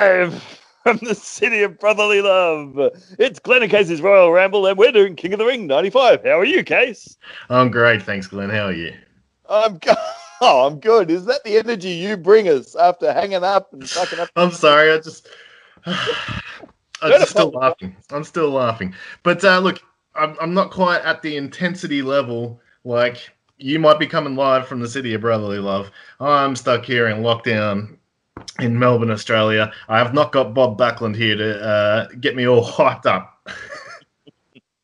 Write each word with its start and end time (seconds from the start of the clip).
Live 0.00 0.42
from 0.82 0.96
the 1.02 1.14
city 1.14 1.62
of 1.62 1.78
brotherly 1.78 2.20
love. 2.20 2.76
It's 3.16 3.38
Glenn 3.38 3.62
and 3.62 3.70
Casey's 3.70 4.00
Royal 4.02 4.32
Ramble, 4.32 4.66
and 4.66 4.76
we're 4.76 4.90
doing 4.90 5.14
King 5.14 5.34
of 5.34 5.38
the 5.38 5.46
Ring 5.46 5.68
95. 5.68 6.24
How 6.24 6.36
are 6.40 6.44
you, 6.44 6.64
Case? 6.64 7.16
I'm 7.48 7.70
great, 7.70 8.02
thanks, 8.02 8.26
Glenn. 8.26 8.50
How 8.50 8.64
are 8.64 8.72
you? 8.72 8.92
I'm 9.48 9.78
go- 9.78 9.94
Oh, 10.40 10.66
I'm 10.66 10.80
good. 10.80 11.12
Is 11.12 11.26
that 11.26 11.44
the 11.44 11.58
energy 11.58 11.90
you 11.90 12.16
bring 12.16 12.48
us 12.48 12.74
after 12.74 13.12
hanging 13.12 13.44
up 13.44 13.72
and 13.72 13.88
sucking 13.88 14.18
up? 14.18 14.30
I'm 14.34 14.50
sorry, 14.50 14.90
I 14.90 14.98
just. 14.98 15.28
I'm 15.86 17.12
just 17.12 17.30
still 17.30 17.50
laughing. 17.50 17.96
I'm 18.10 18.24
still 18.24 18.50
laughing. 18.50 18.94
But 19.22 19.44
uh, 19.44 19.60
look, 19.60 19.80
I'm, 20.16 20.36
I'm 20.40 20.54
not 20.54 20.72
quite 20.72 21.02
at 21.02 21.22
the 21.22 21.36
intensity 21.36 22.02
level 22.02 22.60
like 22.82 23.30
you 23.58 23.78
might 23.78 24.00
be 24.00 24.08
coming 24.08 24.34
live 24.34 24.66
from 24.66 24.80
the 24.80 24.88
city 24.88 25.14
of 25.14 25.20
brotherly 25.20 25.60
love. 25.60 25.92
I'm 26.18 26.56
stuck 26.56 26.84
here 26.84 27.06
in 27.06 27.18
lockdown 27.22 27.96
in 28.60 28.78
Melbourne, 28.78 29.10
Australia. 29.10 29.72
I 29.88 29.98
have 29.98 30.14
not 30.14 30.32
got 30.32 30.54
Bob 30.54 30.78
Backlund 30.78 31.16
here 31.16 31.36
to 31.36 31.62
uh, 31.62 32.08
get 32.20 32.36
me 32.36 32.46
all 32.46 32.64
hyped 32.68 33.06
up. 33.06 33.48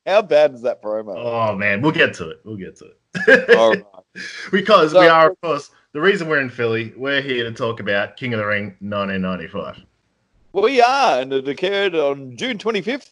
How 0.06 0.23
bad 0.23 0.54
is 0.54 0.62
that 0.62 0.82
promo? 0.82 1.14
Oh 1.16 1.54
man, 1.56 1.82
we'll 1.82 1.92
get 1.92 2.14
to 2.14 2.30
it. 2.30 2.40
We'll 2.45 2.56
get 2.56 2.76
to 2.76 2.86
it. 3.26 3.56
All 3.56 3.70
right. 3.70 3.84
because 4.52 4.92
So- 4.92 5.00
we 5.00 5.09
are, 5.09 5.30
of 5.30 5.40
course, 5.40 5.70
the 5.92 6.00
reason 6.00 6.28
we're 6.28 6.40
in 6.40 6.50
Philly. 6.50 6.92
We're 6.96 7.20
here 7.20 7.45
to 7.45 7.52
talk 7.52 7.80
about 7.80 8.16
King 8.16 8.34
of 8.34 8.38
the 8.38 8.46
Ring 8.46 8.76
1995. 8.80 9.80
We 10.52 10.80
are, 10.80 11.20
and 11.20 11.32
it 11.32 11.46
occurred 11.46 11.95
on 11.95 12.37
June 12.37 12.59
25th 12.59 13.10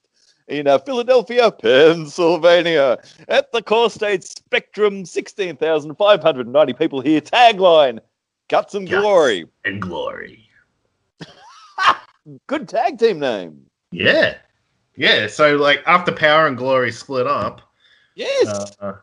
in 0.48 0.66
uh, 0.66 0.78
Philadelphia, 0.78 1.52
Pennsylvania, 1.52 2.98
at 3.28 3.52
the 3.52 3.62
Core 3.62 3.90
State 3.90 4.24
Spectrum. 4.24 5.04
16,590 5.04 6.72
people 6.72 7.00
here. 7.00 7.20
Tagline 7.20 8.00
Guts 8.48 8.74
and 8.74 8.88
Guts. 8.88 9.02
Glory. 9.02 9.46
And 9.64 9.80
glory. 9.80 10.48
Good 12.46 12.68
tag 12.68 12.98
team 12.98 13.20
name. 13.20 13.66
Yeah. 13.90 14.36
Yeah. 14.96 15.26
So, 15.26 15.56
like, 15.56 15.82
after 15.86 16.12
Power 16.12 16.46
and 16.46 16.56
Glory 16.56 16.92
split 16.92 17.26
up, 17.26 17.60
Yes. 18.14 18.76
uh, 18.80 18.94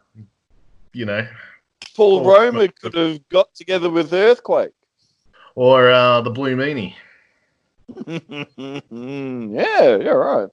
you 0.93 1.05
know, 1.05 1.27
Paul 1.95 2.19
oh, 2.19 2.25
Roma 2.25 2.67
could 2.67 2.93
have 2.95 3.29
got 3.29 3.53
together 3.55 3.89
with 3.89 4.13
Earthquake. 4.13 4.73
or 5.55 5.89
uh, 5.89 6.21
the 6.21 6.29
Blue 6.31 6.55
Meanie. 6.55 6.95
yeah, 8.07 9.97
yeah, 9.97 10.09
right. 10.09 10.49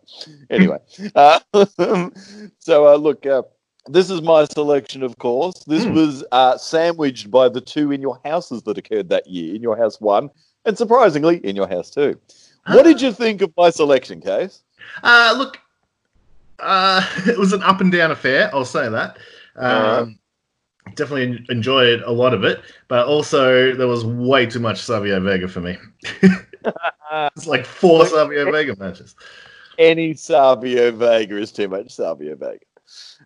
Anyway, 0.50 0.78
uh, 1.14 1.40
so 2.58 2.86
uh, 2.86 2.96
look, 2.96 3.24
uh, 3.24 3.42
this 3.88 4.11
is 4.11 4.22
my 4.22 4.44
selection, 4.44 5.02
of 5.02 5.19
course. 5.19 5.64
This 5.64 5.84
Hmm. 5.84 5.94
was 5.94 6.25
uh, 6.33 6.56
sandwiched 6.56 7.30
by 7.30 7.48
the 7.48 7.61
two 7.61 7.92
in 7.92 8.00
your 8.00 8.20
houses 8.25 8.62
that 8.64 8.78
occurred 8.78 9.08
that 9.11 9.27
year, 9.27 9.55
in 9.55 9.62
your 9.62 9.77
house 9.77 10.00
one, 10.00 10.30
and 10.64 10.77
surprisingly, 10.78 11.38
in 11.38 11.56
your 11.56 11.69
house 11.69 11.91
two. 11.91 12.19
What 12.69 12.84
did 12.84 13.00
you 13.00 13.12
think 13.12 13.42
of 13.42 13.53
my 13.56 13.70
selection, 13.70 14.20
Case? 14.20 14.62
Uh, 15.03 15.34
look, 15.36 15.58
uh, 16.60 17.05
it 17.27 17.36
was 17.38 17.53
an 17.53 17.62
up 17.64 17.80
and 17.80 17.91
down 17.91 18.10
affair. 18.12 18.50
I'll 18.55 18.64
say 18.64 18.88
that. 18.88 19.19
Um, 19.56 20.19
Definitely 20.97 21.44
enjoyed 21.48 22.03
a 22.03 22.10
lot 22.10 22.34
of 22.34 22.42
it, 22.44 22.60
but 22.88 23.06
also 23.06 23.72
there 23.72 23.86
was 23.86 24.05
way 24.05 24.47
too 24.47 24.58
much 24.58 24.78
Savio 24.80 25.20
Vega 25.20 25.47
for 25.47 25.60
me. 25.60 25.77
it's 27.36 27.47
like 27.47 27.64
four 27.64 28.05
Savio 28.14 28.50
Vega 28.50 28.75
matches. 28.77 29.14
Any 29.78 30.14
Savio 30.14 30.91
Vega 30.91 31.36
is 31.36 31.53
too 31.53 31.69
much 31.69 31.92
Savio 31.92 32.34
Vega. 32.34 32.58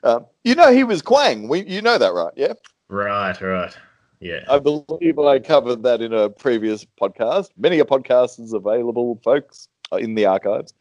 Um, 0.02 0.26
you 0.44 0.54
know 0.54 0.72
he 0.72 0.84
was 0.84 1.02
Quang. 1.02 1.48
We, 1.48 1.64
you 1.64 1.82
know 1.82 1.98
that, 1.98 2.12
right? 2.12 2.32
Yeah. 2.36 2.54
Right, 2.88 3.40
right. 3.40 3.76
Yeah. 4.20 4.44
I 4.48 4.58
believe 4.58 5.18
I 5.18 5.38
covered 5.38 5.82
that 5.82 6.00
in 6.00 6.12
a 6.12 6.30
previous 6.30 6.86
podcast. 7.00 7.50
Many 7.56 7.78
a 7.78 7.84
podcast 7.84 8.40
is 8.40 8.52
available, 8.52 9.20
folks, 9.22 9.68
uh, 9.92 9.96
in 9.96 10.14
the 10.14 10.26
archives. 10.26 10.72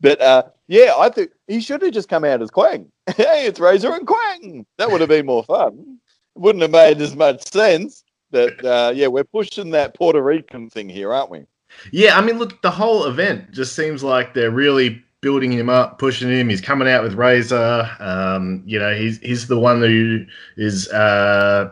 But 0.00 0.20
uh, 0.20 0.44
yeah, 0.68 0.94
I 0.96 1.08
think 1.08 1.30
he 1.48 1.60
should 1.60 1.82
have 1.82 1.92
just 1.92 2.08
come 2.08 2.24
out 2.24 2.42
as 2.42 2.50
Quang. 2.50 2.90
hey, 3.16 3.46
it's 3.46 3.60
Razor 3.60 3.92
and 3.92 4.06
Quang. 4.06 4.66
That 4.78 4.90
would 4.90 5.00
have 5.00 5.10
been 5.10 5.26
more 5.26 5.44
fun. 5.44 5.98
It 6.36 6.38
wouldn't 6.38 6.62
have 6.62 6.70
made 6.70 7.00
as 7.00 7.16
much 7.16 7.50
sense. 7.50 8.04
But 8.30 8.64
uh, 8.64 8.92
yeah, 8.94 9.06
we're 9.06 9.24
pushing 9.24 9.70
that 9.70 9.94
Puerto 9.94 10.20
Rican 10.20 10.68
thing 10.68 10.88
here, 10.88 11.12
aren't 11.12 11.30
we? 11.30 11.46
Yeah, 11.92 12.18
I 12.18 12.20
mean, 12.20 12.38
look, 12.38 12.62
the 12.62 12.70
whole 12.70 13.06
event 13.06 13.52
just 13.52 13.74
seems 13.74 14.02
like 14.02 14.34
they're 14.34 14.50
really 14.50 15.02
building 15.24 15.50
him 15.50 15.70
up, 15.70 15.98
pushing 15.98 16.30
him. 16.30 16.50
He's 16.50 16.60
coming 16.60 16.86
out 16.86 17.02
with 17.02 17.14
Razor. 17.14 17.90
Um, 17.98 18.62
you 18.66 18.78
know, 18.78 18.94
he's 18.94 19.18
he's 19.20 19.46
the 19.46 19.58
one 19.58 19.80
who 19.80 20.26
is, 20.58 20.86
uh, 20.90 21.70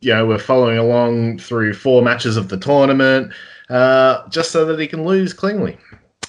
you 0.00 0.12
know, 0.12 0.26
we're 0.26 0.38
following 0.38 0.78
along 0.78 1.38
through 1.38 1.74
four 1.74 2.00
matches 2.00 2.38
of 2.38 2.48
the 2.48 2.56
tournament, 2.56 3.30
uh, 3.68 4.26
just 4.30 4.52
so 4.52 4.64
that 4.64 4.80
he 4.80 4.86
can 4.86 5.04
lose 5.04 5.34
cleanly. 5.34 5.76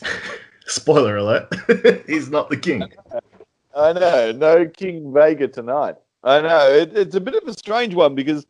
Spoiler 0.67 1.15
alert: 1.15 1.47
he's 2.07 2.29
not 2.29 2.49
the 2.49 2.57
king. 2.57 2.83
I 3.75 3.93
know, 3.93 4.31
no 4.33 4.67
King 4.67 5.13
Vega 5.13 5.47
tonight. 5.47 5.95
I 6.23 6.41
know 6.41 6.67
it, 6.69 6.97
it's 6.97 7.15
a 7.15 7.21
bit 7.21 7.35
of 7.35 7.47
a 7.47 7.53
strange 7.53 7.93
one 7.93 8.15
because 8.15 8.45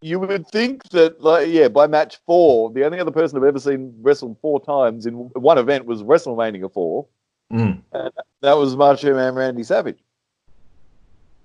you 0.00 0.18
would 0.18 0.48
think 0.48 0.88
that, 0.90 1.20
like, 1.20 1.48
yeah, 1.48 1.68
by 1.68 1.86
match 1.86 2.18
four, 2.26 2.70
the 2.72 2.84
only 2.84 2.98
other 2.98 3.10
person 3.10 3.38
I've 3.38 3.44
ever 3.44 3.58
seen 3.60 3.94
wrestle 4.00 4.36
four 4.40 4.60
times 4.64 5.06
in 5.06 5.14
one 5.14 5.58
event 5.58 5.84
was 5.84 6.02
WrestleMania 6.02 6.72
four. 6.72 7.06
Mm. 7.52 7.82
That 8.40 8.54
was 8.54 8.76
Macho 8.76 9.14
Man 9.14 9.34
Randy 9.34 9.62
Savage, 9.62 9.98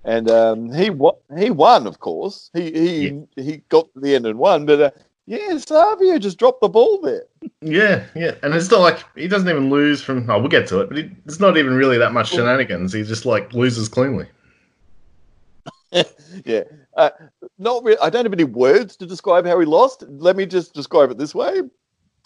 and 0.03 0.29
um, 0.29 0.73
he 0.73 0.89
won. 0.89 1.15
He 1.37 1.49
won, 1.49 1.85
of 1.85 1.99
course. 1.99 2.49
He 2.53 2.71
he 2.71 3.21
he 3.35 3.57
got 3.69 3.93
to 3.93 3.99
the 3.99 4.15
end 4.15 4.25
and 4.25 4.39
won, 4.39 4.65
but 4.65 4.81
uh, 4.81 4.91
yeah, 5.25 5.57
Savio 5.57 6.17
just 6.17 6.39
dropped 6.39 6.61
the 6.61 6.69
ball 6.69 7.01
there. 7.01 7.25
Yeah, 7.61 8.05
yeah, 8.15 8.35
and 8.41 8.55
it's 8.55 8.71
not 8.71 8.79
like 8.79 9.03
he 9.15 9.27
doesn't 9.27 9.49
even 9.49 9.69
lose 9.69 10.01
from. 10.01 10.29
Oh, 10.29 10.39
we'll 10.39 10.47
get 10.47 10.67
to 10.67 10.79
it, 10.79 10.87
but 10.87 10.97
he, 10.97 11.11
it's 11.25 11.41
not 11.41 11.57
even 11.57 11.73
really 11.73 11.97
that 11.97 12.13
much 12.13 12.29
shenanigans. 12.29 12.93
He 12.93 13.03
just 13.03 13.25
like 13.25 13.53
loses 13.53 13.89
cleanly. 13.89 14.27
yeah, 16.45 16.63
uh, 16.95 17.09
not. 17.57 17.83
Re- 17.83 17.97
I 18.01 18.09
don't 18.09 18.23
have 18.23 18.31
any 18.31 18.45
words 18.45 18.95
to 18.97 19.05
describe 19.05 19.45
how 19.45 19.59
he 19.59 19.65
lost. 19.65 20.05
Let 20.07 20.37
me 20.37 20.45
just 20.45 20.73
describe 20.73 21.11
it 21.11 21.17
this 21.17 21.35
way. 21.35 21.61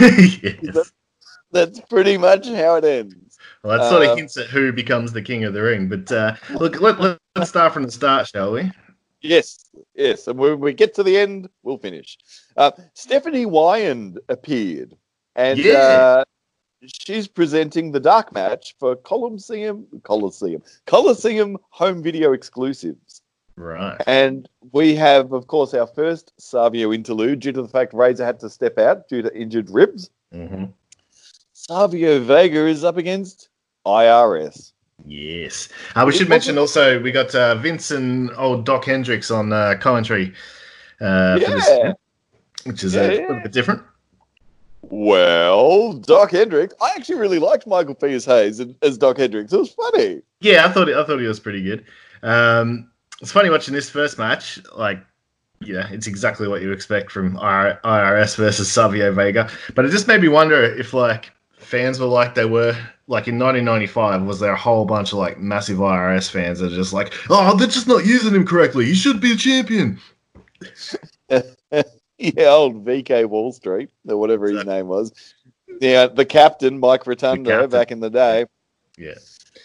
yes. 0.00 0.92
That's 1.52 1.80
pretty 1.80 2.16
much 2.16 2.48
how 2.48 2.76
it 2.76 2.84
ends. 2.84 3.38
Well, 3.62 3.78
that 3.78 3.88
sort 3.88 4.02
of 4.04 4.10
Um, 4.10 4.16
hints 4.16 4.36
at 4.36 4.46
who 4.46 4.72
becomes 4.72 5.12
the 5.12 5.22
king 5.22 5.44
of 5.44 5.52
the 5.54 5.62
ring. 5.62 5.88
But 5.88 6.10
uh, 6.10 6.34
look, 6.58 6.80
let, 6.80 6.98
us 7.36 7.48
start 7.48 7.72
from 7.72 7.84
the 7.84 7.92
start, 7.92 8.28
shall 8.28 8.52
we? 8.52 8.70
Yes, 9.20 9.70
yes. 9.94 10.26
And 10.26 10.38
when 10.38 10.58
we 10.58 10.72
get 10.72 10.94
to 10.94 11.02
the 11.02 11.16
end, 11.16 11.48
we'll 11.62 11.78
finish. 11.78 12.18
Uh, 12.56 12.72
Stephanie 12.94 13.46
Wiand 13.46 14.18
appeared, 14.28 14.96
and 15.36 15.58
Yeah. 15.60 15.74
uh, 15.78 16.24
she's 16.84 17.28
presenting 17.28 17.92
the 17.92 18.00
dark 18.00 18.32
match 18.32 18.74
for 18.80 18.96
Coliseum, 18.96 19.86
Coliseum, 20.02 20.62
Coliseum 20.86 21.56
home 21.70 22.02
video 22.02 22.32
exclusives. 22.32 23.22
Right. 23.56 24.00
And 24.06 24.48
we 24.72 24.94
have, 24.96 25.32
of 25.32 25.46
course, 25.46 25.74
our 25.74 25.86
first 25.86 26.32
Savio 26.38 26.92
interlude 26.92 27.40
due 27.40 27.52
to 27.52 27.62
the 27.62 27.68
fact 27.68 27.92
Razor 27.94 28.24
had 28.24 28.40
to 28.40 28.50
step 28.50 28.78
out 28.78 29.08
due 29.08 29.22
to 29.22 29.36
injured 29.36 29.70
ribs. 29.70 30.10
hmm 30.32 30.64
Savio 31.76 32.20
Vega 32.20 32.66
is 32.66 32.84
up 32.84 32.98
against 32.98 33.48
IRS. 33.86 34.72
Yes. 35.06 35.68
Uh, 35.96 36.04
we 36.06 36.12
It 36.12 36.18
should 36.18 36.28
mention 36.28 36.58
also 36.58 37.00
we 37.00 37.10
got 37.12 37.34
uh, 37.34 37.54
Vince 37.56 37.90
and 37.90 38.30
old 38.36 38.64
Doc 38.66 38.84
Hendricks 38.84 39.30
on 39.30 39.52
uh, 39.52 39.74
commentary 39.80 40.34
uh, 41.00 41.38
for 41.40 41.50
this, 41.50 41.68
Yeah. 41.68 41.92
which 42.64 42.84
is 42.84 42.94
Yeah, 42.94 43.00
a 43.02 43.12
yeah. 43.14 43.20
little 43.22 43.40
bit 43.40 43.52
different. 43.52 43.82
Well, 44.82 45.94
Doc 45.94 46.32
Hendricks, 46.32 46.74
I 46.82 46.90
actually 46.96 47.16
really 47.18 47.38
liked 47.38 47.66
Michael 47.66 47.94
Pierce 47.94 48.26
Hayes 48.26 48.60
as 48.82 48.98
Doc 48.98 49.16
Hendricks. 49.16 49.52
It 49.52 49.58
was 49.58 49.70
funny. 49.72 50.20
Yeah, 50.40 50.66
I 50.66 50.68
thought 50.70 50.88
I 50.90 51.04
thought 51.04 51.18
he 51.20 51.26
was 51.26 51.40
pretty 51.40 51.62
good. 51.62 51.84
Um, 52.22 52.90
it's 53.20 53.32
funny 53.32 53.48
watching 53.48 53.72
this 53.74 53.88
first 53.88 54.18
match. 54.18 54.60
Like, 54.76 55.02
yeah, 55.60 55.88
it's 55.90 56.06
exactly 56.06 56.46
what 56.48 56.60
you 56.60 56.72
expect 56.72 57.10
from 57.10 57.36
IRS 57.38 58.36
versus 58.36 58.70
Savio 58.70 59.12
Vega. 59.12 59.48
But 59.74 59.84
it 59.86 59.90
just 59.90 60.08
made 60.08 60.20
me 60.20 60.28
wonder 60.28 60.62
if 60.62 60.92
like 60.92 61.30
fans 61.72 61.98
were 61.98 62.06
like 62.06 62.34
they 62.34 62.44
were 62.44 62.76
like 63.06 63.26
in 63.28 63.38
1995. 63.38 64.22
Was 64.24 64.38
there 64.40 64.52
a 64.52 64.56
whole 64.56 64.84
bunch 64.84 65.12
of 65.12 65.18
like 65.18 65.38
massive 65.38 65.78
IRS 65.78 66.30
fans 66.30 66.58
that 66.60 66.70
are 66.70 66.76
just 66.76 66.92
like, 66.92 67.14
oh, 67.30 67.56
they're 67.56 67.66
just 67.66 67.88
not 67.88 68.04
using 68.04 68.34
him 68.34 68.46
correctly. 68.46 68.84
He 68.84 68.94
should 68.94 69.20
be 69.20 69.32
a 69.32 69.36
champion. 69.36 69.98
Yeah, 72.18 72.50
old 72.50 72.84
VK 72.84 73.26
Wall 73.28 73.50
Street, 73.50 73.90
or 74.06 74.16
whatever 74.16 74.46
his 74.48 74.64
name 74.64 74.86
was. 74.86 75.12
Yeah, 75.80 76.06
the 76.06 76.24
captain, 76.24 76.78
Mike 76.78 77.04
Rotunda, 77.04 77.50
captain. 77.50 77.70
back 77.70 77.90
in 77.90 77.98
the 77.98 78.10
day. 78.10 78.46
Yeah. 78.96 79.14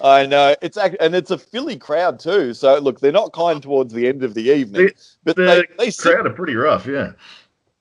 I 0.01 0.25
know 0.25 0.56
it's 0.63 0.75
act- 0.75 0.98
and 1.00 1.13
it's 1.13 1.30
a 1.30 1.38
Philly 1.38 1.77
crowd 1.77 2.19
too. 2.19 2.56
So 2.56 2.80
look, 2.80 3.00
they're 3.00 3.12
not 3.12 3.31
kind 3.33 3.62
towards 3.62 3.94
the 3.94 4.07
end 4.07 4.24
of 4.24 4.33
the 4.33 4.50
evening, 4.50 4.89
but 5.24 5.36
The 5.36 5.44
they, 5.44 5.63
they 5.86 5.92
sit, 5.92 6.13
crowd 6.13 6.25
are 6.25 6.33
pretty 6.33 6.56
rough. 6.56 6.88
Yeah. 6.88 7.12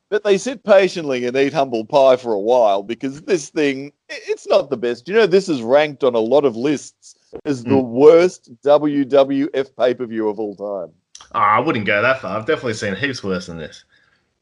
But 0.08 0.23
they 0.25 0.38
sit 0.38 0.62
patiently 0.64 1.26
and 1.26 1.37
eat 1.37 1.53
humble 1.53 1.85
pie 1.85 2.17
for 2.17 2.32
a 2.32 2.38
while 2.41 2.82
because 2.82 3.23
this 3.23 3.49
thing, 3.50 3.93
it's 4.08 4.47
not 4.47 4.70
the 4.70 4.76
best. 4.76 5.08
You 5.08 5.14
know, 5.14 5.26
this 5.26 5.49
is 5.49 5.62
ranked 5.62 6.05
on 6.05 6.14
a 6.14 6.19
lot 6.20 6.44
of 6.44 6.56
lists 6.56 7.14
as 7.44 7.64
the 7.64 7.70
Mm. 7.70 7.88
worst 7.88 8.50
WWF 8.62 9.75
pay 9.76 9.94
per 9.94 10.06
view 10.06 10.29
of 10.29 10.38
all 10.38 10.55
time. 10.55 10.94
Oh, 11.35 11.38
I 11.38 11.61
wouldn't 11.61 11.87
go 11.87 12.00
that 12.03 12.20
far. 12.20 12.38
I've 12.38 12.47
definitely 12.47 12.75
seen 12.75 12.94
heaps 12.94 13.23
worse 13.25 13.47
than 13.47 13.58
this. 13.58 13.85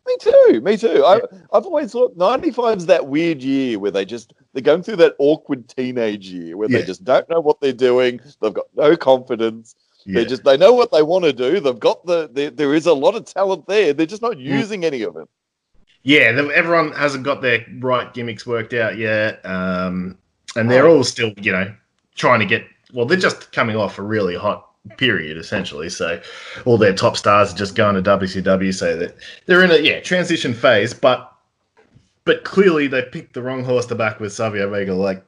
Me 0.07 0.17
too. 0.21 0.61
Me 0.61 0.77
too. 0.77 1.03
I, 1.03 1.17
I've 1.53 1.65
always 1.65 1.93
thought 1.93 2.15
95 2.17 2.77
is 2.79 2.87
that 2.87 3.07
weird 3.07 3.43
year 3.43 3.79
where 3.79 3.91
they 3.91 4.05
just 4.05 4.35
they're 4.53 4.61
going 4.63 4.83
through 4.83 4.97
that 4.97 5.15
awkward 5.19 5.67
teenage 5.67 6.27
year 6.29 6.59
where 6.59 6.71
Yeah. 6.71 6.81
they 6.81 6.85
just 6.85 7.05
don't 7.05 7.27
know 7.31 7.41
what 7.41 7.59
they're 7.63 7.73
doing. 7.73 8.21
They've 8.43 8.53
got 8.53 8.67
no 8.77 8.97
confidence. 8.97 9.75
Yeah. 10.05 10.17
They 10.17 10.25
just 10.27 10.45
they 10.45 10.59
know 10.59 10.75
what 10.75 10.93
they 10.93 11.03
want 11.03 11.25
to 11.25 11.33
do. 11.33 11.59
They've 11.59 11.79
got 11.81 12.05
the 12.05 12.29
there 12.31 12.51
there 12.51 12.75
is 12.75 12.85
a 12.85 12.93
lot 12.93 13.15
of 13.15 13.25
talent 13.25 13.67
there. 13.67 13.95
They're 13.95 14.05
just 14.05 14.21
not 14.21 14.33
Mm. 14.37 14.43
using 14.43 14.85
any 14.85 15.01
of 15.03 15.17
it. 15.17 15.27
Yeah, 16.05 16.49
everyone 16.55 16.93
hasn't 16.93 17.25
got 17.25 17.41
their 17.43 17.65
right 17.79 18.13
gimmicks 18.13 18.47
worked 18.47 18.75
out 18.75 18.99
yet, 18.99 19.41
um, 19.45 20.17
and 20.55 20.71
they're 20.71 20.87
Oh. 20.87 20.99
all 20.99 21.05
still, 21.05 21.33
you 21.41 21.51
know, 21.51 21.73
trying 22.15 22.41
to 22.41 22.47
get. 22.47 22.65
Well, 22.93 23.07
they're 23.07 23.19
just 23.19 23.51
coming 23.53 23.75
off 23.77 23.99
a 23.99 24.03
really 24.03 24.37
hot 24.37 24.67
period, 24.99 25.39
essentially. 25.39 25.89
So 25.89 26.21
all 26.67 26.77
their 26.77 26.93
top 26.93 27.17
stars 27.17 27.53
are 27.53 27.57
just 27.57 27.75
going 27.75 27.95
to 27.95 28.03
WCW, 28.03 28.73
so 28.73 28.97
that 28.97 29.17
they're 29.47 29.65
in 29.65 29.71
a 29.71 29.79
yeah 29.79 30.01
transition 30.01 30.53
phase. 30.53 30.93
But 30.93 31.31
but 32.27 32.45
clearly 32.45 32.87
they 32.87 33.03
picked 33.03 33.33
the 33.35 33.43
wrong 33.43 33.65
horse 33.65 33.87
to 33.87 33.95
back 33.95 34.21
with 34.21 34.33
Savio 34.33 34.69
Vega. 34.71 34.95
Like, 34.95 35.23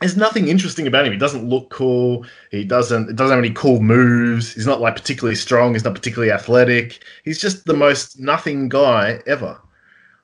there's 0.00 0.16
nothing 0.16 0.48
interesting 0.48 0.86
about 0.86 1.06
him. 1.06 1.12
He 1.12 1.18
doesn't 1.18 1.48
look 1.48 1.70
cool. 1.70 2.26
He 2.50 2.64
doesn't. 2.64 3.08
It 3.08 3.16
doesn't 3.16 3.34
have 3.34 3.42
any 3.44 3.54
cool 3.54 3.80
moves. 3.80 4.52
He's 4.52 4.66
not 4.66 4.82
like 4.82 4.94
particularly 4.94 5.36
strong. 5.36 5.72
He's 5.72 5.84
not 5.84 5.94
particularly 5.94 6.30
athletic. 6.32 7.02
He's 7.24 7.40
just 7.40 7.64
the 7.64 7.74
most 7.74 8.20
nothing 8.20 8.68
guy 8.68 9.20
ever. 9.26 9.58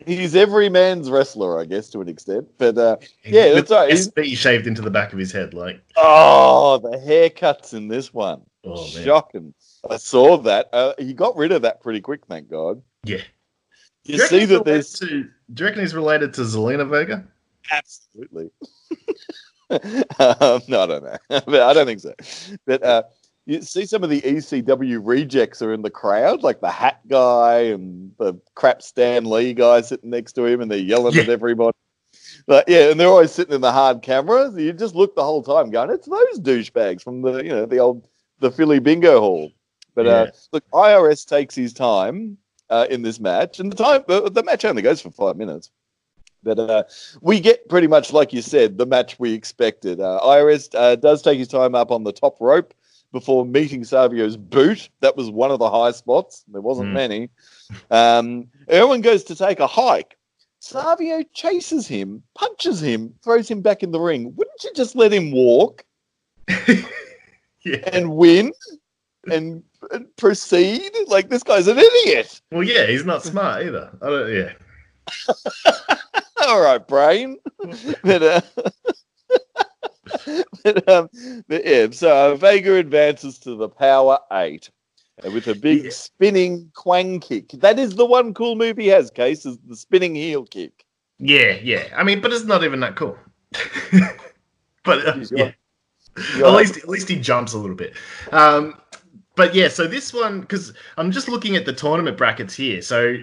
He's 0.06 0.36
every 0.36 0.68
man's 0.68 1.10
wrestler, 1.10 1.60
I 1.60 1.64
guess, 1.64 1.90
to 1.90 2.00
an 2.00 2.08
extent. 2.08 2.46
But 2.56 2.78
uh, 2.78 2.96
Yeah, 3.24 3.54
that's 3.54 3.70
right. 3.70 3.90
He's- 3.90 4.08
SB 4.08 4.36
shaved 4.36 4.66
into 4.66 4.80
the 4.82 4.90
back 4.90 5.12
of 5.12 5.18
his 5.18 5.32
head, 5.32 5.54
like 5.54 5.82
oh, 5.96 6.78
the 6.78 6.96
haircuts 6.98 7.74
in 7.74 7.88
this 7.88 8.14
one, 8.14 8.42
oh 8.64 8.86
shocking. 8.86 9.52
I 9.90 9.96
saw 9.96 10.36
that. 10.38 10.68
Uh, 10.72 10.94
he 10.98 11.12
got 11.14 11.36
rid 11.36 11.52
of 11.52 11.62
that 11.62 11.80
pretty 11.82 12.00
quick, 12.00 12.26
thank 12.26 12.48
God. 12.50 12.82
yeah. 13.04 13.22
You 14.04 14.18
see 14.18 14.46
that 14.46 14.64
there's 14.64 14.92
To, 14.94 15.06
do 15.06 15.14
you 15.58 15.64
reckon 15.66 15.80
he's 15.82 15.94
related 15.94 16.32
to 16.34 16.40
Zelina 16.40 16.88
Vega? 16.88 17.26
Absolutely. 17.70 18.50
um, 19.70 20.62
no, 20.66 20.82
I 20.82 20.86
don't 20.86 21.04
know. 21.04 21.16
but 21.28 21.60
I 21.60 21.72
don't 21.74 21.84
think 21.86 22.00
so. 22.00 22.14
But 22.64 22.82
uh, 22.82 23.02
you 23.48 23.62
see 23.62 23.86
some 23.86 24.04
of 24.04 24.10
the 24.10 24.20
ECW 24.20 25.00
rejects 25.02 25.62
are 25.62 25.72
in 25.72 25.80
the 25.80 25.90
crowd, 25.90 26.42
like 26.42 26.60
the 26.60 26.70
hat 26.70 27.00
guy 27.08 27.60
and 27.60 28.12
the 28.18 28.34
crap 28.54 28.82
Stan 28.82 29.24
Lee 29.24 29.54
guy 29.54 29.80
sitting 29.80 30.10
next 30.10 30.34
to 30.34 30.44
him, 30.44 30.60
and 30.60 30.70
they're 30.70 30.78
yelling 30.78 31.16
at 31.16 31.26
Yeah. 31.26 31.32
everybody. 31.32 31.74
But 32.46 32.68
yeah, 32.68 32.90
and 32.90 33.00
they're 33.00 33.08
always 33.08 33.32
sitting 33.32 33.54
in 33.54 33.62
the 33.62 33.72
hard 33.72 34.02
cameras. 34.02 34.54
You 34.54 34.72
just 34.74 34.94
look 34.94 35.16
the 35.16 35.24
whole 35.24 35.42
time 35.42 35.70
going, 35.70 35.90
it's 35.90 36.06
those 36.06 36.40
douchebags 36.40 37.02
from 37.02 37.22
the 37.22 37.42
you 37.42 37.48
know 37.50 37.64
the 37.64 37.78
old 37.78 38.06
the 38.38 38.50
Philly 38.50 38.80
bingo 38.80 39.18
hall. 39.18 39.50
But 39.94 40.06
uh, 40.06 40.26
look, 40.52 40.64
IRS 40.70 41.26
takes 41.26 41.54
his 41.54 41.72
time 41.72 42.36
uh, 42.68 42.86
in 42.90 43.00
this 43.00 43.18
match, 43.18 43.60
and 43.60 43.72
the 43.72 43.76
time 43.76 44.04
uh, 44.08 44.28
the 44.28 44.42
match 44.42 44.66
only 44.66 44.82
goes 44.82 45.00
for 45.00 45.10
five 45.10 45.36
minutes. 45.36 45.70
But 46.42 46.58
uh, 46.58 46.82
we 47.20 47.40
get 47.40 47.68
pretty 47.68 47.86
much 47.86 48.12
like 48.12 48.32
you 48.34 48.42
said, 48.42 48.76
the 48.78 48.86
match 48.86 49.18
we 49.18 49.32
expected. 49.32 50.00
Uh, 50.00 50.20
IRS 50.22 50.68
uh, 50.74 50.96
does 50.96 51.22
take 51.22 51.38
his 51.38 51.48
time 51.48 51.74
up 51.74 51.90
on 51.90 52.04
the 52.04 52.12
top 52.12 52.36
rope 52.40 52.74
before 53.12 53.44
meeting 53.46 53.84
Savio's 53.84 54.36
boot. 54.36 54.88
That 55.00 55.16
was 55.16 55.30
one 55.30 55.50
of 55.50 55.58
the 55.58 55.70
high 55.70 55.92
spots. 55.92 56.44
There 56.48 56.60
wasn't 56.60 56.90
Mm. 56.90 56.92
many. 56.92 57.28
Um, 57.90 58.48
Irwin 58.72 59.00
goes 59.00 59.24
to 59.24 59.34
take 59.34 59.60
a 59.60 59.66
hike. 59.66 60.16
Savio 60.60 61.22
chases 61.34 61.86
him, 61.86 62.22
punches 62.34 62.82
him, 62.82 63.14
throws 63.22 63.48
him 63.48 63.60
back 63.62 63.82
in 63.82 63.92
the 63.92 64.00
ring. 64.00 64.34
Wouldn't 64.36 64.64
you 64.64 64.72
just 64.74 64.96
let 64.96 65.12
him 65.12 65.30
walk 65.30 65.84
yeah. 66.48 67.76
and 67.92 68.14
win 68.16 68.52
and, 69.30 69.62
and 69.92 70.06
proceed? 70.16 70.90
Like 71.06 71.28
this 71.30 71.42
guy's 71.44 71.68
an 71.68 71.78
idiot. 71.78 72.40
Well, 72.50 72.64
yeah, 72.64 72.86
he's 72.86 73.04
not 73.04 73.22
smart 73.22 73.62
either. 73.66 73.90
I 74.02 74.06
don't. 74.06 74.32
Yeah. 74.34 74.52
All 76.46 76.60
right, 76.60 76.86
brain. 76.86 77.38
but, 78.02 78.22
uh, 78.22 78.40
but, 80.64 80.88
um, 80.88 81.08
but 81.48 81.64
yeah, 81.64 81.88
so 81.90 82.36
Vega 82.36 82.74
advances 82.74 83.38
to 83.40 83.54
the 83.56 83.68
power 83.68 84.18
eight 84.32 84.70
with 85.32 85.48
a 85.48 85.54
big 85.54 85.84
Yeah. 85.84 85.90
spinning 85.90 86.70
quang 86.74 87.20
kick. 87.20 87.50
That 87.50 87.78
is 87.78 87.96
the 87.96 88.06
one 88.06 88.34
cool 88.34 88.56
move 88.56 88.76
he 88.76 88.86
has, 88.88 89.10
Case, 89.10 89.44
is 89.46 89.58
the 89.66 89.76
spinning 89.76 90.14
heel 90.14 90.44
kick. 90.44 90.84
Yeah, 91.18 91.58
yeah. 91.62 91.88
I 91.96 92.04
mean, 92.04 92.20
but 92.20 92.32
it's 92.32 92.44
not 92.44 92.62
even 92.62 92.80
that 92.80 92.96
cool. 92.96 93.18
but 94.84 95.06
uh, 95.06 95.24
yeah, 95.32 95.52
at 96.36 96.54
least 96.54 96.76
at 96.76 96.88
least 96.88 97.08
he 97.08 97.16
jumps 97.16 97.54
a 97.54 97.58
little 97.58 97.76
bit. 97.76 97.94
Um, 98.30 98.80
but 99.34 99.54
yeah, 99.54 99.68
so 99.68 99.86
this 99.86 100.12
one 100.12 100.40
because 100.40 100.72
I'm 100.96 101.10
just 101.10 101.28
looking 101.28 101.56
at 101.56 101.64
the 101.64 101.72
tournament 101.72 102.16
brackets 102.16 102.54
here. 102.54 102.82
So 102.82 103.16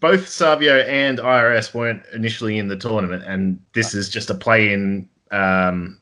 both 0.00 0.28
Savio 0.28 0.80
and 0.80 1.18
IRS 1.18 1.72
weren't 1.72 2.02
initially 2.12 2.58
in 2.58 2.68
the 2.68 2.76
tournament, 2.76 3.24
and 3.24 3.58
this 3.72 3.94
is 3.94 4.08
just 4.08 4.28
a 4.28 4.34
play-in 4.34 5.08
um, 5.30 6.00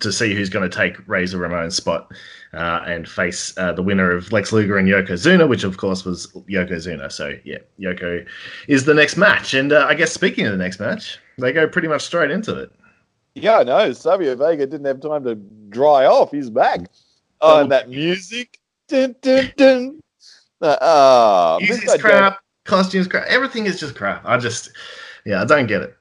to 0.00 0.12
see 0.12 0.34
who's 0.34 0.48
going 0.48 0.68
to 0.68 0.74
take 0.76 0.96
Razor 1.08 1.38
Ramon's 1.38 1.76
spot 1.76 2.12
uh, 2.52 2.82
and 2.86 3.08
face 3.08 3.56
uh, 3.58 3.72
the 3.72 3.82
winner 3.82 4.10
of 4.10 4.32
Lex 4.32 4.52
Luger 4.52 4.78
and 4.78 4.88
Yokozuna, 4.88 5.48
which 5.48 5.64
of 5.64 5.76
course 5.76 6.04
was 6.04 6.26
Yokozuna. 6.48 7.10
So 7.10 7.34
yeah, 7.44 7.58
Yoko 7.80 8.26
is 8.68 8.84
the 8.84 8.94
next 8.94 9.16
match, 9.16 9.54
and 9.54 9.72
uh, 9.72 9.86
I 9.88 9.94
guess 9.94 10.12
speaking 10.12 10.46
of 10.46 10.52
the 10.52 10.58
next 10.58 10.80
match, 10.80 11.18
they 11.38 11.52
go 11.52 11.66
pretty 11.68 11.88
much 11.88 12.02
straight 12.02 12.30
into 12.30 12.54
it. 12.58 12.70
Yeah, 13.34 13.58
I 13.58 13.64
know. 13.64 13.92
Savio 13.92 14.34
Vega 14.34 14.66
didn't 14.66 14.86
have 14.86 15.00
time 15.00 15.22
to 15.24 15.34
dry 15.68 16.06
off. 16.06 16.30
He's 16.30 16.48
back. 16.48 16.80
Oh, 17.40 17.60
and 17.60 17.70
that 17.70 17.88
music. 17.90 18.58
Dun, 18.88 19.14
dun, 19.20 19.52
dun. 19.56 20.00
Uh, 20.60 20.76
ah, 20.80 21.58
Music's 21.60 21.96
crap, 21.98 22.40
costumes 22.64 23.06
crap, 23.06 23.26
everything 23.26 23.66
is 23.66 23.78
just 23.78 23.94
crap. 23.94 24.22
I 24.24 24.38
just, 24.38 24.70
yeah, 25.26 25.42
I 25.42 25.44
don't 25.44 25.66
get 25.66 25.82
it. 25.82 25.95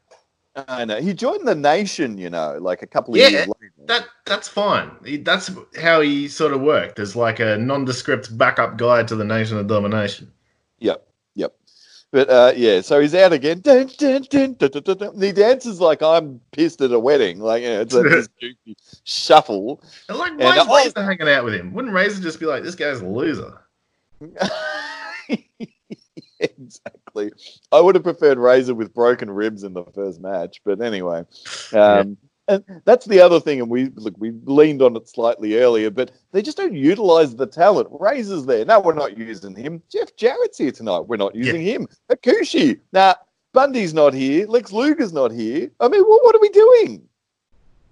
I 0.56 0.86
know. 0.86 1.02
He 1.02 1.14
joined 1.14 1.48
the 1.48 1.56
nation, 1.56 2.18
you 2.18 2.30
know, 2.30 2.58
like 2.62 2.82
a 2.82 2.88
couple 2.88 3.14
of 3.14 3.20
Yeah. 3.20 3.28
years 3.30 3.48
later. 3.48 3.74
That 3.88 4.08
that's 4.26 4.48
fine. 4.48 4.92
He, 5.06 5.18
that's 5.18 5.52
how 5.82 6.02
he 6.02 6.28
sort 6.28 6.54
of 6.54 6.62
worked 6.62 6.98
as 7.00 7.16
like 7.16 7.40
a 7.40 7.58
nondescript 7.58 8.38
backup 8.38 8.78
guy 8.78 9.04
to 9.04 9.16
the 9.16 9.26
Nation 9.26 9.58
of 9.58 9.68
Domination. 9.68 10.32
Yep, 10.80 11.06
yep. 11.36 11.54
But 12.12 12.30
uh, 12.30 12.54
yeah, 12.56 12.82
so 12.82 13.00
he's 13.02 13.14
out 13.14 13.34
again. 13.34 13.60
Dun, 13.60 13.90
dun, 13.98 14.24
dun. 14.30 14.56
He 15.22 15.32
dances 15.34 15.82
like 15.82 16.02
I'm 16.02 16.40
pissed 16.52 16.80
at 16.82 16.92
a 16.92 17.00
wedding. 17.00 17.40
Like, 17.40 17.62
yeah, 17.62 17.82
it's 17.82 17.94
a 17.94 18.26
shuffle. 19.04 19.82
And 20.08 20.18
like, 20.18 20.32
And, 20.32 20.40
why 20.40 20.56
is 20.84 20.94
uh, 20.96 21.02
Razor 21.02 21.04
hanging 21.04 21.30
out 21.34 21.44
with 21.44 21.54
him? 21.54 21.74
Wouldn't 21.74 21.94
Razor 21.94 22.22
just 22.22 22.40
be 22.40 22.46
like, 22.46 22.64
this 22.64 22.76
guy's 22.76 23.02
a 23.02 23.06
loser? 23.06 23.62
exactly. 26.40 27.02
I 27.72 27.80
would 27.80 27.96
have 27.96 28.04
preferred 28.04 28.38
Razor 28.38 28.76
with 28.76 28.94
broken 28.94 29.30
ribs 29.30 29.64
in 29.64 29.74
the 29.74 29.86
first 29.94 30.22
match, 30.22 30.62
but 30.64 30.82
anyway. 30.82 31.24
Um, 31.74 32.18
And 32.48 32.64
that's 32.86 33.08
the 33.08 33.20
other 33.20 33.40
thing, 33.40 33.60
and 33.60 33.72
we 33.72 33.90
look, 33.96 34.14
we 34.20 34.32
leaned 34.44 34.84
on 34.84 34.96
it 34.96 35.10
slightly 35.10 35.58
earlier, 35.58 35.90
but 35.90 36.12
they 36.32 36.44
just 36.44 36.58
don't 36.58 36.76
utilize 36.76 37.36
the 37.36 37.48
talent. 37.48 37.88
Razor's 37.92 38.46
there. 38.46 38.64
No, 38.66 38.80
we're 38.80 38.94
not 38.94 39.18
using 39.18 39.56
him. 39.56 39.82
Jeff 39.92 40.16
Jarrett's 40.16 40.60
here 40.60 40.72
tonight. 40.72 41.08
We're 41.08 41.18
not 41.18 41.34
using 41.34 41.62
him. 41.62 41.88
Akushi. 42.12 42.80
Nah, 42.94 43.16
Bundy's 43.52 43.96
not 43.96 44.14
here. 44.14 44.46
Lex 44.46 44.72
Luger's 44.72 45.12
not 45.12 45.32
here. 45.32 45.72
I 45.80 45.88
mean, 45.88 46.04
what, 46.04 46.24
what 46.24 46.36
are 46.36 46.40
we 46.40 46.50
doing? 46.50 47.02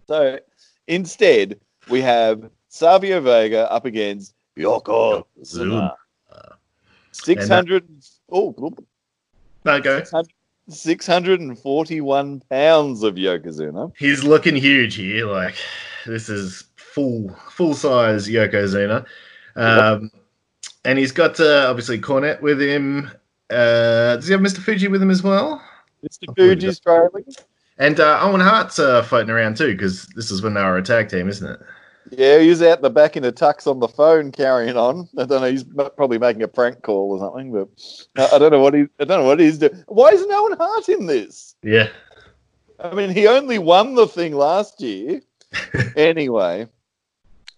So 0.08 0.40
instead, 0.88 1.60
we 1.90 2.02
have 2.02 2.48
Savio 2.70 3.22
Vega 3.22 3.72
up 3.72 3.86
against 3.86 4.36
Yoko 4.56 5.24
Zuna. 5.42 5.96
Six 7.12 7.48
hundred. 7.48 7.88
Oh, 8.30 8.52
No, 9.66 9.80
go. 9.82 10.04
641 10.70 12.42
pounds 12.50 13.04
of 13.04 13.16
Yokozuna. 13.16 13.92
He's 13.98 14.24
looking 14.24 14.56
huge 14.56 14.96
here. 14.96 15.26
Like, 15.26 15.56
this 16.06 16.30
is 16.30 16.66
full 16.76 17.36
full 17.50 17.74
size 17.74 18.28
Yokozuna. 18.28 19.06
Um, 19.56 20.12
and 20.86 21.00
he's 21.00 21.12
got 21.12 21.40
uh, 21.40 21.68
obviously 21.70 22.00
Cornette 22.00 22.42
with 22.42 22.62
him. 22.62 23.12
Uh, 23.50 24.16
does 24.16 24.28
he 24.28 24.32
have 24.32 24.42
Mr. 24.42 24.60
Fuji 24.60 24.88
with 24.88 25.02
him 25.02 25.12
as 25.12 25.22
well? 25.22 25.62
Mr. 26.04 26.34
Fuji's 26.36 26.80
trailing. 26.80 27.26
And 27.78 28.00
uh, 28.00 28.20
Owen 28.22 28.42
Hart's 28.42 28.80
uh, 28.80 29.02
floating 29.04 29.32
around 29.32 29.58
too, 29.58 29.74
because 29.74 30.06
this 30.16 30.32
is 30.32 30.42
when 30.42 30.54
they 30.54 30.62
were 30.62 30.78
a 30.78 30.84
tag 30.84 31.10
team, 31.10 31.28
isn't 31.28 31.50
it? 31.50 31.60
Yeah, 32.12 32.40
he's 32.40 32.62
out 32.62 32.82
the 32.82 32.90
back 32.90 33.16
in 33.16 33.24
a 33.24 33.32
tux 33.32 33.66
on 33.66 33.80
the 33.80 33.88
phone 33.88 34.32
carrying 34.32 34.78
on. 34.78 35.08
I 35.18 35.26
don't 35.26 35.42
know. 35.42 35.50
He's 35.50 35.64
probably 35.64 36.18
making 36.18 36.44
a 36.44 36.48
prank 36.48 36.82
call 36.82 37.12
or 37.12 37.20
something, 37.20 37.52
but 37.52 38.34
I 38.34 38.38
don't 38.38 38.52
know 38.52 38.60
what 38.60 38.74
he. 38.74 38.82
I 39.00 39.06
don't 39.06 39.22
know 39.22 39.26
what 39.26 39.40
he's 39.40 39.58
doing. 39.58 39.84
Why 39.88 40.10
isn't 40.10 40.32
Owen 40.32 40.58
Hart 40.58 40.90
in 40.90 41.06
this? 41.06 41.56
Yeah. 41.64 41.90
I 42.84 42.94
mean, 42.94 43.10
he 43.10 43.28
only 43.28 43.60
won 43.60 43.96
the 43.96 44.08
thing 44.08 44.36
last 44.36 44.82
year. 44.82 45.22
anyway, 45.96 46.68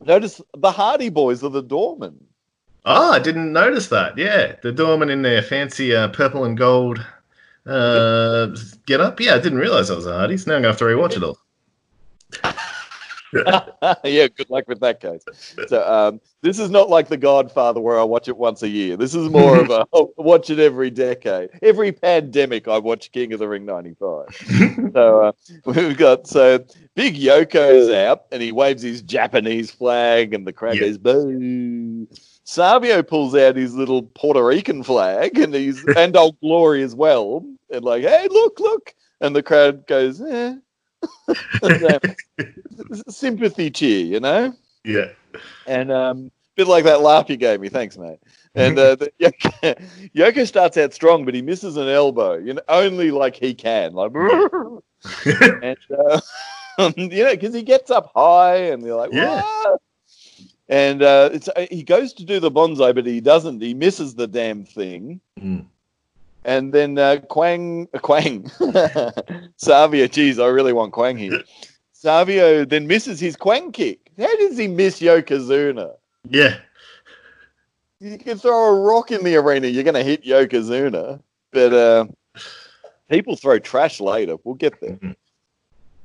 notice 0.06 0.42
the 0.56 0.72
Hardy 0.72 1.10
Boys 1.10 1.44
are 1.44 1.50
the 1.50 1.64
doormen. 1.64 2.16
Oh, 2.86 3.14
I 3.14 3.20
didn't 3.20 3.52
notice 3.52 3.88
that. 3.88 4.18
Yeah, 4.18 4.56
the 4.62 4.72
doorman 4.72 5.10
in 5.10 5.24
their 5.24 5.42
fancy 5.42 5.96
uh, 5.96 6.10
purple 6.10 6.46
and 6.46 6.56
gold 6.56 7.04
uh, 7.66 8.56
get 8.86 9.02
up. 9.02 9.20
Yeah, 9.20 9.36
I 9.36 9.40
didn't 9.40 9.58
realize 9.58 9.88
that 9.88 9.96
was 9.96 10.06
a 10.06 10.14
Hardy's. 10.14 10.46
Now 10.46 10.56
I'm 10.56 10.62
going 10.62 10.75
to 10.75 10.78
have 10.78 10.78
to 10.78 10.86
rewatch 10.86 11.18
it 11.18 11.24
all. 11.24 11.40
yeah, 14.04 14.27
good 14.27 14.50
luck 14.50 14.65
with 14.68 14.80
that 14.80 15.00
case. 15.00 15.24
So 15.68 15.88
um, 15.88 16.22
this 16.42 16.60
is 16.60 16.70
not 16.70 16.89
like 16.89 17.08
The 17.08 17.18
Godfather 17.18 17.82
where 17.82 18.00
I 18.00 18.04
watch 18.04 18.27
it 18.27 18.38
once 18.38 18.63
a 18.63 18.70
year. 18.70 18.98
This 18.98 19.13
is 19.13 19.30
more 19.30 19.60
of 19.60 19.70
a 19.70 19.86
watch 20.22 20.50
it 20.50 20.60
every 20.60 20.89
decade. 20.89 21.50
Every 21.62 21.92
pandemic, 21.92 22.68
I 22.68 22.77
watch 22.77 23.12
King 23.12 23.34
of 23.34 23.39
the 23.39 23.48
Ring 23.48 23.65
'95. 23.65 24.92
so 24.94 25.22
uh, 25.22 25.32
we've 25.65 25.98
got 25.98 26.27
so 26.27 26.63
Big 26.96 27.15
Yoko's 27.15 27.89
out 27.89 28.25
and 28.32 28.42
he 28.42 28.51
waves 28.51 28.82
his 28.82 29.01
Japanese 29.01 29.72
flag 29.72 30.34
and 30.34 30.48
the 30.48 30.54
crowd 30.54 30.80
goes 30.80 30.98
boo. 30.98 32.08
Savio 32.44 33.01
pulls 33.01 33.36
out 33.36 33.56
his 33.56 33.75
little 33.75 34.04
Puerto 34.04 34.44
Rican 34.44 34.84
flag 34.84 35.38
and 35.38 35.54
he's 35.54 35.84
and 35.98 36.15
Old 36.15 36.39
Glory 36.39 36.84
as 36.84 36.96
well 36.96 37.46
and 37.72 37.84
like 37.84 38.04
hey 38.04 38.27
look 38.30 38.60
look 38.60 38.94
and 39.22 39.36
the 39.36 39.44
crowd 39.44 39.88
goes 39.88 40.22
eh. 40.22 40.56
So, 41.62 42.00
sympathy 43.10 43.70
cheer, 43.72 44.06
you 44.06 44.20
know, 44.20 44.54
yeah. 44.84 45.10
and 45.68 45.92
um, 45.92 46.32
bit 46.56 46.68
like 46.68 46.84
that 46.86 47.02
laugh 47.02 47.30
you 47.30 47.38
gave 47.38 47.60
me. 47.60 47.70
Thanks, 47.70 47.98
mate. 47.98 48.20
And 48.56 48.80
uh, 48.80 48.96
the, 48.96 49.12
Yoko, 49.20 50.12
Yoko 50.16 50.48
starts 50.48 50.78
out 50.78 50.94
strong, 50.94 51.26
but 51.26 51.34
he 51.34 51.42
misses 51.42 51.78
an 51.78 51.88
elbow, 51.88 52.36
you 52.36 52.54
know, 52.54 52.62
only 52.70 53.12
like 53.12 53.36
he 53.36 53.54
can, 53.54 53.94
like, 53.94 54.12
and 55.62 55.78
uh, 55.92 56.22
you 56.96 57.24
know, 57.24 57.32
because 57.32 57.54
he 57.54 57.64
gets 57.64 57.92
up 57.92 58.12
high, 58.16 58.56
and 58.56 58.84
they're 58.84 58.96
like, 58.96 59.12
Yeah. 59.12 59.42
"What?" 59.42 59.82
And 60.68 61.04
uh, 61.04 61.30
it's, 61.32 61.48
uh, 61.50 61.68
he 61.70 61.84
goes 61.84 62.12
to 62.14 62.26
do 62.26 62.40
the 62.40 62.50
Banzai, 62.50 62.92
but 62.92 63.06
he 63.06 63.22
doesn't. 63.22 63.62
He 63.62 63.76
misses 63.76 64.16
the 64.16 64.28
damn 64.28 64.66
thing. 64.66 65.22
Mm. 65.40 65.66
And 66.46 66.72
then 66.72 67.00
uh, 67.00 67.18
Quang, 67.28 67.88
uh, 67.94 68.00
Quang, 68.00 68.50
Savio, 69.58 70.08
geez, 70.08 70.38
I 70.40 70.46
really 70.46 70.74
want 70.74 70.94
Quang 70.94 71.18
here. 71.18 71.44
Savio 71.92 72.64
then 72.66 72.86
misses 72.86 73.20
his 73.20 73.36
Quang 73.36 73.72
kick. 73.72 74.12
How 74.18 74.34
does 74.38 74.56
he 74.56 74.68
miss 74.68 75.02
Yokozuna? 75.02 75.96
Yeah. 76.30 76.58
You 78.00 78.20
can 78.20 78.38
throw 78.38 78.75
a 78.75 78.80
rock 78.80 79.12
in 79.12 79.24
the 79.24 79.36
arena, 79.38 79.68
you're 79.68 79.84
going 79.84 79.96
to 79.96 80.04
hit 80.04 80.24
Yokozuna. 80.24 81.20
But 81.52 81.74
uh, 81.74 82.06
people 83.10 83.36
throw 83.36 83.58
trash 83.58 84.00
later. 84.00 84.36
We'll 84.44 84.56
get 84.56 84.80
there. 84.82 84.98
Mhm. 84.98 85.16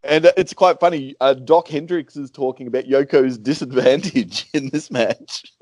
And 0.02 0.24
uh, 0.24 0.32
it's 0.38 0.54
quite 0.54 0.80
funny. 0.80 1.14
Uh, 1.20 1.34
Doc 1.34 1.68
Hendricks 1.68 2.16
is 2.16 2.30
talking 2.30 2.66
about 2.66 2.88
Yoko's 2.88 3.36
disadvantage 3.36 4.46
in 4.54 4.70
this 4.70 4.90
match 4.90 5.52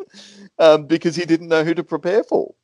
um, 0.60 0.86
because 0.86 1.16
he 1.16 1.24
didn't 1.24 1.48
know 1.48 1.64
who 1.64 1.74
to 1.74 1.82
prepare 1.82 2.22
for. 2.22 2.54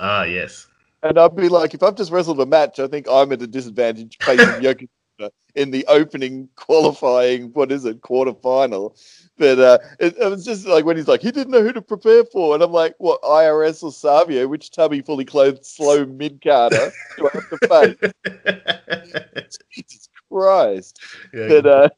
Ah, 0.00 0.24
yes. 0.24 0.66
And 1.08 1.18
I'd 1.18 1.36
be 1.36 1.48
like, 1.48 1.74
if 1.74 1.82
I've 1.82 1.94
just 1.94 2.10
wrestled 2.10 2.40
a 2.40 2.46
match, 2.46 2.78
I 2.78 2.88
think 2.88 3.06
I'm 3.08 3.32
at 3.32 3.42
a 3.42 3.46
disadvantage 3.46 4.18
facing 4.22 4.60
Yokozuna 4.60 5.30
in 5.54 5.70
the 5.70 5.86
opening 5.86 6.48
qualifying, 6.56 7.52
what 7.52 7.72
is 7.72 7.84
it, 7.84 8.02
quarterfinal. 8.02 8.98
But 9.38 9.58
uh, 9.58 9.78
it, 10.00 10.16
it 10.18 10.30
was 10.30 10.44
just 10.44 10.66
like 10.66 10.84
when 10.84 10.96
he's 10.96 11.08
like, 11.08 11.22
he 11.22 11.30
didn't 11.30 11.52
know 11.52 11.62
who 11.62 11.72
to 11.72 11.82
prepare 11.82 12.24
for. 12.24 12.54
And 12.54 12.62
I'm 12.62 12.72
like, 12.72 12.94
what, 12.98 13.22
IRS 13.22 13.82
or 13.82 13.92
Savio? 13.92 14.48
Which 14.48 14.70
tubby 14.70 15.00
fully 15.00 15.24
clothed 15.24 15.64
slow 15.64 16.04
mid 16.04 16.42
carder 16.42 16.90
do 17.16 17.28
I 17.28 17.30
have 17.32 17.50
to 17.50 18.12
face? 19.28 19.58
Jesus 19.72 20.08
Christ. 20.30 21.00
yeah. 21.32 21.48
But 21.48 21.66
uh, 21.66 21.88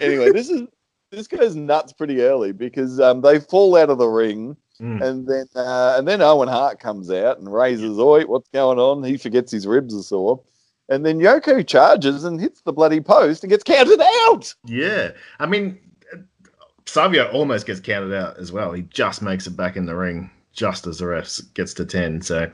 anyway, 0.00 0.32
this 0.32 0.48
is. 0.48 0.62
This 1.10 1.26
goes 1.26 1.56
nuts 1.56 1.94
pretty 1.94 2.20
early 2.20 2.52
because 2.52 3.00
um, 3.00 3.22
they 3.22 3.40
fall 3.40 3.74
out 3.78 3.88
of 3.88 3.96
the 3.96 4.06
ring, 4.06 4.54
Mm. 4.80 5.02
and 5.02 5.26
then 5.26 5.46
uh, 5.56 5.96
and 5.98 6.06
then 6.06 6.22
Owen 6.22 6.48
Hart 6.48 6.78
comes 6.78 7.10
out 7.10 7.38
and 7.38 7.52
raises, 7.52 7.98
"Oi, 7.98 8.24
what's 8.24 8.48
going 8.50 8.78
on?" 8.78 9.02
He 9.02 9.16
forgets 9.16 9.50
his 9.50 9.66
ribs 9.66 9.94
are 9.94 10.02
sore, 10.02 10.40
and 10.88 11.04
then 11.04 11.18
Yoko 11.18 11.66
charges 11.66 12.24
and 12.24 12.40
hits 12.40 12.62
the 12.62 12.72
bloody 12.72 13.00
post 13.00 13.42
and 13.42 13.50
gets 13.50 13.64
counted 13.64 14.00
out. 14.00 14.54
Yeah. 14.64 15.10
I 15.38 15.46
mean, 15.46 15.78
Savio 16.86 17.30
almost 17.32 17.66
gets 17.66 17.80
counted 17.80 18.14
out 18.14 18.38
as 18.38 18.50
well. 18.50 18.72
He 18.72 18.82
just 18.82 19.20
makes 19.20 19.46
it 19.46 19.56
back 19.56 19.76
in 19.76 19.86
the 19.86 19.94
ring 19.94 20.30
just 20.52 20.86
as 20.86 20.98
the 20.98 21.06
ref 21.06 21.38
gets 21.54 21.74
to 21.74 21.84
10. 21.84 22.22
So 22.22 22.50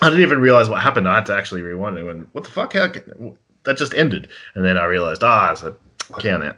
I 0.00 0.08
didn't 0.08 0.22
even 0.22 0.40
realize 0.40 0.68
what 0.68 0.80
happened. 0.80 1.08
I 1.08 1.16
had 1.16 1.26
to 1.26 1.34
actually 1.34 1.62
rewind 1.62 1.98
it 1.98 2.06
and 2.06 2.26
what 2.32 2.44
the 2.44 2.50
fuck? 2.50 2.72
How 2.72 2.88
can, 2.88 3.36
that 3.64 3.76
just 3.76 3.94
ended. 3.94 4.28
And 4.54 4.64
then 4.64 4.78
I 4.78 4.84
realized, 4.84 5.22
ah, 5.24 5.52
it's 5.52 5.62
a 5.62 5.74
count 6.20 6.44
out. 6.44 6.56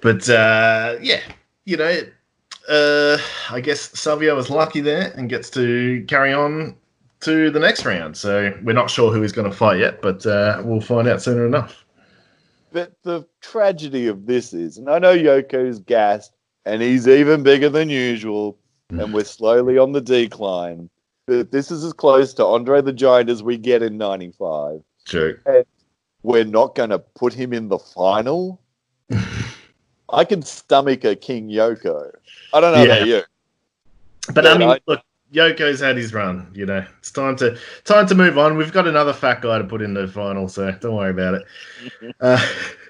But 0.00 0.28
uh, 0.28 0.96
yeah, 1.00 1.20
you 1.64 1.76
know, 1.76 2.00
uh, 2.68 3.18
I 3.50 3.60
guess 3.60 3.98
Savio 3.98 4.36
was 4.36 4.50
lucky 4.50 4.80
there 4.80 5.12
and 5.16 5.28
gets 5.28 5.50
to 5.50 6.04
carry 6.06 6.32
on 6.32 6.76
to 7.20 7.50
the 7.50 7.58
next 7.58 7.84
round. 7.84 8.16
So 8.16 8.54
we're 8.62 8.74
not 8.74 8.90
sure 8.90 9.12
who 9.12 9.22
he's 9.22 9.32
going 9.32 9.50
to 9.50 9.56
fight 9.56 9.78
yet, 9.78 10.02
but 10.02 10.24
uh, 10.26 10.62
we'll 10.64 10.80
find 10.80 11.08
out 11.08 11.22
sooner 11.22 11.46
enough. 11.46 11.84
But 12.70 12.92
the 13.02 13.26
tragedy 13.40 14.06
of 14.06 14.26
this 14.26 14.52
is, 14.52 14.76
and 14.76 14.90
I 14.90 14.98
know 14.98 15.16
Yoko's 15.16 15.78
gassed, 15.78 16.32
and 16.66 16.82
he's 16.82 17.08
even 17.08 17.42
bigger 17.42 17.70
than 17.70 17.88
usual, 17.88 18.58
and 18.90 19.14
we're 19.14 19.24
slowly 19.24 19.78
on 19.78 19.92
the 19.92 20.02
decline. 20.02 20.90
But 21.26 21.50
this 21.50 21.70
is 21.70 21.82
as 21.82 21.94
close 21.94 22.34
to 22.34 22.44
Andre 22.44 22.82
the 22.82 22.92
Giant 22.92 23.30
as 23.30 23.42
we 23.42 23.56
get 23.56 23.82
in 23.82 23.96
'95. 23.96 24.82
True. 25.06 25.38
we're 26.22 26.44
not 26.44 26.74
going 26.74 26.90
to 26.90 26.98
put 26.98 27.32
him 27.32 27.54
in 27.54 27.68
the 27.68 27.78
final. 27.78 28.60
I 30.10 30.24
can 30.24 30.42
stomach 30.42 31.04
a 31.04 31.14
King 31.14 31.48
Yoko. 31.48 32.10
I 32.52 32.60
don't 32.60 32.72
know 32.74 32.82
Yeah. 32.82 32.92
about 32.94 33.08
you. 33.08 33.22
But 34.32 34.44
Yeah, 34.44 34.52
I 34.52 34.58
mean, 34.58 34.68
I- 34.70 34.80
look, 34.86 35.00
Yoko's 35.32 35.80
had 35.80 35.96
his 35.96 36.14
run. 36.14 36.46
You 36.54 36.66
know, 36.66 36.84
it's 36.98 37.10
time 37.10 37.36
to 37.36 37.56
time 37.84 38.06
to 38.06 38.14
move 38.14 38.38
on. 38.38 38.56
We've 38.56 38.72
got 38.72 38.86
another 38.86 39.12
fat 39.12 39.42
guy 39.42 39.58
to 39.58 39.64
put 39.64 39.82
in 39.82 39.94
the 39.94 40.08
final, 40.08 40.48
so 40.48 40.70
don't 40.80 40.94
worry 40.94 41.10
about 41.10 41.34
it. 41.34 42.14
uh, 42.20 42.46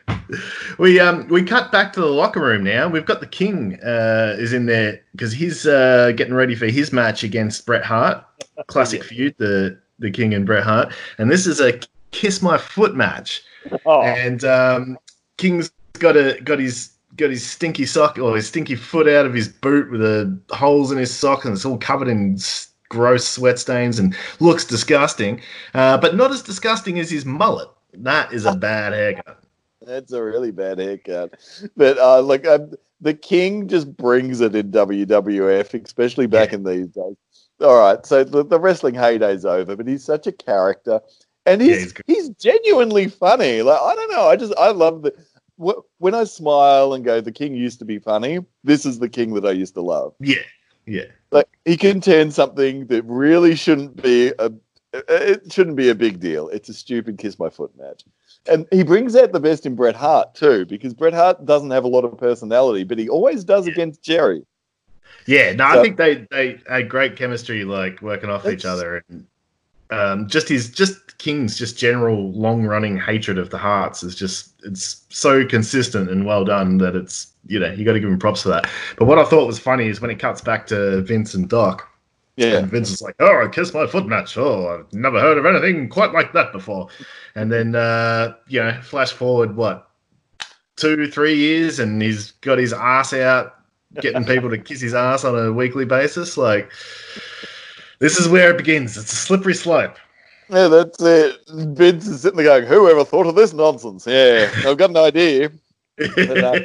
we 0.79 1.01
um 1.01 1.27
we 1.29 1.43
cut 1.43 1.73
back 1.73 1.93
to 1.95 2.01
the 2.01 2.07
locker 2.07 2.41
room 2.41 2.63
now. 2.65 2.89
We've 2.89 3.05
got 3.05 3.21
the 3.21 3.27
King 3.27 3.79
uh, 3.83 4.37
is 4.39 4.53
in 4.53 4.67
there 4.67 5.01
because 5.13 5.33
he's 5.33 5.67
uh, 5.67 6.13
getting 6.15 6.35
ready 6.35 6.55
for 6.55 6.67
his 6.67 6.93
match 6.93 7.25
against 7.25 7.67
Bret 7.67 7.85
Hart. 7.85 8.25
Classic 8.69 9.03
feud, 9.03 9.35
the 9.39 9.79
the 9.99 10.11
King 10.11 10.35
and 10.35 10.47
Bret 10.47 10.63
Hart, 10.65 10.93
and 11.19 11.31
this 11.31 11.47
is 11.47 11.61
a 11.61 11.81
kiss 12.13 12.41
my 12.41 12.57
foot 12.57 12.95
match. 12.95 13.43
Oh, 13.85 14.03
And 14.03 14.45
um, 14.45 14.97
King's 15.37 15.71
got 15.99 16.17
a 16.17 16.41
got 16.43 16.59
his 16.61 16.91
got 17.19 17.31
his 17.31 17.47
stinky 17.47 17.85
sock 17.85 18.19
or 18.19 18.37
his 18.37 18.49
stinky 18.49 18.77
foot 18.77 19.09
out 19.09 19.27
of 19.27 19.35
his 19.35 19.49
boot 19.49 19.91
with 19.91 20.01
the 20.01 20.39
holes 20.51 20.91
in 20.91 20.99
his 20.99 21.15
sock, 21.15 21.45
and 21.45 21.55
it's 21.55 21.65
all 21.65 21.77
covered 21.79 22.09
in 22.09 22.39
gross 22.89 23.29
sweat 23.29 23.59
stains 23.59 23.99
and 23.99 24.17
looks 24.41 24.65
disgusting. 24.65 25.43
Uh, 25.75 25.99
but 25.99 26.15
not 26.17 26.31
as 26.31 26.43
disgusting 26.43 26.99
as 26.99 27.11
his 27.11 27.25
mullet. 27.25 27.69
That 27.93 28.33
is 28.33 28.47
a 28.47 28.55
bad 28.55 28.93
haircut. 28.93 29.43
that's 29.83 30.13
a 30.13 30.23
really 30.23 30.51
bad 30.53 30.79
haircut. 30.79 31.35
But 31.77 31.99
uh, 31.99 32.23
like 32.23 32.47
um, 32.47 32.73
the 33.01 33.15
King 33.15 33.69
just 33.69 33.97
brings 33.97 34.41
it 34.41 34.55
in 34.55 34.71
WWF, 34.71 35.85
especially 35.85 36.27
back 36.27 36.53
in 36.53 36.65
these 36.65 36.89
days. 36.89 37.17
All 37.61 37.79
right, 37.79 38.05
so 38.07 38.23
the, 38.23 38.45
the 38.45 38.61
wrestling 38.61 38.95
heyday's 38.95 39.45
over, 39.45 39.75
but 39.75 39.89
he's 39.89 40.05
such 40.05 40.29
a 40.29 40.33
character, 40.33 41.01
and 41.45 41.61
Yeah, 41.61 41.75
he's 41.75 41.93
he's 42.07 42.17
he's 42.17 42.29
genuinely 42.31 43.09
funny. 43.09 43.63
Like 43.63 43.81
I 43.81 43.95
don't 43.97 44.11
know, 44.13 44.29
I 44.29 44.37
just 44.37 44.55
I 44.57 44.71
love 44.71 45.03
the. 45.03 45.13
Wh- 45.63 45.81
When 45.99 46.15
I 46.15 46.25
smile 46.25 46.95
and 46.95 47.05
go, 47.05 47.21
the 47.21 47.33
king 47.33 47.55
used 47.55 47.79
to 47.81 47.85
be 47.85 47.99
funny. 47.99 48.41
This 48.65 48.85
is 48.87 48.99
the 48.99 49.09
king 49.09 49.35
that 49.35 49.45
I 49.47 49.53
used 49.53 49.75
to 49.75 49.81
love. 49.83 50.15
Yeah, 50.21 50.37
yeah, 50.87 51.05
like 51.31 51.49
he 51.65 51.77
can 51.77 52.01
turn 52.01 52.31
something 52.31 52.87
that 52.87 53.03
really 53.05 53.55
shouldn't 53.55 54.03
be 54.03 54.33
a 54.39 54.53
it 54.93 55.53
shouldn't 55.53 55.77
be 55.77 55.91
a 55.91 55.95
big 55.95 56.19
deal. 56.19 56.49
It's 56.49 56.71
a 56.71 56.75
stupid 56.75 57.19
kiss 57.19 57.39
my 57.39 57.51
foot 57.51 57.71
match. 57.79 58.05
And 58.51 58.67
he 58.71 58.83
brings 58.83 59.15
out 59.15 59.33
the 59.33 59.41
best 59.41 59.67
in 59.67 59.75
Bret 59.75 59.95
Hart 59.95 60.35
too, 60.35 60.65
because 60.65 60.95
Bret 60.95 61.13
Hart 61.13 61.45
doesn't 61.45 61.71
have 61.71 61.85
a 61.85 61.89
lot 61.89 62.05
of 62.07 62.17
personality, 62.17 62.85
but 62.85 62.99
he 62.99 63.07
always 63.09 63.45
does 63.45 63.67
against 63.67 64.03
Jerry. 64.03 64.47
yeah. 65.27 65.53
No, 65.53 65.73
So- 65.75 65.81
I 65.81 65.83
think 65.83 65.97
they 65.99 66.27
they 66.31 66.59
had 66.69 66.89
great 66.89 67.17
chemistry, 67.17 67.65
like 67.65 68.01
working 68.01 68.31
off 68.31 68.47
each 68.47 68.65
other. 68.65 69.03
And, 69.11 69.27
um, 69.91 70.29
just 70.29 70.49
his 70.49 70.71
just 70.71 71.19
King's 71.19 71.59
just 71.59 71.77
general 71.79 72.31
long 72.33 72.65
running 72.65 72.97
hatred 72.99 73.39
of 73.39 73.51
the 73.51 73.59
Harts 73.59 74.03
is 74.03 74.15
just 74.15 74.53
it's 74.65 75.05
so 75.09 75.45
consistent 75.45 76.11
and 76.11 76.27
well 76.27 76.45
done 76.45 76.79
that 76.79 76.95
it's 76.95 77.29
you 77.47 77.59
know 77.59 77.73
you 77.73 77.85
got 77.85 77.95
to 77.95 78.01
give 78.01 78.09
him 78.09 78.19
props 78.19 78.43
for 78.43 78.51
that. 78.51 78.69
But 78.97 79.07
what 79.07 79.19
I 79.19 79.25
thought 79.25 79.47
was 79.47 79.59
funny 79.59 79.89
is 79.89 80.01
when 80.01 80.11
it 80.11 80.19
cuts 80.19 80.41
back 80.41 80.67
to 80.69 81.01
Vince 81.03 81.35
and 81.35 81.49
Doc, 81.49 81.89
Yeah. 82.37 82.59
and 82.59 82.71
Vince 82.71 82.91
is 82.91 83.03
like, 83.03 83.17
"Oh, 83.19 83.43
I 83.45 83.49
kissed 83.49 83.75
my 83.75 83.87
foot 83.87 84.07
match. 84.07 84.37
Oh, 84.37 84.69
I've 84.81 84.93
never 84.93 85.19
heard 85.21 85.39
of 85.39 85.47
anything 85.47 85.89
quite 85.89 86.13
like 86.13 86.33
that 86.35 86.53
before." 86.53 86.89
And 87.35 87.51
then 87.51 87.75
uh, 87.75 88.35
you 88.47 88.61
know, 88.63 88.79
flash 88.83 89.11
forward 89.13 89.57
what 89.57 89.89
two, 90.77 91.11
three 91.11 91.35
years, 91.35 91.81
and 91.81 92.01
he's 92.01 92.33
got 92.43 92.59
his 92.59 92.73
ass 92.73 93.13
out, 93.13 93.57
getting 94.01 94.25
people 94.25 94.49
to 94.51 94.59
kiss 94.59 94.81
his 94.81 94.95
ass 94.95 95.25
on 95.25 95.37
a 95.37 95.53
weekly 95.53 95.85
basis. 95.85 96.37
Like, 96.37 96.71
this 97.99 98.19
is 98.19 98.29
where 98.29 98.51
it 98.51 98.57
begins. 98.59 98.97
It's 98.97 99.13
a 99.13 99.17
slippery 99.17 99.55
slope. 99.55 99.97
Yeah, 100.51 100.69
that's 100.69 101.01
it. 101.03 101.41
Vince 101.49 102.07
is 102.07 102.23
sitting 102.23 102.39
there 102.39 102.61
going, 102.61 102.67
Whoever 102.67 103.05
thought 103.05 103.27
of 103.27 103.35
this 103.35 103.53
nonsense? 103.53 104.07
Yeah, 104.07 104.51
I've 104.65 104.79
got 104.79 104.91
an 104.91 104.97
idea. 104.97 105.51
Uh, 106.01 106.61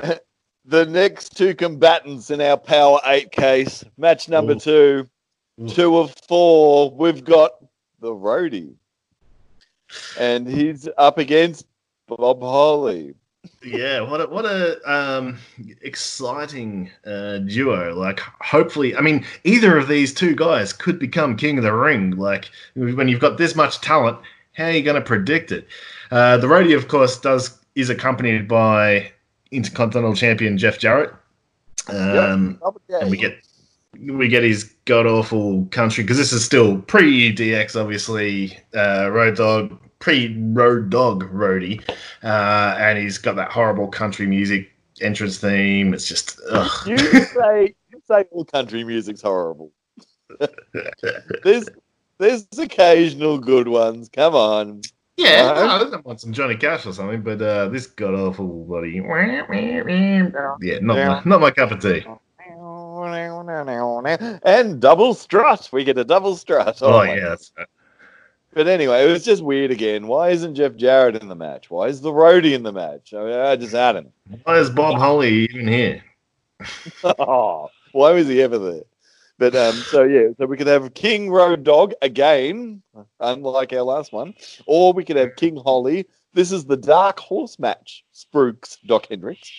the 0.64 0.86
next 0.86 1.36
two 1.36 1.54
combatants 1.54 2.30
in 2.30 2.40
our 2.40 2.56
Power 2.56 3.00
8 3.04 3.32
case, 3.32 3.84
match 3.98 4.28
number 4.28 4.52
Ooh. 4.52 4.60
two, 4.60 5.08
Ooh. 5.60 5.68
two 5.68 5.98
of 5.98 6.14
four, 6.26 6.90
we've 6.92 7.24
got 7.24 7.50
the 8.00 8.10
roadie. 8.10 8.74
And 10.18 10.46
he's 10.46 10.88
up 10.96 11.18
against 11.18 11.66
Bob 12.06 12.40
Holly. 12.40 13.14
Yeah, 13.62 14.00
what 14.00 14.20
a, 14.20 14.26
what 14.26 14.44
a 14.44 14.80
um, 14.90 15.38
exciting 15.82 16.90
uh, 17.06 17.38
duo! 17.38 17.94
Like, 17.94 18.20
hopefully, 18.40 18.94
I 18.96 19.00
mean, 19.00 19.24
either 19.44 19.76
of 19.76 19.88
these 19.88 20.14
two 20.14 20.34
guys 20.34 20.72
could 20.72 20.98
become 20.98 21.36
king 21.36 21.58
of 21.58 21.64
the 21.64 21.72
ring. 21.72 22.12
Like, 22.12 22.50
when 22.74 23.08
you've 23.08 23.20
got 23.20 23.38
this 23.38 23.54
much 23.54 23.80
talent, 23.80 24.18
how 24.54 24.64
are 24.64 24.70
you 24.72 24.82
going 24.82 24.96
to 24.96 25.06
predict 25.06 25.52
it? 25.52 25.66
Uh, 26.10 26.36
the 26.36 26.46
roadie, 26.46 26.76
of 26.76 26.88
course, 26.88 27.18
does 27.18 27.58
is 27.74 27.88
accompanied 27.88 28.48
by 28.48 29.10
Intercontinental 29.50 30.14
Champion 30.14 30.58
Jeff 30.58 30.78
Jarrett, 30.78 31.14
um, 31.88 32.58
yep. 32.88 33.02
and 33.02 33.10
we 33.10 33.16
get 33.16 33.38
we 33.98 34.28
get 34.28 34.42
his 34.42 34.64
god 34.84 35.06
awful 35.06 35.66
country 35.66 36.04
because 36.04 36.16
this 36.16 36.32
is 36.32 36.44
still 36.44 36.78
pre 36.82 37.34
DX, 37.34 37.80
obviously. 37.80 38.58
Uh, 38.74 39.10
Road 39.10 39.36
Dog 39.36 39.78
pre 40.00 40.36
Road 40.52 40.90
Dog 40.90 41.30
roadie, 41.32 41.88
uh, 42.24 42.76
and 42.78 42.98
he's 42.98 43.18
got 43.18 43.36
that 43.36 43.52
horrible 43.52 43.86
country 43.86 44.26
music 44.26 44.70
entrance 45.00 45.38
theme. 45.38 45.94
It's 45.94 46.08
just 46.08 46.40
ugh. 46.50 46.88
you 46.88 46.98
say 46.98 47.74
you 47.92 48.02
say 48.08 48.24
all 48.32 48.44
country 48.44 48.82
music's 48.82 49.22
horrible. 49.22 49.70
there's 51.44 51.68
there's 52.18 52.46
occasional 52.58 53.38
good 53.38 53.68
ones. 53.68 54.08
Come 54.12 54.34
on. 54.34 54.82
Yeah, 55.16 55.52
no, 55.52 55.94
I 55.94 56.00
want 56.00 56.20
some 56.20 56.32
Johnny 56.32 56.56
Cash 56.56 56.86
or 56.86 56.94
something, 56.94 57.20
but 57.20 57.42
uh, 57.42 57.68
this 57.68 57.86
god 57.86 58.14
awful 58.14 58.64
bloody 58.64 59.00
yeah, 60.62 60.78
not 60.80 60.96
my, 60.96 61.22
not 61.26 61.40
my 61.42 61.50
cup 61.50 61.72
of 61.72 61.80
tea. 61.80 62.06
And 64.44 64.80
double 64.80 65.12
strut. 65.14 65.68
We 65.72 65.84
get 65.84 65.98
a 65.98 66.04
double 66.04 66.36
strut. 66.36 66.78
Oh, 66.80 67.00
oh 67.00 67.02
yes. 67.02 67.52
But 68.52 68.66
anyway, 68.66 69.04
it 69.08 69.12
was 69.12 69.24
just 69.24 69.42
weird 69.42 69.70
again. 69.70 70.08
Why 70.08 70.30
isn't 70.30 70.56
Jeff 70.56 70.74
Jarrett 70.74 71.16
in 71.16 71.28
the 71.28 71.36
match? 71.36 71.70
Why 71.70 71.86
is 71.86 72.00
the 72.00 72.10
roadie 72.10 72.54
in 72.54 72.64
the 72.64 72.72
match? 72.72 73.14
I, 73.14 73.24
mean, 73.24 73.34
I 73.34 73.56
just 73.56 73.74
had 73.74 73.96
him. 73.96 74.12
Why 74.42 74.58
is 74.58 74.70
Bob 74.70 74.98
Holly 74.98 75.44
even 75.44 75.68
here? 75.68 76.02
oh, 77.04 77.68
why 77.92 78.10
was 78.12 78.26
he 78.26 78.42
ever 78.42 78.58
there? 78.58 78.82
But 79.38 79.54
um, 79.54 79.74
so 79.74 80.02
yeah, 80.02 80.28
so 80.36 80.46
we 80.46 80.56
could 80.56 80.66
have 80.66 80.92
King 80.94 81.30
Road 81.30 81.64
Dog 81.64 81.94
again, 82.02 82.82
unlike 83.20 83.72
our 83.72 83.82
last 83.82 84.12
one, 84.12 84.34
or 84.66 84.92
we 84.92 85.04
could 85.04 85.16
have 85.16 85.36
King 85.36 85.56
Holly. 85.56 86.06
This 86.34 86.52
is 86.52 86.66
the 86.66 86.76
Dark 86.76 87.18
Horse 87.18 87.58
match. 87.58 88.04
Spruks 88.12 88.76
Doc 88.86 89.06
Hendricks. 89.08 89.50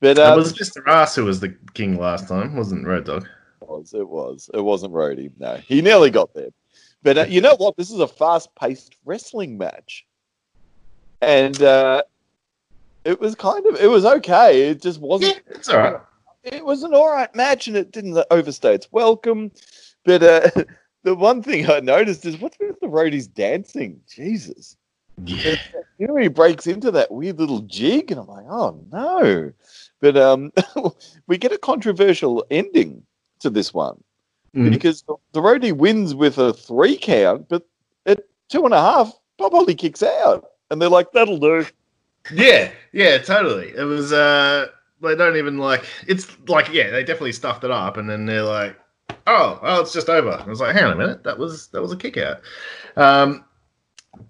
But 0.00 0.18
um, 0.18 0.34
it 0.34 0.36
was 0.36 0.52
Mr. 0.52 0.86
Ass 0.86 1.16
who 1.16 1.24
was 1.24 1.40
the 1.40 1.56
king 1.74 1.98
last 1.98 2.28
time, 2.28 2.56
wasn't 2.56 2.86
Road 2.86 3.06
Dog? 3.06 3.26
It 3.62 3.68
was. 3.68 3.94
It 3.94 4.08
was. 4.08 4.50
It 4.54 4.60
wasn't 4.60 4.92
Roadie. 4.92 5.32
No, 5.38 5.56
he 5.56 5.82
nearly 5.82 6.10
got 6.10 6.32
there. 6.34 6.50
But 7.04 7.18
uh, 7.18 7.26
you 7.28 7.42
know 7.42 7.54
what? 7.56 7.76
This 7.76 7.90
is 7.90 8.00
a 8.00 8.08
fast-paced 8.08 8.96
wrestling 9.04 9.58
match, 9.58 10.06
and 11.20 11.62
uh, 11.62 12.02
it 13.04 13.20
was 13.20 13.34
kind 13.34 13.64
of 13.66 13.76
it 13.76 13.88
was 13.88 14.06
okay. 14.06 14.70
It 14.70 14.80
just 14.80 15.00
wasn't. 15.00 15.34
Yeah, 15.34 15.54
it's 15.54 15.68
all 15.68 15.78
right. 15.78 16.00
It 16.42 16.64
was 16.64 16.82
an 16.82 16.94
all 16.94 17.12
right 17.12 17.32
match, 17.36 17.68
and 17.68 17.76
it 17.76 17.92
didn't 17.92 18.18
overstay 18.30 18.74
its 18.74 18.90
welcome. 18.90 19.52
But 20.06 20.22
uh, 20.22 20.50
the 21.02 21.14
one 21.14 21.42
thing 21.42 21.70
I 21.70 21.80
noticed 21.80 22.24
is 22.24 22.40
what's 22.40 22.58
with 22.58 22.80
the 22.80 22.86
roadies 22.86 23.32
dancing? 23.32 24.00
Jesus. 24.08 24.76
Yeah. 25.26 25.56
You 25.98 26.08
know, 26.08 26.16
he 26.16 26.28
breaks 26.28 26.66
into 26.66 26.90
that 26.90 27.12
weird 27.12 27.38
little 27.38 27.60
jig, 27.60 28.12
and 28.12 28.18
I'm 28.18 28.26
like, 28.26 28.46
oh 28.48 28.82
no. 28.90 29.52
But 30.00 30.16
um, 30.16 30.52
we 31.26 31.36
get 31.36 31.52
a 31.52 31.58
controversial 31.58 32.46
ending 32.50 33.02
to 33.40 33.50
this 33.50 33.74
one 33.74 34.02
mm. 34.54 34.70
because 34.70 35.04
the 35.32 35.40
roadie 35.40 35.72
wins 35.72 36.14
with 36.14 36.38
a 36.38 36.52
three 36.52 36.96
count, 36.96 37.48
but 37.48 37.66
at 38.06 38.20
two 38.48 38.64
and 38.64 38.74
a 38.74 38.80
half, 38.80 39.12
Bob 39.38 39.52
Holly 39.52 39.74
kicks 39.74 40.02
out, 40.02 40.46
and 40.70 40.80
they're 40.80 40.88
like, 40.88 41.12
"That'll 41.12 41.38
do." 41.38 41.66
Yeah, 42.32 42.70
yeah, 42.92 43.18
totally. 43.18 43.72
It 43.76 43.84
was. 43.84 44.12
uh 44.12 44.66
They 45.02 45.14
don't 45.14 45.36
even 45.36 45.58
like. 45.58 45.84
It's 46.06 46.28
like, 46.48 46.72
yeah, 46.72 46.90
they 46.90 47.02
definitely 47.02 47.32
stuffed 47.32 47.64
it 47.64 47.70
up, 47.70 47.96
and 47.96 48.08
then 48.08 48.26
they're 48.26 48.42
like, 48.42 48.76
"Oh, 49.26 49.58
oh, 49.62 49.80
it's 49.80 49.92
just 49.92 50.08
over." 50.08 50.30
I 50.30 50.48
was 50.48 50.60
like, 50.60 50.74
"Hang 50.74 50.84
on 50.84 50.92
a 50.92 50.96
minute, 50.96 51.24
that 51.24 51.38
was 51.38 51.68
that 51.68 51.82
was 51.82 51.92
a 51.92 51.96
kick 51.96 52.16
out." 52.16 52.40
Um, 52.96 53.44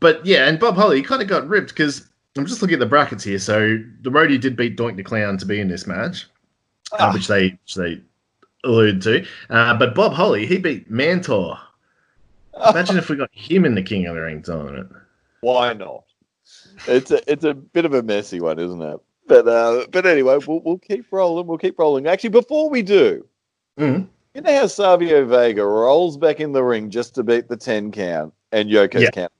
but 0.00 0.24
yeah, 0.24 0.48
and 0.48 0.58
Bob 0.58 0.76
Holly 0.76 1.02
kind 1.02 1.22
of 1.22 1.28
got 1.28 1.46
ripped 1.46 1.68
because 1.68 2.08
I'm 2.36 2.46
just 2.46 2.62
looking 2.62 2.74
at 2.74 2.80
the 2.80 2.86
brackets 2.86 3.22
here. 3.24 3.38
So 3.38 3.78
the 4.02 4.10
roadie 4.10 4.40
did 4.40 4.56
beat 4.56 4.76
Doink 4.76 4.96
the 4.96 5.02
Clown 5.02 5.38
to 5.38 5.46
be 5.46 5.60
in 5.60 5.68
this 5.68 5.86
match, 5.86 6.26
uh, 6.92 6.96
ah. 6.98 7.10
uh, 7.10 7.12
which 7.12 7.28
they 7.28 7.50
which 7.50 7.74
they 7.74 8.00
allude 8.64 9.02
to. 9.02 9.26
Uh, 9.50 9.76
but 9.76 9.94
Bob 9.94 10.12
Holly, 10.12 10.46
he 10.46 10.58
beat 10.58 10.90
Mantaur. 10.90 11.58
Imagine 12.70 12.98
if 12.98 13.08
we 13.08 13.16
got 13.16 13.30
him 13.32 13.64
in 13.64 13.74
the 13.74 13.82
King 13.82 14.06
of 14.06 14.14
the 14.14 14.22
Ring 14.22 14.42
tournament. 14.42 14.90
Why 15.40 15.72
not? 15.72 16.04
It's 16.86 17.10
a 17.10 17.30
it's 17.30 17.44
a 17.44 17.54
bit 17.54 17.84
of 17.84 17.94
a 17.94 18.02
messy 18.02 18.40
one, 18.40 18.58
isn't 18.58 18.82
it? 18.82 19.00
But 19.26 19.48
uh, 19.48 19.86
but 19.90 20.06
anyway, 20.06 20.38
we'll 20.46 20.60
we'll 20.60 20.78
keep 20.78 21.06
rolling. 21.10 21.46
We'll 21.46 21.58
keep 21.58 21.78
rolling. 21.78 22.06
Actually, 22.06 22.30
before 22.30 22.68
we 22.68 22.82
do, 22.82 23.26
mm-hmm. 23.78 24.04
you 24.34 24.40
know 24.40 24.56
how 24.56 24.66
Savio 24.66 25.24
Vega 25.24 25.64
rolls 25.64 26.16
back 26.16 26.40
in 26.40 26.52
the 26.52 26.62
ring 26.62 26.90
just 26.90 27.14
to 27.16 27.22
beat 27.22 27.48
the 27.48 27.56
ten 27.56 27.90
count 27.90 28.32
and 28.52 28.68
Yoko's 28.70 29.02
yeah. 29.02 29.10
count, 29.10 29.32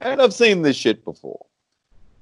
and 0.00 0.20
I've 0.20 0.34
seen 0.34 0.62
this 0.62 0.76
shit 0.76 1.04
before. 1.04 1.46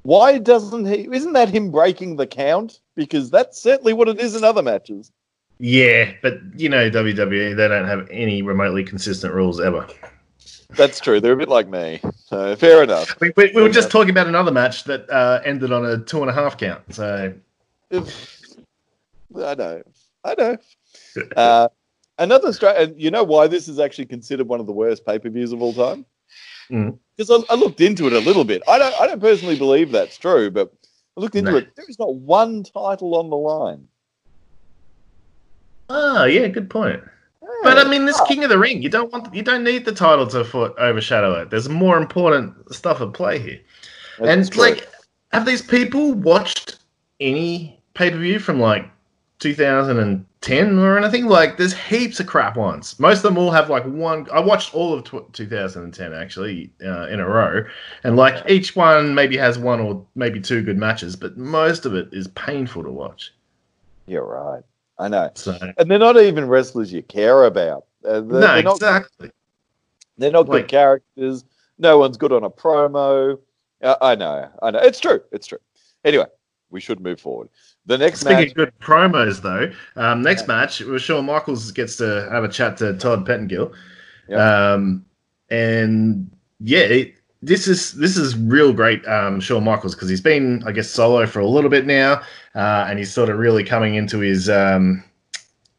Why 0.02 0.38
doesn't 0.38 0.86
he? 0.86 1.08
Isn't 1.12 1.32
that 1.32 1.48
him 1.48 1.70
breaking 1.70 2.16
the 2.16 2.26
count? 2.26 2.80
Because 2.94 3.30
that's 3.30 3.60
certainly 3.60 3.92
what 3.92 4.08
it 4.08 4.20
is 4.20 4.34
in 4.34 4.44
other 4.44 4.62
matches. 4.62 5.10
Yeah, 5.58 6.12
but 6.22 6.38
you 6.56 6.68
know 6.68 6.88
WWE, 6.90 7.56
they 7.56 7.68
don't 7.68 7.86
have 7.86 8.08
any 8.10 8.42
remotely 8.42 8.84
consistent 8.84 9.34
rules 9.34 9.60
ever. 9.60 9.86
That's 10.70 11.00
true. 11.00 11.20
They're 11.20 11.32
a 11.32 11.36
bit 11.36 11.48
like 11.48 11.68
me. 11.68 12.00
So 12.26 12.54
fair 12.54 12.82
enough. 12.82 13.18
We, 13.20 13.32
we, 13.36 13.52
we 13.54 13.62
were 13.62 13.70
just 13.70 13.90
talking 13.90 14.10
about 14.10 14.26
another 14.26 14.52
match 14.52 14.84
that 14.84 15.08
uh, 15.10 15.40
ended 15.44 15.72
on 15.72 15.84
a 15.84 15.98
two 15.98 16.20
and 16.20 16.30
a 16.30 16.32
half 16.32 16.58
count. 16.58 16.94
So 16.94 17.34
I 17.90 19.54
know, 19.54 19.82
I 20.24 20.34
know. 20.36 20.56
Uh, 21.36 21.68
another 22.18 22.52
stra- 22.52 22.74
and 22.74 23.00
you 23.00 23.10
know 23.10 23.24
why 23.24 23.46
this 23.46 23.66
is 23.66 23.78
actually 23.80 24.06
considered 24.06 24.46
one 24.46 24.60
of 24.60 24.66
the 24.66 24.72
worst 24.72 25.04
pay 25.04 25.18
per 25.18 25.28
views 25.28 25.52
of 25.52 25.60
all 25.60 25.72
time? 25.72 26.04
Because 26.68 27.28
mm. 27.30 27.44
I, 27.48 27.54
I, 27.54 27.56
looked 27.56 27.80
into 27.80 28.06
it 28.06 28.12
a 28.12 28.18
little 28.20 28.44
bit. 28.44 28.62
I 28.68 28.78
don't, 28.78 28.94
I 29.00 29.06
don't 29.06 29.20
personally 29.20 29.56
believe 29.56 29.90
that's 29.90 30.16
true, 30.16 30.50
but 30.50 30.72
I 31.16 31.20
looked 31.20 31.34
into 31.34 31.56
it. 31.56 31.74
There 31.76 31.84
is 31.88 31.98
not 31.98 32.14
one 32.14 32.62
title 32.62 33.16
on 33.16 33.30
the 33.30 33.36
line. 33.36 33.88
Oh, 35.88 36.24
yeah, 36.24 36.48
good 36.48 36.68
point. 36.70 37.02
But 37.62 37.78
I 37.78 37.88
mean, 37.88 38.04
this 38.04 38.20
King 38.22 38.44
of 38.44 38.50
the 38.50 38.58
Ring, 38.58 38.82
you 38.82 38.88
don't 38.88 39.12
want, 39.12 39.34
you 39.34 39.42
don't 39.42 39.64
need 39.64 39.84
the 39.84 39.92
title 39.92 40.26
to 40.28 40.44
foot 40.44 40.74
overshadow 40.78 41.40
it. 41.40 41.50
There's 41.50 41.68
more 41.68 41.96
important 41.96 42.74
stuff 42.74 43.00
at 43.00 43.12
play 43.14 43.38
here. 43.38 43.60
That's 44.18 44.30
and 44.30 44.52
true. 44.52 44.62
like, 44.62 44.88
have 45.32 45.46
these 45.46 45.62
people 45.62 46.12
watched 46.14 46.78
any 47.20 47.80
pay 47.94 48.10
per 48.10 48.18
view 48.18 48.38
from 48.38 48.60
like 48.60 48.88
2010 49.40 50.78
or 50.78 50.98
anything. 50.98 51.26
Like, 51.26 51.56
there's 51.56 51.74
heaps 51.74 52.20
of 52.20 52.26
crap 52.26 52.56
ones. 52.56 52.98
Most 52.98 53.18
of 53.18 53.22
them 53.24 53.38
all 53.38 53.50
have 53.50 53.70
like 53.70 53.84
one. 53.84 54.28
I 54.32 54.40
watched 54.40 54.74
all 54.74 54.94
of 54.94 55.04
2010 55.32 56.12
actually 56.12 56.70
uh, 56.84 57.06
in 57.08 57.20
a 57.20 57.28
row, 57.28 57.64
and 58.04 58.16
like 58.16 58.48
each 58.48 58.76
one 58.76 59.14
maybe 59.14 59.36
has 59.36 59.58
one 59.58 59.80
or 59.80 60.04
maybe 60.14 60.40
two 60.40 60.62
good 60.62 60.78
matches, 60.78 61.16
but 61.16 61.36
most 61.36 61.86
of 61.86 61.94
it 61.94 62.08
is 62.12 62.28
painful 62.28 62.84
to 62.84 62.90
watch. 62.90 63.32
You're 64.06 64.24
right. 64.24 64.62
I 64.98 65.08
know. 65.08 65.30
So, 65.34 65.56
and 65.78 65.90
they're 65.90 65.98
not 65.98 66.16
even 66.16 66.48
wrestlers 66.48 66.92
you 66.92 67.02
care 67.02 67.44
about. 67.44 67.84
Uh, 68.04 68.20
they're, 68.20 68.22
no, 68.22 68.40
they're 68.40 68.62
not, 68.62 68.76
exactly. 68.76 69.30
They're 70.16 70.32
not 70.32 70.48
like, 70.48 70.62
good 70.62 70.68
characters. 70.68 71.44
No 71.78 71.98
one's 71.98 72.16
good 72.16 72.32
on 72.32 72.44
a 72.44 72.50
promo. 72.50 73.38
Uh, 73.82 73.96
I 74.00 74.14
know. 74.16 74.50
I 74.62 74.70
know. 74.72 74.80
It's 74.80 74.98
true. 74.98 75.20
It's 75.30 75.46
true. 75.46 75.58
Anyway, 76.04 76.26
we 76.70 76.80
should 76.80 77.00
move 77.00 77.20
forward. 77.20 77.48
The 77.86 77.96
next 77.96 78.20
Speaking 78.20 78.36
match, 78.36 78.48
of 78.48 78.54
good 78.54 78.72
promos, 78.80 79.40
though, 79.40 79.72
um, 79.96 80.22
next 80.22 80.42
yeah. 80.42 80.46
match, 80.48 80.82
Shawn 81.00 81.24
Michaels 81.24 81.70
gets 81.70 81.96
to 81.96 82.28
have 82.30 82.44
a 82.44 82.48
chat 82.48 82.76
to 82.78 82.94
Todd 82.98 83.24
Pettengill, 83.24 83.72
yep. 84.28 84.38
um, 84.38 85.04
and 85.48 86.30
yeah, 86.60 86.80
it, 86.80 87.14
this 87.42 87.68
is 87.68 87.92
this 87.92 88.16
is 88.16 88.36
real 88.36 88.72
great, 88.72 89.06
um, 89.06 89.40
Shawn 89.40 89.64
Michaels, 89.64 89.94
because 89.94 90.08
he's 90.08 90.20
been, 90.20 90.62
I 90.66 90.72
guess, 90.72 90.90
solo 90.90 91.26
for 91.26 91.40
a 91.40 91.46
little 91.46 91.70
bit 91.70 91.86
now, 91.86 92.20
uh, 92.54 92.86
and 92.88 92.98
he's 92.98 93.12
sort 93.12 93.28
of 93.28 93.38
really 93.38 93.62
coming 93.62 93.94
into 93.94 94.18
his 94.18 94.48
um, 94.48 95.04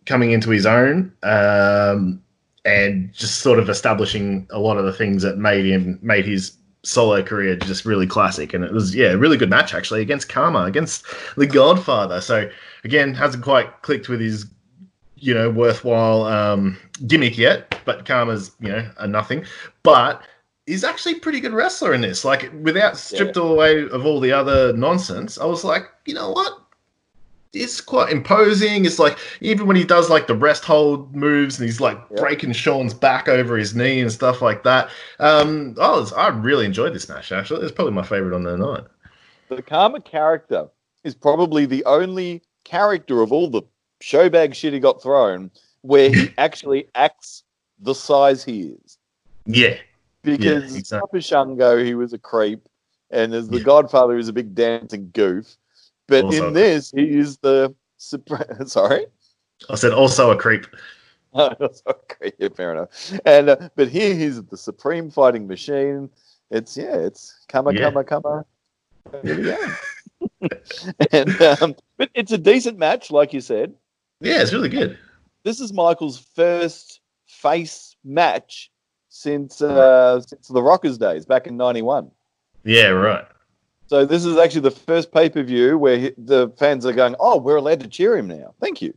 coming 0.06 0.32
into 0.32 0.50
his 0.50 0.66
own, 0.66 1.12
um, 1.24 2.22
and 2.64 3.14
just 3.14 3.40
sort 3.40 3.60
of 3.60 3.70
establishing 3.70 4.48
a 4.52 4.60
lot 4.60 4.78
of 4.78 4.86
the 4.86 4.94
things 4.94 5.22
that 5.24 5.38
made 5.38 5.66
him 5.66 6.00
made 6.02 6.26
his 6.26 6.54
solo 6.84 7.22
career 7.22 7.58
just 7.58 7.86
really 7.86 8.08
classic. 8.08 8.54
And 8.54 8.64
it 8.64 8.72
was, 8.72 8.96
yeah, 8.96 9.12
a 9.12 9.18
really 9.18 9.38
good 9.38 9.50
match 9.50 9.74
actually 9.74 10.02
against 10.02 10.30
Kama 10.30 10.64
against 10.64 11.04
the 11.36 11.46
Godfather. 11.46 12.22
So 12.22 12.50
again, 12.86 13.14
hasn't 13.14 13.44
quite 13.44 13.82
clicked 13.82 14.08
with 14.08 14.22
his, 14.22 14.46
you 15.18 15.34
know, 15.34 15.50
worthwhile 15.50 16.24
um, 16.24 16.78
gimmick 17.06 17.38
yet, 17.38 17.80
but 17.84 18.06
Kama's 18.06 18.52
you 18.62 18.70
know, 18.70 18.90
a 18.98 19.08
nothing. 19.08 19.44
But 19.84 20.24
he's 20.70 20.84
actually 20.84 21.14
a 21.14 21.20
pretty 21.20 21.40
good 21.40 21.54
wrestler 21.54 21.94
in 21.94 22.02
this. 22.02 22.24
Like 22.24 22.52
without 22.62 22.98
stripped 22.98 23.38
yeah. 23.38 23.44
away 23.44 23.90
of 23.90 24.06
all 24.06 24.20
the 24.20 24.32
other 24.32 24.72
nonsense, 24.74 25.38
I 25.38 25.46
was 25.46 25.64
like, 25.64 25.84
you 26.06 26.14
know 26.14 26.32
what? 26.32 26.60
it's 27.54 27.82
quite 27.82 28.12
imposing. 28.12 28.86
It's 28.86 29.00
like 29.00 29.18
even 29.42 29.66
when 29.66 29.76
he 29.76 29.84
does 29.84 30.10
like 30.10 30.28
the 30.28 30.36
rest 30.36 30.64
hold 30.64 31.16
moves 31.16 31.58
and 31.58 31.68
he's 31.68 31.82
like 31.82 31.98
yep. 32.12 32.20
breaking 32.20 32.52
Shawn's 32.54 32.94
back 32.94 33.28
over 33.28 33.58
his 33.58 33.76
knee 33.76 34.02
and 34.02 34.12
stuff 34.12 34.42
like 34.42 34.64
that. 34.64 34.90
Um, 35.20 35.76
I 35.82 35.90
was 35.90 36.14
I 36.14 36.28
really 36.28 36.66
enjoyed 36.66 36.94
this 36.94 37.10
match. 37.10 37.32
Actually, 37.32 37.64
it's 37.64 37.72
probably 37.72 37.94
my 37.94 38.04
favorite 38.04 38.36
on 38.36 38.44
the 38.44 38.56
night. 38.56 38.84
The 39.48 39.64
Kama 39.64 40.02
character 40.02 40.68
is 41.04 41.16
probably 41.16 41.66
the 41.66 41.84
only 41.86 42.44
character 42.66 43.22
of 43.22 43.32
all 43.32 43.50
the 43.50 43.64
showbag 44.00 44.54
shit 44.54 44.74
he 44.74 44.80
got 44.80 45.02
thrown 45.02 45.50
where 45.82 46.14
he 46.14 46.32
actually 46.38 46.88
acts 46.94 47.44
the 47.80 47.96
size 47.96 48.44
he 48.44 48.76
is. 48.86 49.00
Yeah. 49.48 49.78
Because 50.24 50.72
Yeah, 50.72 50.78
exactly. 50.78 51.08
Papa 51.08 51.22
Shango, 51.22 51.84
he 51.84 51.96
was 51.96 52.14
a 52.14 52.18
creep, 52.18 52.68
and 53.12 53.34
as 53.34 53.48
the 53.50 53.58
Yeah. 53.58 53.64
Godfather, 53.64 54.14
he 54.14 54.18
was 54.18 54.28
a 54.28 54.34
big 54.34 54.54
dancing 54.56 55.10
goof. 55.14 55.56
But 56.08 56.26
Also- 56.26 56.48
in 56.48 56.54
this, 56.54 56.92
he 56.92 57.18
is 57.18 57.38
the 57.38 57.74
sorry. 58.66 59.06
I 59.70 59.76
said 59.76 59.92
also 59.94 60.32
a 60.32 60.36
creep. 60.38 60.66
Oh, 61.32 61.54
yeah, 62.40 62.50
fair 62.56 62.72
enough. 62.72 63.14
And 63.24 63.50
uh, 63.52 63.70
but 63.76 63.88
here 63.88 64.16
he's 64.16 64.42
the 64.46 64.58
supreme 64.58 65.12
fighting 65.12 65.46
machine. 65.46 66.10
It's 66.50 66.76
yeah, 66.76 66.96
it's 66.96 67.46
kama 67.48 67.72
Yeah. 67.72 67.92
kama 67.92 68.04
kama. 68.04 68.46
Here 69.22 69.38
we 69.38 69.44
go. 69.44 70.50
and 71.12 71.42
um, 71.62 71.76
but 71.98 72.10
it's 72.16 72.32
a 72.32 72.38
decent 72.40 72.80
match, 72.80 73.12
like 73.12 73.32
you 73.32 73.42
said. 73.42 73.76
Yeah, 74.22 74.42
it's 74.42 74.54
really 74.54 74.70
good. 74.70 74.98
This 75.44 75.60
is 75.60 75.72
Michael's 75.72 76.18
first 76.36 77.00
face 77.28 77.96
match 78.04 78.72
since 79.10 79.62
uh, 79.62 80.22
since 80.22 80.48
the 80.48 80.62
Rockers 80.62 80.98
days 80.98 81.26
back 81.26 81.48
in 81.48 81.58
'91. 81.58 82.10
Yeah, 82.64 82.88
right. 82.90 83.26
So 83.88 84.06
this 84.06 84.24
is 84.24 84.38
actually 84.38 84.62
the 84.62 84.72
first 84.72 85.12
pay 85.12 85.30
per 85.30 85.42
view 85.44 85.78
where 85.78 85.98
he- 85.98 86.14
the 86.18 86.50
fans 86.58 86.86
are 86.86 86.94
going, 86.94 87.16
"Oh, 87.20 87.38
we're 87.38 87.58
allowed 87.58 87.80
to 87.82 87.88
cheer 87.88 88.16
him 88.18 88.28
now." 88.28 88.54
Thank 88.62 88.82
you. 88.82 88.94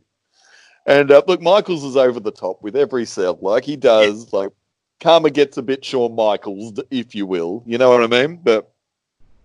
And 0.85 1.11
uh, 1.11 1.21
look, 1.27 1.41
Michaels 1.41 1.83
is 1.83 1.95
over 1.97 2.19
the 2.19 2.31
top 2.31 2.61
with 2.61 2.75
every 2.75 3.05
cell, 3.05 3.37
like 3.41 3.63
he 3.63 3.75
does. 3.75 4.31
Like 4.33 4.51
Kama 4.99 5.29
gets 5.31 5.57
a 5.57 5.61
bit 5.61 5.83
Shawn 5.83 6.15
Michaels, 6.15 6.73
if 6.91 7.15
you 7.15 7.25
will. 7.25 7.63
You 7.65 7.77
know 7.77 7.89
what 7.89 8.03
I 8.03 8.07
mean? 8.07 8.39
But 8.43 8.69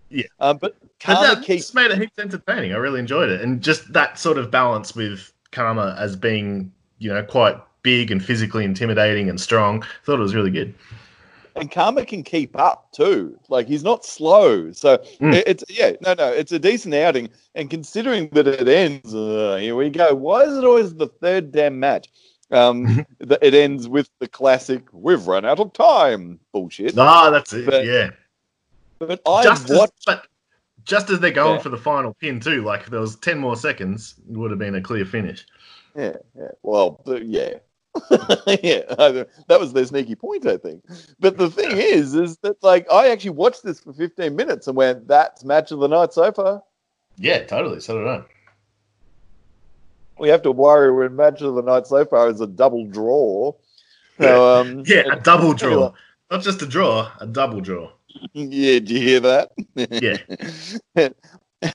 Yeah. 0.09 0.25
um, 0.39 0.57
but 0.57 0.75
Kama 0.99 1.35
that 1.35 1.43
keeps 1.45 1.63
just 1.63 1.75
made 1.75 1.91
it 1.91 1.97
heaps 1.97 2.19
entertaining. 2.19 2.73
I 2.73 2.77
really 2.77 2.99
enjoyed 2.99 3.29
it, 3.29 3.41
and 3.41 3.61
just 3.61 3.91
that 3.93 4.19
sort 4.19 4.37
of 4.37 4.51
balance 4.51 4.95
with 4.95 5.31
Kama 5.51 5.95
as 5.97 6.15
being, 6.15 6.71
you 6.99 7.09
know, 7.11 7.23
quite 7.23 7.55
big 7.83 8.11
and 8.11 8.23
physically 8.23 8.65
intimidating 8.65 9.29
and 9.29 9.39
strong. 9.39 9.83
Thought 10.05 10.19
it 10.19 10.23
was 10.23 10.35
really 10.35 10.51
good. 10.51 10.73
and 11.55 11.69
Kama 11.71 12.05
can 12.05 12.23
keep 12.23 12.57
up 12.57 12.89
too. 12.93 13.37
Like 13.49 13.67
he's 13.67 13.83
not 13.83 14.05
slow, 14.05 14.71
so 14.71 14.97
Mm. 15.19 15.33
it- 15.33 15.47
it's 15.47 15.63
yeah, 15.67 15.91
no, 16.01 16.13
no, 16.13 16.31
it's 16.31 16.51
a 16.53 16.59
decent 16.59 16.93
outing. 16.93 17.29
And 17.55 17.69
considering 17.69 18.29
that 18.29 18.47
it 18.47 18.67
ends, 18.67 19.13
uh, 19.13 19.57
here 19.59 19.75
we 19.75 19.89
go. 19.89 20.13
Why 20.15 20.43
is 20.43 20.57
it 20.57 20.63
always 20.63 20.93
the 20.95 21.07
third 21.07 21.51
damn 21.51 21.77
match? 21.79 22.07
Um, 22.51 23.05
that 23.19 23.39
it 23.41 23.53
ends 23.53 23.87
with 23.89 24.09
the 24.19 24.27
classic 24.27 24.83
"We've 24.93 25.25
run 25.27 25.43
out 25.43 25.59
of 25.59 25.73
time" 25.73 26.39
bullshit. 26.53 26.97
Ah, 26.97 27.29
that's 27.29 27.51
it. 27.51 27.65
But 27.65 27.83
yeah, 27.85 28.11
But 28.99 29.21
I 29.27 29.43
just 29.43 29.69
as, 29.69 29.89
but 30.05 30.27
just 30.85 31.09
as 31.09 31.19
they're 31.19 31.31
going 31.31 31.55
Yeah. 31.55 31.61
for 31.61 31.69
the 31.69 31.77
final 31.77 32.13
pin 32.21 32.39
too. 32.39 32.63
Like 32.63 32.81
if 32.81 32.87
there 32.89 33.01
was 33.01 33.17
ten 33.17 33.37
more 33.37 33.55
seconds, 33.57 34.15
it 34.29 34.37
would 34.37 34.51
have 34.51 34.59
been 34.59 34.75
a 34.75 34.81
clear 34.81 35.03
finish. 35.05 35.45
Yeah, 35.95 36.15
yeah. 36.37 36.47
Well, 36.63 37.01
yeah. 37.21 37.55
yeah, 38.63 38.81
I- 38.97 39.25
that 39.47 39.59
was 39.59 39.73
their 39.73 39.85
sneaky 39.85 40.15
point, 40.15 40.45
I 40.45 40.57
think. 40.57 40.83
But 41.19 41.37
the 41.37 41.49
thing 41.49 41.71
is, 41.77 42.15
is 42.15 42.37
that 42.43 42.61
like 42.63 42.85
I 42.91 43.09
actually 43.09 43.31
watched 43.31 43.63
this 43.63 43.79
for 43.79 43.93
15 43.93 44.35
minutes 44.35 44.67
and 44.67 44.75
went, 44.77 45.07
"That's 45.07 45.43
match 45.43 45.71
of 45.71 45.79
the 45.79 45.87
night 45.87 46.13
so 46.13 46.31
far." 46.31 46.63
Yeah, 47.17 47.43
totally. 47.43 47.79
So 47.81 47.97
did 47.97 48.07
I. 48.07 48.21
we 50.19 50.29
have 50.29 50.41
to 50.43 50.51
worry 50.51 50.91
when 50.91 51.15
match 51.15 51.41
of 51.41 51.55
the 51.55 51.61
night 51.61 51.87
so 51.87 52.03
far 52.05 52.29
is 52.29 52.41
a 52.41 52.47
double 52.47 52.85
draw. 52.85 53.53
So, 54.19 54.59
um, 54.61 54.83
Yeah, 54.87 55.03
a 55.13 55.19
double 55.19 55.53
draw, 55.61 55.71
Anyway. 55.71 55.91
not 56.31 56.41
just 56.41 56.61
a 56.61 56.65
draw, 56.65 57.11
a 57.19 57.25
double 57.27 57.61
draw. 57.61 57.91
yeah, 58.33 58.79
do 58.79 58.93
you 58.93 58.99
hear 59.01 59.19
that? 59.21 59.51
Yeah. 60.95 61.09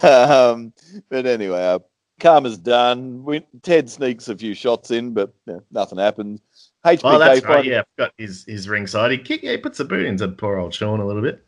um, 0.03 0.73
but 1.09 1.27
anyway, 1.27 1.79
Kama's 2.21 2.59
done. 2.59 3.25
We, 3.25 3.45
Ted 3.63 3.91
sneaks 3.91 4.29
a 4.29 4.37
few 4.37 4.55
shots 4.55 4.91
in, 4.91 5.13
but 5.13 5.33
nothing 5.71 5.99
happens. 5.99 6.41
HBK 6.85 7.01
Oh, 7.05 7.19
that's 7.19 7.45
right. 7.45 7.65
Yeah, 7.65 7.81
I 7.81 7.85
forgot 7.97 8.15
his 8.19 8.45
his 8.45 8.69
ringside. 8.69 9.11
He 9.11 9.19
kick, 9.19 9.43
yeah, 9.43 9.53
he 9.53 9.57
puts 9.59 9.79
the 9.79 9.85
boot 9.85 10.07
into 10.07 10.29
poor 10.29 10.59
old 10.59 10.75
Shawn 10.75 11.01
a 11.01 11.07
little 11.07 11.23
bit. 11.23 11.45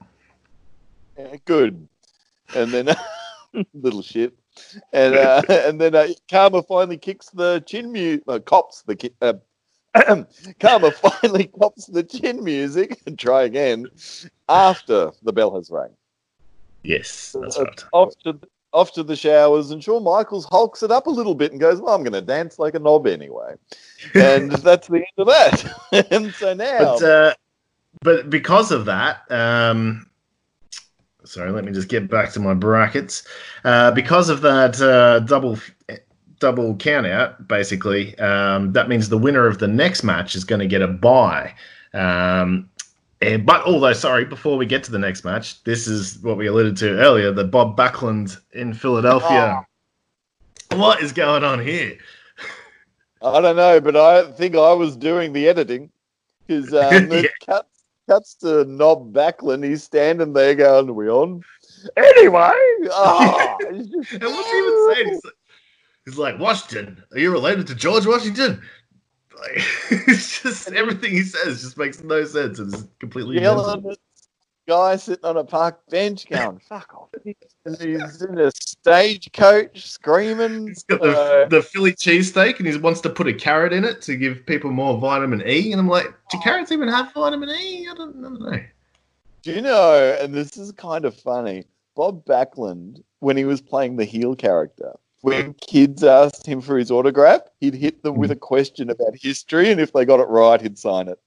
Yeah, 1.19 1.37
good. 1.45 1.89
And 2.55 2.73
then 2.73 2.95
little 3.75 4.03
shit. 4.03 4.35
And 4.93 5.15
uh, 5.15 5.43
and 5.49 5.81
then 5.81 5.95
uh, 5.95 6.09
Kama 6.31 6.63
finally 6.63 6.99
kicks 6.99 7.31
the 7.31 7.63
chin 7.67 7.93
music. 7.93 8.25
Uh, 8.27 8.39
cops 8.39 8.83
the 8.83 8.97
ki- 8.97 9.15
uh, 9.21 9.35
Kama 10.61 10.91
finally 10.91 11.45
cops 11.59 11.87
the 11.87 12.03
chin 12.03 12.43
music 12.43 13.01
and 13.07 13.19
try 13.19 13.45
again 13.45 13.87
after 14.49 15.11
the 15.23 15.33
bell 15.33 15.55
has 15.55 15.71
rang. 15.71 15.91
Yes, 16.83 17.35
that's 17.39 17.59
Uh, 17.59 17.65
right. 17.65 18.13
To 18.25 18.41
off 18.77 18.93
to 18.93 19.03
the 19.03 19.17
showers, 19.17 19.71
and 19.71 19.83
Shawn 19.83 20.05
Michaels 20.05 20.45
hulks 20.45 20.83
it 20.83 20.91
up 20.91 21.07
a 21.07 21.11
little 21.11 21.35
bit 21.35 21.51
and 21.51 21.61
goes, 21.61 21.81
"Well, 21.81 21.95
I'm 21.95 22.03
going 22.03 22.13
to 22.13 22.21
dance 22.21 22.59
like 22.59 22.75
a 22.75 22.79
knob 22.79 23.07
anyway." 23.07 23.55
And 24.15 24.53
that's 24.53 24.89
the 24.89 24.97
end 24.97 25.07
of 25.17 25.27
that. 25.27 26.07
and 26.11 26.33
so 26.35 26.53
now, 26.53 26.99
But 26.99 27.03
uh, 27.03 27.35
but 28.03 28.29
because 28.29 28.71
of 28.71 28.85
that, 28.85 29.23
um, 29.33 30.09
sorry, 31.25 31.51
let 31.51 31.65
me 31.65 31.73
just 31.73 31.89
get 31.89 32.11
back 32.11 32.31
to 32.33 32.41
my 32.41 32.53
brackets. 32.53 33.27
Uh, 33.65 33.91
because 33.93 34.29
of 34.29 34.43
that 34.43 34.81
uh, 34.81 35.21
double 35.21 35.59
double 36.39 36.77
count 36.77 37.07
out, 37.07 37.49
basically, 37.49 38.17
um, 38.19 38.73
that 38.73 38.91
means 38.91 39.09
the 39.09 39.19
winner 39.19 39.47
of 39.47 39.59
the 39.59 39.69
next 39.69 40.03
match 40.05 40.37
is 40.37 40.45
going 40.45 40.61
to 40.61 40.67
get 40.67 40.83
a 40.83 40.89
bye. 40.89 41.55
Um, 41.95 42.69
and, 43.21 43.47
but 43.47 43.65
although, 43.65 43.93
sorry, 43.93 44.25
before 44.25 44.57
we 44.57 44.67
get 44.67 44.85
to 44.85 44.93
the 44.93 44.99
next 44.99 45.25
match, 45.25 45.63
this 45.65 45.87
is 45.87 46.19
what 46.19 46.37
we 46.37 46.47
alluded 46.47 46.77
to 46.79 46.99
earlier: 46.99 47.33
the 47.33 47.45
Bob 47.45 47.77
Backlund 47.77 48.39
in 48.53 48.75
Philadelphia. 48.75 49.63
Ah. 50.71 50.77
What 50.77 51.01
is 51.01 51.13
going 51.13 51.45
on 51.45 51.61
here? 51.61 51.97
I 53.23 53.41
don't 53.41 53.57
know, 53.57 53.81
but 53.81 53.97
I 53.97 54.31
think 54.33 54.55
I 54.55 54.73
was 54.73 54.97
doing 54.97 55.33
the 55.33 55.49
editing 55.49 55.91
because 56.47 56.73
um, 56.75 56.79
uh, 56.79 56.91
it 57.17 57.25
Yeah. 57.25 57.47
cuts 57.47 57.69
cuts 58.09 58.35
to 58.37 58.65
Knob 58.65 59.13
Backlund. 59.13 59.65
He's 59.65 59.83
standing 59.83 60.33
there 60.33 60.55
going, 60.55 60.89
"Are 60.89 60.93
we 60.93 61.09
on?" 61.09 61.43
Anyway, 61.97 62.51
oh, 62.91 63.57
And 63.71 63.79
what's 63.81 64.51
he 64.51 64.59
even 64.59 64.95
saying? 64.95 65.21
He's 66.05 66.19
like, 66.19 66.39
Washington, 66.39 67.03
are 67.13 67.19
you 67.19 67.33
related 67.33 67.67
to 67.67 67.75
George 67.75 68.07
Washington? 68.07 68.63
Like, 69.39 69.63
it's 70.09 70.43
just 70.43 70.71
everything 70.73 71.13
he 71.13 71.23
says 71.23 71.63
just 71.63 71.77
makes 71.77 72.03
no 72.03 72.25
sense. 72.25 72.59
and 72.59 72.73
It's 72.73 72.87
completely 72.99 73.41
yelling 73.41 73.91
at 73.91 73.99
guy 74.67 74.97
sitting 74.97 75.25
on 75.25 75.37
a 75.37 75.45
park 75.45 75.81
bench, 75.89 76.29
going, 76.29 76.59
"Fuck 76.59 76.95
off!" 76.95 77.09
And 77.65 77.77
he's 77.81 78.23
in 78.23 78.39
a 78.39 78.51
stagecoach 78.53 79.89
screaming. 79.89 80.69
He's 80.69 80.83
got 80.85 81.01
the, 81.01 81.19
uh, 81.19 81.49
the 81.49 81.63
Philly 81.63 81.93
cheesesteak 81.93 82.59
and 82.59 82.69
he 82.69 82.77
wants 82.79 83.01
to 83.03 83.11
put 83.11 83.27
a 83.27 83.35
carrot 83.35 83.73
in 83.73 83.85
it 83.85 84.03
to 84.03 84.17
give 84.17 84.45
people 84.47 84.71
more 84.71 84.99
vitamin 84.99 85.43
E. 85.47 85.73
And 85.73 85.81
I'm 85.81 85.89
like, 85.89 86.07
do 86.31 86.39
carrots 86.43 86.73
even 86.73 86.89
have 86.89 87.13
vitamin 87.13 87.51
E? 87.51 87.89
I 87.89 87.95
don't, 87.95 88.19
I 88.19 88.23
don't 88.23 88.41
know. 88.41 88.61
Do 89.43 89.53
you 89.53 89.63
know? 89.63 90.19
And 90.21 90.35
this 90.35 90.57
is 90.57 90.73
kind 90.73 91.05
of 91.05 91.15
funny. 91.15 91.65
Bob 91.95 92.25
Backlund, 92.25 93.03
when 93.21 93.37
he 93.37 93.45
was 93.45 93.61
playing 93.61 93.97
the 93.97 94.05
heel 94.05 94.37
character, 94.37 94.93
when 95.23 95.55
kids 95.55 96.05
asked 96.05 96.47
him 96.47 96.61
for 96.61 96.79
his 96.79 96.91
autograph, 96.91 97.43
he'd 97.61 97.75
hit 97.75 98.03
them 98.03 98.17
with 98.17 98.31
a 98.31 98.37
question 98.37 98.91
about 98.91 99.17
history, 99.17 99.71
and 99.71 99.81
if 99.81 99.93
they 99.93 100.05
got 100.05 100.21
it 100.21 100.29
right, 100.29 100.61
he'd 100.61 100.79
sign 100.79 101.09
it. 101.09 101.19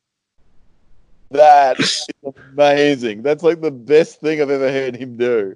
That 1.31 1.79
is 1.79 2.07
amazing. 2.53 3.21
That's 3.21 3.43
like 3.43 3.61
the 3.61 3.71
best 3.71 4.19
thing 4.19 4.41
I've 4.41 4.49
ever 4.49 4.71
heard 4.71 4.95
him 4.95 5.17
do. 5.17 5.55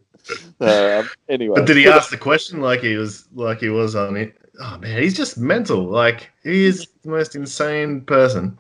Um, 0.60 1.10
anyway, 1.28 1.56
But 1.56 1.66
did 1.66 1.78
he 1.78 1.88
ask 1.88 2.10
the 2.10 2.18
question 2.18 2.62
like 2.62 2.82
he 2.82 2.96
was 2.96 3.28
like 3.34 3.60
he 3.60 3.70
was 3.70 3.96
on 3.96 4.16
it? 4.16 4.38
Oh 4.62 4.78
man, 4.78 5.02
he's 5.02 5.18
just 5.18 5.38
mental. 5.38 5.84
Like 5.84 6.32
he 6.44 6.66
is 6.66 6.88
the 7.04 7.10
most 7.10 7.36
insane 7.36 8.02
person. 8.02 8.58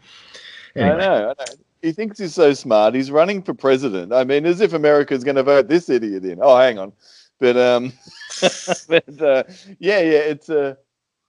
Anyway. 0.76 0.96
I 0.96 0.98
know, 0.98 1.16
I 1.30 1.44
know. 1.44 1.56
He 1.84 1.92
thinks 1.92 2.18
he's 2.18 2.34
so 2.34 2.54
smart. 2.54 2.96
He's 2.96 3.12
running 3.12 3.44
for 3.44 3.54
president. 3.54 4.12
I 4.12 4.24
mean, 4.24 4.46
as 4.46 4.62
if 4.62 4.74
America's 4.74 5.24
going 5.24 5.36
to 5.36 5.44
vote 5.44 5.68
this 5.68 5.90
idiot 5.90 6.26
in. 6.26 6.40
Oh, 6.42 6.58
hang 6.58 6.80
on, 6.80 6.94
but 7.44 7.58
um, 7.58 7.92
but 8.88 9.22
uh, 9.22 9.44
yeah, 9.80 10.00
yeah, 10.00 10.24
it's 10.34 10.50
uh, 10.50 10.76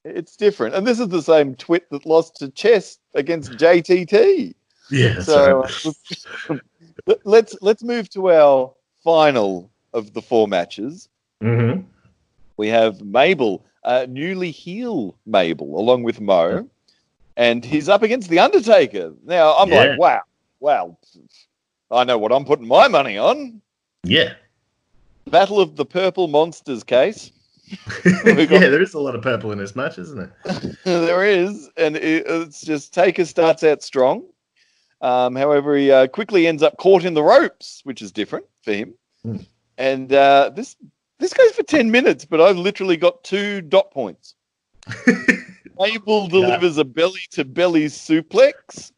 it's 0.05 0.37
different. 0.37 0.73
And 0.73 0.87
this 0.87 0.99
is 1.01 1.09
the 1.09 1.21
same 1.21 1.55
twit 1.55 1.89
that 1.91 2.05
lost 2.05 2.37
to 2.37 2.49
chess 2.51 2.99
against 3.15 3.51
JTT. 3.57 4.55
Yeah. 4.89 5.19
so 5.21 5.63
right. 5.63 6.61
let- 7.05 7.25
let's 7.25 7.57
let's 7.61 7.83
move 7.83 8.09
to 8.11 8.31
our 8.31 8.73
final 9.03 9.69
of 9.93 10.13
the 10.13 10.21
four 10.21 10.47
matches. 10.47 11.09
Mhm. 11.43 11.83
We 12.55 12.69
have 12.69 13.01
Mabel, 13.01 13.65
uh, 13.83 14.05
newly 14.07 14.51
heel 14.51 15.17
Mabel, 15.25 15.77
along 15.77 16.03
with 16.03 16.21
Mo, 16.21 16.69
and 17.35 17.65
he's 17.65 17.89
up 17.89 18.03
against 18.03 18.29
the 18.29 18.39
Undertaker. 18.39 19.13
Now 19.25 19.53
I'm 19.57 19.67
Yeah. 19.69 19.75
like, 19.75 19.99
wow, 19.99 20.21
wow, 20.61 20.97
I 21.91 22.05
know 22.05 22.17
what 22.17 22.31
I'm 22.31 22.45
putting 22.45 22.67
my 22.69 22.87
money 22.87 23.17
on. 23.17 23.61
Yeah. 24.05 24.35
Battle 25.27 25.59
of 25.59 25.75
the 25.75 25.85
Purple 25.85 26.27
Monsters 26.27 26.83
case. 26.83 27.31
yeah, 28.05 28.33
there 28.43 28.81
is 28.81 28.93
a 28.93 28.99
lot 28.99 29.15
of 29.15 29.23
purple 29.23 29.51
in 29.51 29.57
this 29.57 29.75
match, 29.75 29.97
isn't 29.97 30.19
it? 30.45 30.77
there 30.83 31.25
is, 31.25 31.69
and 31.77 31.95
it, 31.95 32.25
it's 32.27 32.61
just 32.61 32.93
Taker 32.93 33.25
starts 33.25 33.63
out 33.63 33.81
strong. 33.81 34.23
Um, 35.01 35.35
however, 35.35 35.75
he 35.75 35.91
uh, 35.91 36.07
quickly 36.07 36.47
ends 36.47 36.61
up 36.61 36.77
caught 36.77 37.05
in 37.05 37.15
the 37.15 37.23
ropes, 37.23 37.81
which 37.83 38.01
is 38.01 38.11
different 38.11 38.45
for 38.61 38.73
him. 38.73 38.93
Hmm. 39.23 39.37
And 39.77 40.13
uh, 40.13 40.51
this 40.55 40.75
this 41.19 41.33
goes 41.33 41.51
for 41.51 41.63
10 41.63 41.89
minutes, 41.89 42.25
but 42.25 42.39
I've 42.39 42.57
literally 42.57 42.97
got 42.97 43.23
two 43.23 43.61
dot 43.61 43.91
points. 43.91 44.35
Abel 45.81 46.27
delivers 46.27 46.77
a 46.77 46.85
belly 46.85 47.21
to 47.31 47.43
belly 47.43 47.85
suplex. 47.85 48.91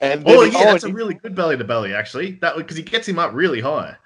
And 0.00 0.24
Oh 0.26 0.42
yeah, 0.42 0.64
that's 0.64 0.84
a 0.84 0.92
really 0.92 1.14
good 1.14 1.34
belly 1.34 1.56
to 1.56 1.64
belly 1.64 1.94
actually. 1.94 2.32
That 2.40 2.56
because 2.56 2.76
he 2.76 2.82
gets 2.82 3.06
him 3.06 3.18
up 3.18 3.32
really 3.34 3.60
high. 3.60 3.96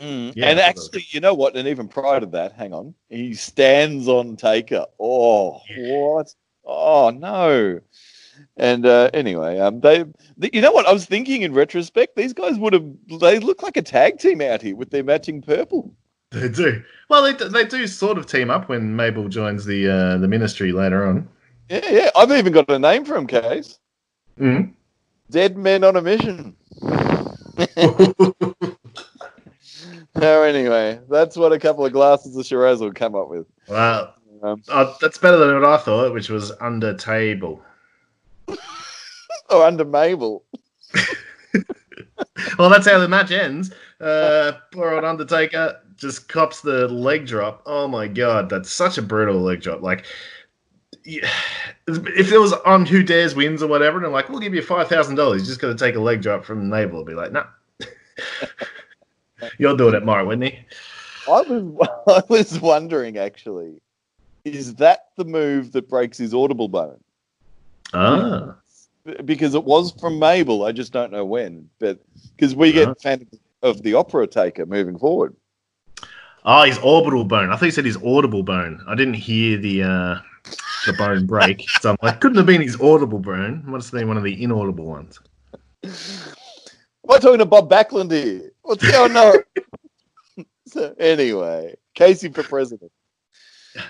Mm. 0.00 0.32
Yeah, 0.36 0.46
and 0.46 0.60
actually, 0.60 1.06
you 1.10 1.20
know 1.20 1.34
what? 1.34 1.56
And 1.56 1.66
even 1.68 1.88
prior 1.88 2.20
to 2.20 2.26
that, 2.26 2.52
hang 2.52 2.72
on, 2.72 2.94
he 3.08 3.34
stands 3.34 4.08
on 4.08 4.36
Taker. 4.36 4.84
Oh, 5.00 5.60
Yeah. 5.68 5.96
what? 5.98 6.34
Oh 6.64 7.10
no! 7.10 7.80
And 8.56 8.84
uh, 8.86 9.08
anyway, 9.14 9.58
um, 9.58 9.80
they, 9.80 10.04
th- 10.40 10.52
you 10.54 10.60
know 10.60 10.72
what? 10.72 10.86
I 10.86 10.92
was 10.92 11.06
thinking 11.06 11.42
in 11.42 11.52
retrospect, 11.54 12.16
these 12.16 12.32
guys 12.32 12.58
would 12.58 12.72
have. 12.72 12.84
They 13.20 13.38
look 13.38 13.62
like 13.62 13.76
a 13.76 13.82
tag 13.82 14.18
team 14.18 14.40
out 14.40 14.62
here 14.62 14.74
with 14.76 14.90
their 14.90 15.04
matching 15.04 15.40
purple. 15.42 15.94
They 16.32 16.48
do. 16.48 16.82
Well, 17.08 17.22
they 17.22 17.32
do- 17.34 17.48
they 17.48 17.64
do 17.64 17.86
sort 17.86 18.18
of 18.18 18.26
team 18.26 18.50
up 18.50 18.68
when 18.68 18.94
Mabel 18.96 19.28
joins 19.28 19.64
the 19.64 19.88
uh, 19.88 20.18
the 20.18 20.28
ministry 20.28 20.72
later 20.72 21.06
on. 21.06 21.28
Yeah, 21.70 21.88
yeah. 21.88 22.10
I've 22.16 22.32
even 22.32 22.52
got 22.52 22.68
a 22.70 22.78
name 22.78 23.04
for 23.04 23.16
him, 23.16 23.26
Case. 23.26 23.78
Mm. 24.40 24.72
Dead 25.30 25.56
Men 25.56 25.82
on 25.84 25.96
a 25.96 26.02
Mission. 26.02 26.54
That's 31.26 31.36
what 31.36 31.52
a 31.52 31.58
couple 31.58 31.84
of 31.84 31.92
glasses 31.92 32.36
of 32.36 32.46
Shiraz 32.46 32.78
will 32.78 32.92
come 32.92 33.16
up 33.16 33.28
with. 33.28 33.48
well, 33.66 34.14
Um, 34.44 34.62
uh, 34.68 34.94
that's 35.00 35.18
better 35.18 35.36
than 35.36 35.60
what 35.60 35.64
I 35.64 35.76
thought, 35.76 36.14
which 36.14 36.30
was 36.30 36.52
under 36.60 36.94
table. 36.94 37.60
or 39.50 39.64
under 39.64 39.84
Mabel. 39.84 40.44
Well, 42.58 42.70
that's 42.70 42.88
how 42.88 42.98
the 42.98 43.08
match 43.08 43.30
ends. 43.32 43.72
Uh, 44.00 44.52
poor 44.72 44.94
old 44.94 45.04
Undertaker 45.04 45.80
just 45.96 46.28
cops 46.28 46.60
the 46.62 46.88
leg 46.88 47.26
drop. 47.26 47.62
Oh 47.66 47.88
my 47.88 48.08
god, 48.08 48.48
that's 48.48 48.70
such 48.70 48.96
a 48.96 49.02
brutal 49.02 49.40
leg 49.40 49.60
drop. 49.60 49.82
Like, 49.82 50.06
yeah, 51.04 51.28
if 51.88 52.32
it 52.32 52.38
was 52.38 52.52
on 52.52 52.86
Who 52.86 53.02
Dares 53.02 53.34
Wins 53.34 53.62
or 53.62 53.66
whatever, 53.66 53.98
and 53.98 54.06
I'm 54.06 54.12
like, 54.12 54.28
we'll 54.30 54.40
give 54.40 54.54
you 54.54 54.62
five 54.62 54.88
thousand 54.88 55.16
dollars, 55.16 55.42
you 55.42 55.48
just 55.48 55.60
got 55.60 55.68
to 55.68 55.74
take 55.74 55.96
a 55.96 56.00
leg 56.00 56.22
drop 56.22 56.44
from 56.44 56.70
Mabel. 56.70 57.00
I'd 57.00 57.06
be 57.06 57.14
like, 57.14 57.32
no. 57.32 57.44
You'll 59.58 59.76
do 59.76 59.88
it 59.88 59.98
tomorrow, 60.00 60.24
wouldn't 60.24 60.50
he? 60.52 60.58
I 61.28 61.40
was 61.42 61.88
I 62.08 62.22
was 62.28 62.60
wondering 62.60 63.18
actually, 63.18 63.80
is 64.44 64.74
that 64.76 65.06
the 65.16 65.24
move 65.24 65.72
that 65.72 65.88
breaks 65.88 66.18
his 66.18 66.34
audible 66.34 66.68
bone? 66.68 67.00
Ah, 67.94 68.56
Because 69.24 69.54
it 69.54 69.64
was 69.64 69.92
from 70.00 70.18
Mabel, 70.18 70.64
I 70.64 70.72
just 70.72 70.92
don't 70.92 71.12
know 71.12 71.24
when. 71.24 71.68
But 71.78 72.00
because 72.36 72.54
we 72.54 72.72
get. 72.72 73.00
Phantom 73.00 73.28
of 73.62 73.82
the 73.82 73.94
Opera 73.94 74.26
taker 74.26 74.66
moving 74.66 74.98
forward. 74.98 75.34
oh, 76.44 76.62
his 76.64 76.78
orbital 76.78 77.24
bone. 77.24 77.50
I 77.50 77.56
thought 77.56 77.66
you 77.66 77.70
said 77.72 77.84
his 77.84 77.96
audible 77.96 78.42
bone. 78.42 78.82
I 78.86 78.94
didn't 78.94 79.14
hear 79.14 79.58
the 79.58 79.82
uh, 79.82 80.18
the 80.86 80.92
bone 80.92 81.26
break, 81.26 81.68
so 81.80 81.90
I'm 81.90 81.96
like, 82.02 82.20
couldn't 82.20 82.36
have 82.36 82.46
been 82.46 82.60
his 82.62 82.80
audible 82.80 83.18
bone. 83.18 83.62
Must 83.66 83.90
have 83.90 83.98
been 83.98 84.08
one 84.08 84.16
of 84.16 84.22
the 84.22 84.42
inaudible 84.42 84.84
ones. 84.84 85.18
Am 85.84 85.92
I 87.10 87.18
talking 87.18 87.38
to 87.38 87.46
Bob 87.46 87.70
Backlund 87.70 88.10
here? 88.12 88.52
What's 88.62 88.88
going 88.90 89.16
on? 89.16 89.36
so 90.66 90.94
anyway, 91.00 91.74
Casey 91.94 92.28
for 92.28 92.42
president. 92.42 92.92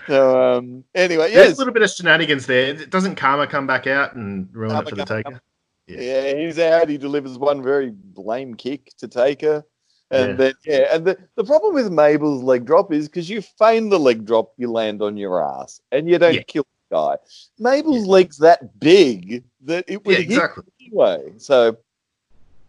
So 0.08 0.56
um, 0.56 0.84
anyway, 0.94 1.32
There's 1.32 1.48
yes, 1.50 1.54
a 1.56 1.58
little 1.58 1.72
bit 1.72 1.82
of 1.82 1.90
shenanigans 1.90 2.46
there. 2.46 2.74
Doesn't 2.74 3.14
Kama 3.14 3.46
come 3.46 3.66
back 3.66 3.86
out 3.86 4.14
and 4.16 4.48
ruin 4.52 4.72
Karma 4.72 4.86
it 4.86 4.90
for 4.90 4.96
the 4.96 5.04
come- 5.04 5.22
taker? 5.22 5.40
Yeah, 5.88 6.34
he's 6.34 6.58
out. 6.58 6.88
He 6.88 6.98
delivers 6.98 7.38
one 7.38 7.62
very 7.62 7.94
lame 8.16 8.54
kick 8.56 8.90
to 8.98 9.06
Taker. 9.06 9.64
And 10.10 10.30
Yeah. 10.30 10.34
then, 10.36 10.52
yeah, 10.64 10.94
and 10.96 11.04
the, 11.04 11.16
the 11.36 11.44
problem 11.44 11.74
with 11.74 11.92
Mabel's 11.92 12.42
leg 12.42 12.64
drop 12.64 12.92
is 12.92 13.06
because 13.08 13.30
you 13.30 13.40
feign 13.40 13.88
the 13.88 13.98
leg 13.98 14.24
drop, 14.26 14.52
you 14.56 14.70
land 14.70 15.00
on 15.00 15.16
your 15.16 15.40
ass 15.44 15.80
and 15.92 16.08
you 16.08 16.18
don't 16.18 16.34
Yeah. 16.34 16.42
kill 16.42 16.66
the 16.90 16.96
guy. 16.96 17.16
Mabel's 17.60 18.04
leg's 18.06 18.38
that 18.38 18.80
big 18.80 19.44
that 19.62 19.84
it 19.86 20.04
would 20.04 20.14
Yeah, 20.14 20.22
hit 20.22 20.30
exactly. 20.32 20.64
anyway. 20.80 21.34
So, 21.38 21.78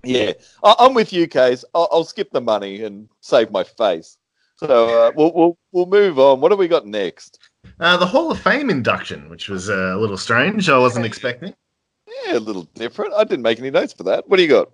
yeah, 0.04 0.34
I, 0.64 0.76
I'm 0.80 0.94
with 0.94 1.14
you, 1.14 1.28
Case. 1.28 1.64
I'll, 1.74 1.88
I'll 1.92 2.04
skip 2.04 2.32
the 2.32 2.42
money 2.42 2.84
and 2.84 3.10
save 3.22 3.52
my 3.52 3.64
face. 3.64 4.18
So 4.58 5.08
uh, 5.08 5.12
we'll, 5.16 5.32
we'll 5.34 5.58
we'll 5.72 5.86
move 5.86 6.18
on. 6.18 6.42
What 6.42 6.50
do 6.50 6.58
we 6.58 6.68
got 6.68 6.86
next? 6.88 7.40
Uh, 7.80 7.98
the 7.98 8.06
Hall 8.06 8.32
of 8.32 8.40
Fame 8.40 8.70
induction, 8.70 9.30
which 9.30 9.50
was 9.50 9.70
uh, 9.70 9.94
a 9.96 9.98
little 9.98 10.18
strange. 10.18 10.70
I 10.70 10.78
wasn't 10.78 11.06
expecting. 11.06 11.54
Yeah, 12.26 12.38
a 12.38 12.40
little 12.40 12.64
different. 12.74 13.14
I 13.14 13.24
didn't 13.24 13.44
make 13.44 13.60
any 13.60 13.70
notes 13.70 13.94
for 13.94 14.04
that. 14.04 14.28
What 14.28 14.38
do 14.38 14.44
you 14.44 14.50
got? 14.50 14.72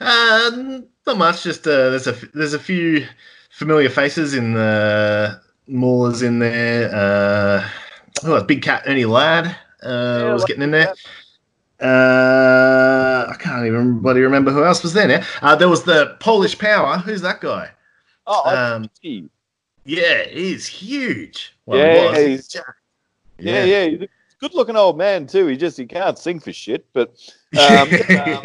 Uh, 0.00 0.80
not 1.06 1.18
much. 1.18 1.44
Just 1.44 1.66
uh, 1.66 1.90
there's 1.90 2.06
a 2.06 2.12
there's 2.34 2.54
a 2.54 2.58
few 2.58 3.06
familiar 3.50 3.88
faces 3.88 4.34
in 4.34 4.54
the 4.54 5.40
Maulers 5.68 6.22
in 6.22 6.38
there. 6.38 6.90
Uh, 6.92 7.68
oh, 8.24 8.42
Big 8.42 8.62
Cat 8.62 8.82
Ernie 8.86 9.04
Ladd 9.04 9.46
uh, 9.46 9.50
Yeah, 9.82 10.32
was 10.32 10.42
like 10.42 10.48
getting 10.48 10.62
in 10.62 10.70
there. 10.70 10.94
Uh, 11.80 13.26
I 13.28 13.34
can't 13.38 13.66
even 13.66 13.98
bloody 14.00 14.20
remember 14.20 14.50
who 14.50 14.64
else 14.64 14.82
was 14.82 14.92
there 14.92 15.08
now. 15.08 15.24
Uh, 15.42 15.54
there 15.56 15.68
was 15.68 15.84
the 15.84 16.16
Polish 16.20 16.58
Power. 16.58 16.98
Who's 16.98 17.20
that 17.22 17.40
guy? 17.40 17.70
Oh, 18.26 18.48
Um, 18.74 18.90
yeah, 19.84 20.24
he's 20.24 20.66
huge. 20.66 21.56
Well, 21.66 21.78
Yeah, 21.78 22.10
was. 22.10 22.16
he's- 22.18 22.56
yeah, 23.38 23.64
yeah. 23.64 23.84
He's 23.86 24.02
a 24.02 24.08
good 24.40 24.54
looking 24.54 24.76
old 24.76 24.98
man 24.98 25.26
too. 25.26 25.46
He 25.46 25.56
just 25.56 25.76
he 25.76 25.86
can't 25.86 26.18
sing 26.18 26.40
for 26.40 26.52
shit. 26.52 26.84
But 26.92 27.14
um, 27.58 27.88
um, 28.18 28.44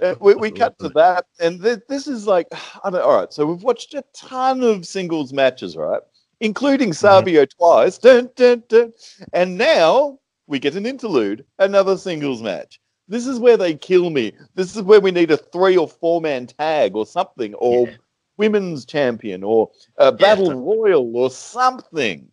uh, 0.00 0.14
we, 0.20 0.34
we 0.34 0.50
cut 0.50 0.78
to 0.80 0.90
that, 0.90 1.24
and 1.40 1.60
th- 1.62 1.80
this 1.88 2.06
is 2.06 2.26
like 2.26 2.46
I 2.84 2.90
don't. 2.90 3.00
All 3.02 3.16
right, 3.18 3.32
so 3.32 3.46
we've 3.46 3.62
watched 3.62 3.94
a 3.94 4.04
ton 4.14 4.62
of 4.62 4.86
singles 4.86 5.32
matches, 5.32 5.76
right? 5.76 6.02
Including 6.40 6.92
Savio 6.92 7.46
twice, 7.46 7.96
dun, 7.96 8.28
dun, 8.36 8.62
dun. 8.68 8.92
and 9.32 9.56
now 9.56 10.18
we 10.46 10.58
get 10.58 10.76
an 10.76 10.86
interlude, 10.86 11.44
another 11.58 11.96
singles 11.96 12.42
match. 12.42 12.80
This 13.08 13.26
is 13.26 13.38
where 13.38 13.56
they 13.56 13.74
kill 13.74 14.10
me. 14.10 14.32
This 14.54 14.74
is 14.74 14.82
where 14.82 15.00
we 15.00 15.10
need 15.10 15.30
a 15.30 15.36
three 15.36 15.76
or 15.76 15.88
four 15.88 16.20
man 16.20 16.46
tag 16.46 16.96
or 16.96 17.06
something, 17.06 17.54
or 17.54 17.88
Yeah. 17.88 17.94
women's 18.36 18.84
champion, 18.84 19.44
or 19.44 19.70
a 19.98 20.10
battle 20.12 20.52
royal, 20.52 21.16
or 21.16 21.30
something. 21.30 22.28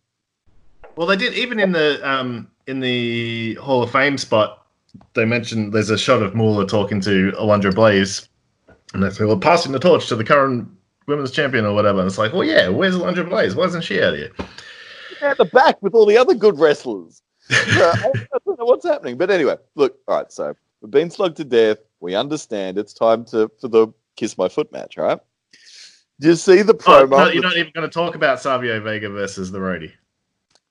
Well, 0.96 1.06
they 1.06 1.16
did 1.16 1.34
even 1.34 1.58
in 1.60 1.72
the 1.72 2.00
um, 2.08 2.48
in 2.66 2.80
the 2.80 3.54
Hall 3.54 3.82
of 3.82 3.90
Fame 3.90 4.18
spot. 4.18 4.66
They 5.14 5.24
mentioned 5.24 5.72
there's 5.72 5.90
a 5.90 5.98
shot 5.98 6.22
of 6.22 6.34
Moolah 6.36 6.66
talking 6.66 7.00
to 7.02 7.32
Alundra 7.32 7.74
Blaze, 7.74 8.28
and 8.92 9.02
they 9.02 9.10
say, 9.10 9.24
"Well, 9.24 9.38
passing 9.38 9.72
the 9.72 9.80
torch 9.80 10.08
to 10.08 10.16
the 10.16 10.24
current 10.24 10.68
women's 11.06 11.30
champion 11.32 11.64
or 11.64 11.74
whatever." 11.74 11.98
And 12.00 12.06
it's 12.08 12.18
like, 12.18 12.32
"Well, 12.32 12.44
yeah, 12.44 12.68
where's 12.68 12.94
Alundra 12.96 13.28
Blaze? 13.28 13.54
Why 13.54 13.64
isn't 13.64 13.82
she 13.82 14.02
out 14.02 14.14
here?" 14.14 14.30
at 15.20 15.38
the 15.38 15.44
back 15.46 15.80
with 15.82 15.94
all 15.94 16.06
the 16.06 16.18
other 16.18 16.34
good 16.34 16.58
wrestlers. 16.58 17.22
I, 17.50 18.12
don't 18.46 18.58
know 18.58 18.64
what's 18.64 18.86
happening. 18.86 19.16
But 19.16 19.30
anyway, 19.30 19.56
look, 19.74 19.98
all 20.08 20.16
right, 20.16 20.32
so 20.32 20.54
we've 20.80 20.90
been 20.90 21.10
slugged 21.10 21.36
to 21.38 21.44
death. 21.44 21.78
We 22.00 22.14
understand 22.14 22.78
it's 22.78 22.92
time 22.92 23.24
to 23.26 23.50
for 23.60 23.68
the 23.68 23.88
kiss 24.16 24.38
my 24.38 24.48
foot 24.48 24.70
match, 24.72 24.96
right? 24.96 25.18
Do 26.20 26.28
you 26.28 26.36
see 26.36 26.62
the 26.62 26.74
Oh, 26.74 26.76
promo? 26.76 27.10
no, 27.10 27.28
you're 27.28 27.42
not 27.42 27.56
even 27.56 27.72
going 27.74 27.88
to 27.88 27.92
talk 27.92 28.14
about 28.14 28.40
Savio 28.40 28.80
Vega 28.80 29.08
versus 29.08 29.50
the 29.50 29.58
Roadie. 29.58 29.92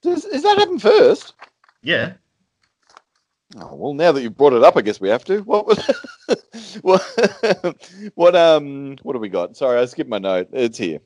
Does, 0.02 0.26
is 0.26 0.44
that 0.44 0.58
happen 0.58 0.80
first? 0.80 1.34
Yeah, 1.82 2.14
Oh, 3.58 3.76
well, 3.76 3.94
now 3.94 4.12
that 4.12 4.24
you've 4.24 4.38
brought 4.38 4.54
it 4.54 4.64
up, 4.64 4.78
I 4.78 4.82
guess 4.82 5.00
we 5.00 5.10
have 5.10 5.24
to. 5.26 5.42
What 5.42 5.68
was 5.68 5.86
what, 6.82 7.02
what 8.16 8.36
um 8.36 8.98
what 9.04 9.14
do 9.14 9.20
we 9.20 9.30
got? 9.30 9.56
Sorry, 9.56 9.80
I 9.80 9.86
skipped 9.86 10.10
my 10.10 10.18
note. 10.18 10.50
It's 10.54 10.78
here. 10.78 11.00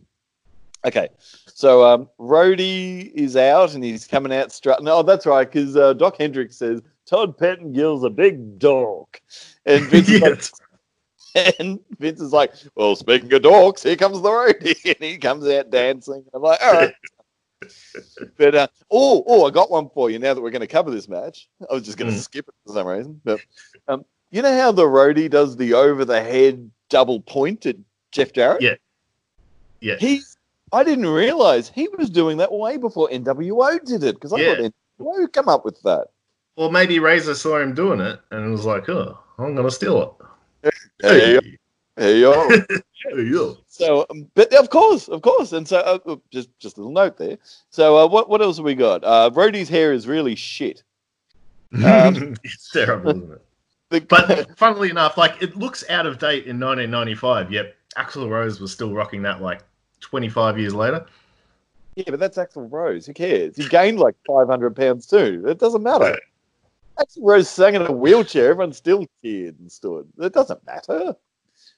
Okay, 0.85 1.09
so 1.53 1.83
um, 1.85 2.09
Roadie 2.19 3.11
is 3.13 3.35
out 3.35 3.73
and 3.73 3.83
he's 3.83 4.05
coming 4.07 4.31
out 4.33 4.51
strutting. 4.51 4.87
Oh, 4.87 5.03
that's 5.03 5.25
right, 5.25 5.49
because 5.51 5.75
uh, 5.75 5.93
Doc 5.93 6.15
Hendricks 6.17 6.55
says 6.57 6.81
Todd 7.05 7.37
Pettengill's 7.37 8.03
a 8.03 8.09
big 8.09 8.57
dog, 8.59 9.07
and 9.65 9.85
Vince, 9.89 10.07
is 10.09 10.21
like- 11.35 11.55
and 11.59 11.79
Vince 11.99 12.21
is 12.21 12.31
like, 12.31 12.53
"Well, 12.75 12.95
speaking 12.95 13.33
of 13.33 13.41
dogs, 13.41 13.83
here 13.83 13.95
comes 13.95 14.21
the 14.21 14.29
Roadie," 14.29 14.85
and 14.85 14.95
he 15.03 15.17
comes 15.17 15.47
out 15.47 15.69
dancing. 15.71 16.23
I'm 16.33 16.41
like, 16.41 16.59
"All 16.61 16.73
right." 16.73 16.93
But 18.37 18.53
uh, 18.53 18.67
oh, 18.91 19.23
oh, 19.27 19.45
I 19.45 19.49
got 19.49 19.71
one 19.71 19.89
for 19.89 20.11
you. 20.11 20.19
Now 20.19 20.35
that 20.35 20.41
we're 20.41 20.51
going 20.51 20.61
to 20.61 20.67
cover 20.67 20.91
this 20.91 21.09
match, 21.09 21.49
I 21.69 21.73
was 21.73 21.83
just 21.83 21.97
going 21.97 22.11
to 22.11 22.15
Mm. 22.17 22.21
skip 22.21 22.47
it 22.47 22.53
for 22.65 22.73
some 22.73 22.85
reason. 22.87 23.19
But 23.25 23.41
um, 23.87 24.05
you 24.29 24.43
know 24.43 24.55
how 24.55 24.71
the 24.71 24.83
roadie 24.83 25.27
does 25.29 25.57
the 25.57 25.73
over 25.73 26.05
the 26.05 26.21
head 26.21 26.69
double 26.89 27.19
point 27.21 27.65
at 27.65 27.75
Jeff 28.11 28.31
Jarrett? 28.31 28.61
Yeah. 28.61 28.75
Yeah. 29.81 29.95
He, 29.95 30.21
I 30.71 30.84
didn't 30.84 31.08
realize 31.08 31.69
he 31.73 31.88
was 31.97 32.10
doing 32.10 32.38
that 32.38 32.51
way 32.51 32.77
before 32.77 33.08
NWO 33.10 33.84
did 33.86 34.03
it 34.03 34.15
because 34.15 34.34
I 34.34 34.38
Yeah. 34.38 34.56
thought 34.56 34.71
NWO 34.99 35.27
come 35.32 35.47
up 35.49 35.63
with 35.65 35.82
that. 35.84 36.08
Or 36.56 36.71
maybe 36.71 36.99
Razor 36.99 37.36
saw 37.36 37.60
him 37.60 37.73
doing 37.73 37.99
it 37.99 38.19
and 38.32 38.51
was 38.51 38.65
like, 38.65 38.89
"Oh, 38.89 39.17
I'm 39.38 39.53
going 39.56 39.67
to 39.67 39.71
steal 39.71 40.17
it." 40.63 40.73
Hey, 41.01 41.34
yo. 41.36 41.39
Hey, 41.95 42.19
yo. 42.19 42.49
Hey, 42.49 43.23
yo. 43.23 43.58
So, 43.67 44.06
um, 44.10 44.27
but 44.34 44.51
of 44.56 44.69
course, 44.71 45.08
of 45.08 45.21
course, 45.21 45.51
and 45.53 45.67
so 45.67 45.77
uh, 45.77 46.15
just 46.32 46.49
just 46.60 46.77
a 46.77 46.80
little 46.82 46.91
note 46.93 47.17
there. 47.17 47.38
So, 47.69 47.97
uh, 47.97 48.08
what 48.08 48.27
what 48.27 48.41
else 48.41 48.58
have 48.58 48.65
we 48.65 48.73
got? 48.75 49.03
Uh, 49.03 49.30
Roadie's 49.34 49.69
hair 49.69 49.93
is 49.93 50.08
really 50.08 50.36
shit. 50.36 50.84
Um, 51.75 52.36
it's 52.43 52.71
terrible, 52.71 53.12
isn't 53.12 53.32
it? 53.34 53.41
The- 53.89 54.01
But 54.01 54.58
funnily 54.58 54.89
enough, 54.89 55.15
like 55.17 55.41
it 55.41 55.56
looks 55.56 55.88
out 55.89 56.06
of 56.06 56.17
date 56.19 56.45
in 56.47 56.60
1995. 56.60 57.51
Yet 57.53 57.75
Axl 57.95 58.27
Rose 58.30 58.60
was 58.60 58.71
still 58.73 58.93
rocking 58.93 59.21
that 59.21 59.41
like 59.41 59.62
25 60.01 60.60
years 60.60 60.73
later. 60.73 61.05
Yeah, 61.95 62.05
but 62.07 62.19
that's 62.19 62.38
Axl 62.38 62.71
Rose. 62.71 63.07
Who 63.07 63.13
cares? 63.13 63.55
He 63.55 63.67
gained 63.67 63.99
like 63.99 64.15
500 64.27 64.75
pounds 64.75 65.07
too. 65.07 65.43
It 65.47 65.57
doesn't 65.57 65.81
matter. 65.81 66.17
Axl 66.99 67.19
Rose 67.21 67.49
sang 67.49 67.75
in 67.75 67.81
a 67.81 67.91
wheelchair. 67.91 68.51
Everyone 68.51 68.73
still 68.73 69.07
cheered 69.21 69.60
and 69.60 69.71
stood. 69.71 70.07
It 70.19 70.33
doesn't 70.33 70.65
matter. 70.65 71.15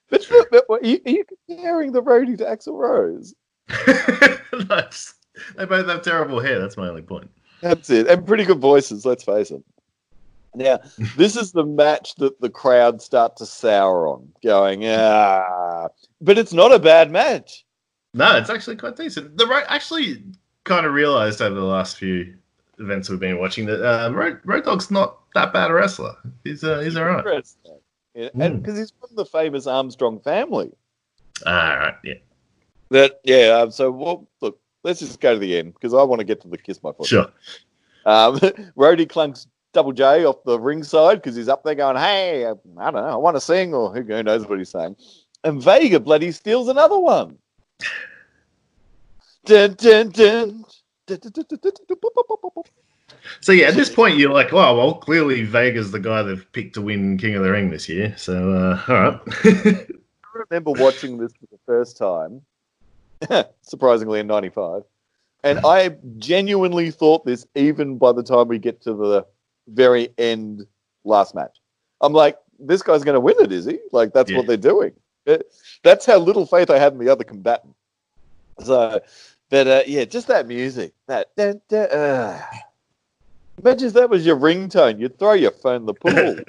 But, 0.09 0.27
but, 0.29 0.49
but 0.51 0.65
are, 0.69 0.85
you, 0.85 0.99
are 1.05 1.11
you 1.11 1.23
comparing 1.47 1.91
the 1.91 2.01
roadie 2.01 2.37
to 2.39 2.43
Axl 2.43 2.73
Rose? 2.77 3.35
nice. 4.69 5.13
They 5.55 5.65
both 5.65 5.87
have 5.87 6.01
terrible 6.01 6.39
hair. 6.39 6.59
That's 6.59 6.77
my 6.77 6.89
only 6.89 7.01
point. 7.01 7.29
That's 7.61 7.89
it. 7.89 8.07
And 8.07 8.25
pretty 8.25 8.43
good 8.43 8.59
voices, 8.59 9.05
let's 9.05 9.23
face 9.23 9.51
it. 9.51 9.63
Now, 10.55 10.79
this 11.15 11.35
is 11.35 11.51
the 11.51 11.63
match 11.63 12.15
that 12.15 12.41
the 12.41 12.49
crowd 12.49 13.01
start 13.01 13.37
to 13.37 13.45
sour 13.45 14.07
on, 14.07 14.29
going, 14.43 14.83
ah. 14.87 15.87
But 16.21 16.37
it's 16.37 16.53
not 16.53 16.73
a 16.73 16.79
bad 16.79 17.11
match. 17.11 17.65
No, 18.13 18.37
it's 18.37 18.49
actually 18.49 18.75
quite 18.75 18.95
decent. 18.95 19.37
The 19.37 19.45
right 19.45 19.65
actually 19.67 20.23
kind 20.63 20.85
of 20.85 20.93
realized 20.93 21.41
over 21.41 21.55
the 21.55 21.65
last 21.65 21.97
few 21.97 22.35
events 22.79 23.09
we've 23.09 23.19
been 23.19 23.39
watching 23.39 23.65
that 23.67 23.85
uh, 23.85 24.11
Road, 24.11 24.39
Road 24.45 24.65
Dogg's 24.65 24.89
not 24.89 25.19
that 25.35 25.53
bad 25.53 25.69
a 25.69 25.73
wrestler. 25.73 26.15
He's 26.43 26.63
uh, 26.63 26.79
he's 26.79 26.95
all 26.95 27.05
right. 27.05 27.45
Yeah, 28.15 28.29
and 28.39 28.61
because 28.61 28.77
he's 28.77 28.91
from 28.91 29.15
the 29.15 29.25
famous 29.25 29.67
Armstrong 29.67 30.19
family. 30.19 30.71
All 31.45 31.53
right, 31.53 31.95
yeah. 32.03 32.15
That 32.89 33.19
yeah. 33.23 33.59
Um, 33.59 33.71
so 33.71 33.91
well, 33.91 34.27
look, 34.41 34.59
let's 34.83 34.99
just 34.99 35.19
go 35.19 35.33
to 35.33 35.39
the 35.39 35.57
end 35.57 35.73
because 35.75 35.93
I 35.93 36.01
want 36.03 36.19
to 36.19 36.25
get 36.25 36.41
to 36.41 36.47
the 36.47 36.57
kiss 36.57 36.81
my 36.81 36.91
foot. 36.91 37.07
Sure. 37.07 37.27
Um, 38.05 38.39
Roadie 38.77 39.07
clunks 39.07 39.45
Double 39.73 39.91
J 39.91 40.25
off 40.25 40.43
the 40.43 40.59
ringside 40.59 41.15
because 41.15 41.35
he's 41.35 41.47
up 41.47 41.63
there 41.63 41.75
going, 41.75 41.97
"Hey, 41.97 42.45
I 42.45 42.53
don't 42.53 42.75
know, 42.75 43.05
I 43.05 43.15
want 43.15 43.37
to 43.37 43.41
sing," 43.41 43.73
or 43.73 43.93
who 43.93 44.03
knows 44.23 44.47
what 44.47 44.57
he's 44.57 44.69
saying. 44.71 44.95
And 45.43 45.61
Vega 45.61 45.99
bloody 45.99 46.31
steals 46.31 46.67
another 46.67 46.99
one. 46.99 47.37
Dun, 49.45 49.73
dun, 49.73 50.09
dun. 50.09 50.65
So 53.41 53.51
yeah, 53.51 53.67
at 53.67 53.75
this 53.75 53.93
point 53.93 54.17
you're 54.17 54.31
like, 54.31 54.53
oh 54.53 54.77
well, 54.77 54.95
clearly 54.95 55.43
Vega's 55.43 55.91
the 55.91 55.99
guy 55.99 56.21
they've 56.21 56.51
picked 56.51 56.75
to 56.75 56.81
win 56.81 57.17
King 57.17 57.35
of 57.35 57.43
the 57.43 57.51
Ring 57.51 57.69
this 57.69 57.89
year. 57.89 58.13
So 58.17 58.51
uh, 58.51 58.81
all 58.87 58.95
right. 58.95 59.19
I 59.45 60.43
remember 60.49 60.71
watching 60.71 61.17
this 61.17 61.33
for 61.33 61.47
the 61.51 61.59
first 61.65 61.97
time, 61.97 62.41
surprisingly 63.61 64.19
in 64.19 64.27
'95, 64.27 64.83
and 65.43 65.59
I 65.65 65.95
genuinely 66.17 66.91
thought 66.91 67.25
this 67.25 67.45
even 67.55 67.97
by 67.97 68.11
the 68.11 68.23
time 68.23 68.47
we 68.47 68.59
get 68.59 68.81
to 68.83 68.93
the 68.93 69.25
very 69.67 70.09
end 70.17 70.65
last 71.03 71.33
match. 71.33 71.57
I'm 72.01 72.13
like, 72.13 72.37
this 72.59 72.81
guy's 72.81 73.03
going 73.03 73.15
to 73.15 73.19
win 73.19 73.35
it, 73.39 73.51
is 73.51 73.65
he? 73.65 73.79
Like 73.91 74.13
that's 74.13 74.29
Yeah. 74.31 74.37
what 74.37 74.47
they're 74.47 74.57
doing. 74.57 74.93
That's 75.83 76.05
how 76.05 76.17
little 76.17 76.45
faith 76.45 76.69
I 76.69 76.77
had 76.79 76.93
in 76.93 76.99
the 76.99 77.09
other 77.09 77.23
combatant. 77.23 77.75
So, 78.63 78.99
but 79.49 79.67
uh, 79.67 79.81
yeah, 79.87 80.05
just 80.05 80.27
that 80.27 80.47
music, 80.47 80.93
that. 81.07 81.35
dun, 81.35 81.61
dun, 81.69 81.89
uh. 81.91 82.41
Imagine 83.63 83.87
if 83.89 83.93
that 83.93 84.09
was 84.09 84.25
your 84.25 84.37
ringtone. 84.37 84.99
You'd 84.99 85.19
throw 85.19 85.33
your 85.33 85.51
phone 85.51 85.77
in 85.81 85.85
the 85.85 85.93
pool. 85.93 86.37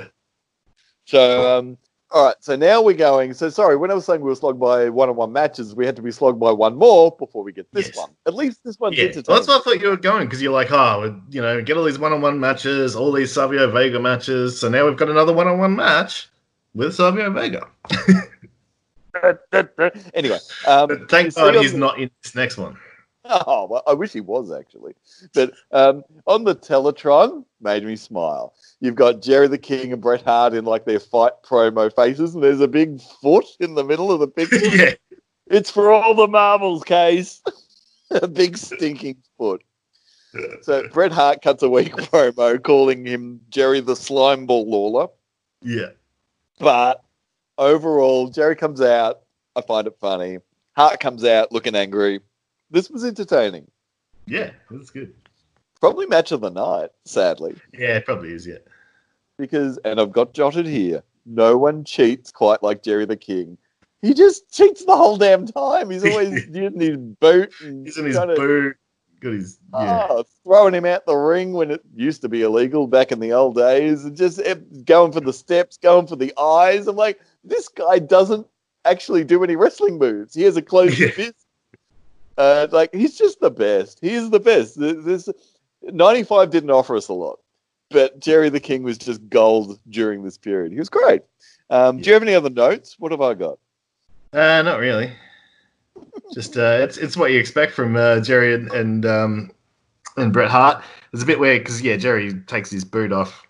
So, 1.07 1.59
um, 1.59 1.77
all 2.13 2.27
right. 2.27 2.37
So 2.39 2.55
now 2.55 2.81
we're 2.83 2.93
going. 2.95 3.35
So, 3.35 3.49
sorry, 3.51 3.77
when 3.77 3.91
I 3.91 3.95
was 3.95 4.05
saying 4.05 4.21
we 4.21 4.29
were 4.29 4.35
slogged 4.37 4.61
by 4.61 4.89
one-on-one 4.89 5.33
matches, 5.33 5.75
we 5.75 5.85
had 5.85 5.97
to 5.97 6.03
be 6.03 6.13
slogged 6.13 6.39
by 6.39 6.53
one 6.53 6.77
more 6.77 7.17
before 7.19 7.43
we 7.43 7.51
get 7.53 7.67
this 7.73 7.87
Yes. 7.87 7.97
one. 7.97 8.11
At 8.29 8.35
least 8.37 8.63
this 8.65 8.79
one's 8.79 8.97
Yeah, 8.97 9.05
entertaining. 9.07 9.25
well, 9.27 9.37
that's 9.39 9.49
what 9.49 9.61
I 9.61 9.65
thought 9.65 9.81
you 9.83 9.89
were 9.89 9.97
going 9.97 10.27
because 10.27 10.41
you're 10.41 10.53
like, 10.53 10.71
oh, 10.71 11.21
you 11.31 11.43
know, 11.43 11.61
get 11.63 11.77
all 11.77 11.83
these 11.83 11.99
one-on-one 11.99 12.39
matches, 12.39 12.95
all 12.95 13.11
these 13.11 13.33
Savio 13.33 13.69
Vega 13.73 13.99
matches. 13.99 14.61
So 14.61 14.69
now 14.69 14.87
we've 14.87 14.97
got 14.97 15.09
another 15.09 15.33
one-on-one 15.33 15.75
match 15.75 16.29
with 16.75 16.95
Savio 16.95 17.29
Vega. 17.33 17.67
anyway, 20.15 20.39
um, 20.67 21.07
thank 21.09 21.35
God 21.35 21.55
he's 21.57 21.73
the- 21.73 21.79
not 21.79 21.99
in 21.99 22.11
this 22.23 22.35
next 22.35 22.57
one. 22.57 22.77
Oh, 23.27 23.67
well, 23.71 23.83
I 23.87 23.93
wish 23.93 24.13
he 24.15 24.23
was 24.23 24.51
actually. 24.51 24.95
But 25.35 25.53
um, 25.73 26.03
on 26.27 26.45
the 26.45 26.55
Teletron, 26.57 27.45
made 27.61 27.85
me 27.85 27.95
smile. 27.95 28.55
You've 28.81 28.95
got 28.95 29.21
Jerry 29.21 29.47
the 29.47 29.59
King 29.59 29.93
and 29.93 30.01
Bret 30.01 30.23
Hart 30.23 30.55
in 30.55 30.65
like 30.65 30.87
their 30.87 30.99
fight 30.99 31.35
promo 31.45 31.95
faces, 31.95 32.35
and 32.35 32.43
there's 32.43 32.61
a 32.63 32.67
big 32.69 32.99
foot 33.21 33.45
in 33.61 33.75
the 33.75 33.85
middle 33.85 34.11
of 34.11 34.21
the 34.21 34.27
picture. 34.29 34.59
yeah, 34.75 34.95
It's 35.49 35.71
for 35.71 35.93
all 35.93 36.15
the 36.15 36.27
marbles, 36.29 36.83
case. 36.83 37.43
a 38.11 38.27
big 38.27 38.57
stinking 38.57 39.19
foot. 39.37 39.63
So 40.63 40.89
Bret 40.89 41.13
Hart 41.13 41.43
cuts 41.43 41.63
a 41.63 41.69
weak 41.69 41.93
promo 41.95 42.61
calling 42.63 43.05
him 43.05 43.41
Jerry 43.51 43.81
the 43.81 43.97
Slime 43.97 44.47
Ball 44.47 44.69
Lawler. 44.69 45.09
yeah, 45.63 45.91
But 46.59 47.03
overall, 47.61 48.29
Jerry 48.29 48.57
comes 48.57 48.81
out. 48.81 49.21
I 49.55 49.61
find 49.61 49.87
it 49.87 49.97
funny. 50.01 50.39
Hart 50.77 50.99
comes 50.99 51.25
out 51.25 51.53
looking 51.53 51.77
angry. 51.77 52.21
This 52.71 52.91
was 52.91 53.05
entertaining. 53.05 53.71
yeah. 54.27 54.51
it 54.71 54.71
was 54.71 54.91
good. 54.91 55.15
Probably 55.81 56.07
match 56.07 56.31
of 56.33 56.41
the 56.41 56.51
night, 56.51 56.91
sadly. 57.05 57.55
Yeah, 57.73 57.97
it 57.97 58.05
probably 58.05 58.33
is. 58.33 58.47
Yeah, 58.47 58.59
Because, 59.39 59.79
and 59.85 59.99
I've 60.01 60.13
got 60.13 60.35
jotted 60.35 60.67
here, 60.67 61.03
no 61.27 61.57
one 61.57 61.85
cheats 61.85 62.31
quite 62.31 62.63
like 62.63 62.83
Jerry 62.83 63.07
the 63.07 63.17
King. 63.17 63.57
He 64.03 64.15
just 64.15 64.51
cheats 64.53 64.85
the 64.85 64.97
whole 64.97 65.17
damn 65.17 65.47
time. 65.47 65.91
He's 65.91 66.05
always 66.05 66.47
using 66.53 66.81
his 66.81 66.97
boot 66.97 67.53
he's 67.61 67.97
in 67.99 68.07
his 68.07 68.17
to- 68.17 68.27
boot. 68.37 68.77
Got 69.21 69.33
his 69.35 69.59
yeah. 69.75 70.07
Oh, 70.09 70.25
throwing 70.45 70.73
him 70.73 70.87
out 70.87 71.05
the 71.05 71.15
ring 71.15 71.53
when 71.53 71.71
it 71.71 71.83
used 71.95 72.23
to 72.23 72.29
be 72.31 72.41
illegal 72.41 72.87
back 72.87 73.13
in 73.13 73.21
the 73.21 73.33
old 73.35 73.55
days, 73.55 74.05
and 74.07 74.17
just 74.17 74.39
eh, 74.43 74.55
going 74.87 75.13
for 75.13 75.21
the 75.21 75.33
steps, 75.35 75.77
going 75.77 76.07
for 76.07 76.17
the 76.17 76.33
eyes. 76.39 76.87
I'm 76.87 76.97
like, 76.97 77.21
this 77.45 77.69
guy 77.69 77.99
doesn't 77.99 78.47
actually 78.85 79.25
do 79.25 79.43
any 79.45 79.57
wrestling 79.57 79.99
moves. 79.99 80.35
He 80.35 80.43
has 80.43 80.57
a 80.57 80.63
closed 80.63 80.99
Yeah. 80.99 81.11
fist. 81.11 81.47
Uh, 82.39 82.67
like 82.73 82.95
he's 82.95 83.19
just 83.19 83.41
the 83.41 83.51
best. 83.51 83.99
He's 84.01 84.31
the 84.31 84.41
best. 84.41 84.79
Th- 84.79 84.97
This 85.01 85.29
95 85.83 86.51
didn't 86.51 86.71
offer 86.71 86.97
us 86.97 87.09
a 87.09 87.13
lot, 87.13 87.39
but 87.91 88.19
Jerry 88.21 88.49
the 88.49 88.61
King 88.61 88.83
was 88.83 88.97
just 88.99 89.27
gold 89.29 89.79
during 89.91 90.23
this 90.23 90.39
period. 90.39 90.73
He 90.73 90.79
was 90.79 90.89
great. 90.89 91.23
Um, 91.69 91.99
Do 91.99 92.09
you 92.09 92.15
have 92.15 92.23
any 92.23 92.35
other 92.35 92.51
notes? 92.51 92.97
What 92.99 93.13
have 93.13 93.21
I 93.21 93.35
got? 93.35 93.59
Uh, 94.33 94.63
not 94.63 94.79
really. 94.79 95.13
Just 96.33 96.57
uh, 96.57 96.79
it's 96.81 96.97
it's 96.97 97.17
what 97.17 97.31
you 97.33 97.39
expect 97.39 97.73
from 97.73 97.97
uh, 97.97 98.21
Jerry 98.21 98.55
and 98.55 98.71
and, 98.73 99.05
um, 99.07 99.51
and 100.17 100.33
Bret 100.33 100.51
Hart. 100.51 100.83
It's 101.13 101.23
a 101.23 101.27
bit 101.27 101.41
weird 101.41 101.63
because 101.63 101.83
yeah, 101.83 101.97
Jerry 101.97 102.33
takes 102.47 102.71
his 102.71 102.85
boot 102.85 103.13
off, 103.13 103.43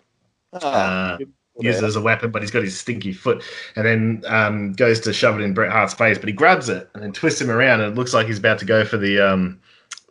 Ah, 0.53 1.13
Uh, 1.13 1.17
uses 1.59 1.81
it 1.81 1.85
as 1.85 1.95
a 1.95 2.01
weapon, 2.01 2.31
but 2.31 2.41
he's 2.41 2.51
got 2.51 2.63
his 2.63 2.79
stinky 2.79 3.11
foot, 3.13 3.43
and 3.75 3.85
then 3.85 4.23
um, 4.27 4.73
goes 4.73 4.99
to 5.01 5.13
shove 5.13 5.39
it 5.39 5.43
in 5.43 5.53
Bret 5.53 5.71
Hart's 5.71 5.93
face, 5.93 6.17
but 6.17 6.27
he 6.27 6.33
grabs 6.33 6.69
it 6.69 6.89
and 6.93 7.03
then 7.03 7.11
twists 7.11 7.41
him 7.41 7.51
around, 7.51 7.81
and 7.81 7.91
it 7.93 7.95
looks 7.95 8.13
like 8.13 8.27
he's 8.27 8.39
about 8.39 8.57
to 8.59 8.65
go 8.65 8.85
for 8.85 8.97
the 8.97 9.19
um, 9.19 9.59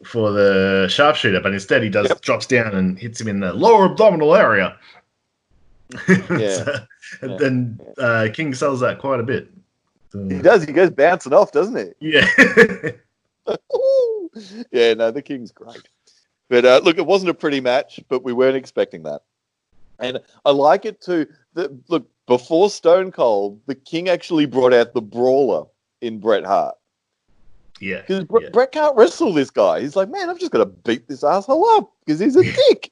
for 0.05 0.31
the 0.33 0.87
sharpshooter, 0.89 1.41
but 1.41 1.53
instead 1.53 1.83
he 1.83 1.89
does 1.91 2.09
Yep. 2.09 2.21
drops 2.23 2.47
down 2.47 2.75
and 2.75 2.99
hits 2.99 3.21
him 3.21 3.29
in 3.29 3.41
the 3.41 3.53
lower 3.53 3.87
abdominal 3.91 4.35
area. 4.35 4.77
Yeah. 6.31 6.55
So- 6.55 6.77
and 7.23 7.39
then 7.41 7.81
uh, 7.99 8.29
King 8.33 8.55
sells 8.55 8.79
that 8.81 8.99
quite 9.01 9.19
a 9.19 9.25
bit. 9.25 9.49
So, 10.11 10.23
he 10.29 10.41
does. 10.41 10.63
He 10.65 10.73
goes 10.73 10.91
bouncing 10.91 11.33
off, 11.33 11.51
doesn't 11.53 11.77
he? 12.01 12.13
yeah. 12.13 12.27
Yeah, 14.71 14.95
no, 14.95 15.11
the 15.11 15.23
King's 15.23 15.51
great. 15.51 15.83
But 16.49 16.65
uh, 16.65 16.81
look, 16.85 16.99
it 16.99 17.07
wasn't 17.07 17.31
a 17.31 17.35
pretty 17.35 17.61
match, 17.61 17.99
but 18.09 18.23
we 18.23 18.33
weren't 18.33 18.57
expecting 18.57 19.03
that. 19.05 19.23
And 20.01 20.21
I 20.45 20.51
like 20.51 20.85
it 20.85 21.01
too. 21.01 21.27
That 21.55 21.71
look, 21.91 22.09
before 22.27 22.71
Stone 22.71 23.13
Cold, 23.13 23.61
the 23.67 23.75
King 23.75 24.09
actually 24.09 24.47
brought 24.47 24.73
out 24.73 24.95
the 24.95 25.03
brawler 25.03 25.67
in 26.01 26.19
Bret 26.21 26.45
Hart 26.45 26.77
yeah. 27.81 28.01
because 28.01 28.25
Bre- 28.25 28.43
Yeah. 28.43 28.49
Bret 28.51 28.73
can't 28.73 28.97
wrestle 28.97 29.33
this 29.33 29.51
guy. 29.51 29.81
He's 29.81 29.97
like, 29.97 30.09
man, 30.11 30.29
I'm 30.31 30.39
just 30.39 30.53
gonna 30.53 30.67
beat 30.67 31.09
this 31.09 31.25
asshole 31.25 31.69
up 31.71 31.93
because 32.05 32.21
he's 32.21 32.37
a 32.37 32.43
dick. 32.69 32.91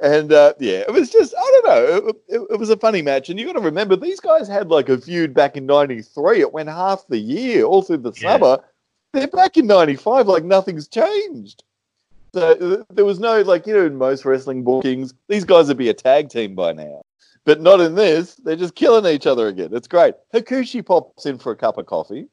And 0.00 0.30
uh, 0.32 0.52
yeah, 0.60 0.80
it 0.80 0.92
was 0.92 1.10
just, 1.10 1.34
I 1.36 1.60
don't 1.62 1.66
know, 1.66 2.08
it, 2.08 2.16
it, 2.28 2.40
it 2.50 2.58
was 2.58 2.68
a 2.68 2.76
funny 2.76 3.00
match. 3.00 3.30
And 3.30 3.40
you 3.40 3.46
got 3.46 3.54
to 3.54 3.60
remember, 3.60 3.96
these 3.96 4.20
guys 4.20 4.46
had 4.46 4.68
like 4.68 4.90
a 4.90 4.98
feud 4.98 5.32
back 5.32 5.56
in 5.56 5.64
93. 5.64 6.40
It 6.40 6.52
went 6.52 6.68
half 6.68 7.06
the 7.08 7.16
year, 7.18 7.64
all 7.64 7.80
through 7.80 7.98
the 7.98 8.12
Yeah. 8.16 8.32
summer. 8.32 8.58
They're 9.14 9.26
back 9.28 9.56
in 9.56 9.66
95, 9.66 10.26
like 10.28 10.44
nothing's 10.44 10.86
changed. 10.86 11.64
So 12.36 12.84
there 12.90 13.06
was 13.06 13.18
no, 13.18 13.40
like, 13.40 13.66
you 13.66 13.72
know, 13.72 13.86
in 13.86 13.96
most 13.96 14.26
wrestling 14.26 14.62
bookings, 14.62 15.14
these 15.26 15.44
guys 15.44 15.68
would 15.68 15.78
be 15.78 15.88
a 15.88 15.94
tag 15.94 16.28
team 16.28 16.54
by 16.54 16.74
now. 16.74 17.00
But 17.46 17.62
not 17.62 17.80
in 17.80 17.94
this. 17.94 18.34
They're 18.34 18.56
just 18.56 18.74
killing 18.74 19.10
each 19.10 19.26
other 19.26 19.48
again. 19.48 19.70
It's 19.72 19.88
great. 19.88 20.12
Hakushi 20.34 20.84
pops 20.84 21.24
in 21.24 21.38
for 21.38 21.52
a 21.52 21.56
cup 21.56 21.78
of 21.78 21.86
coffee. 21.86 22.26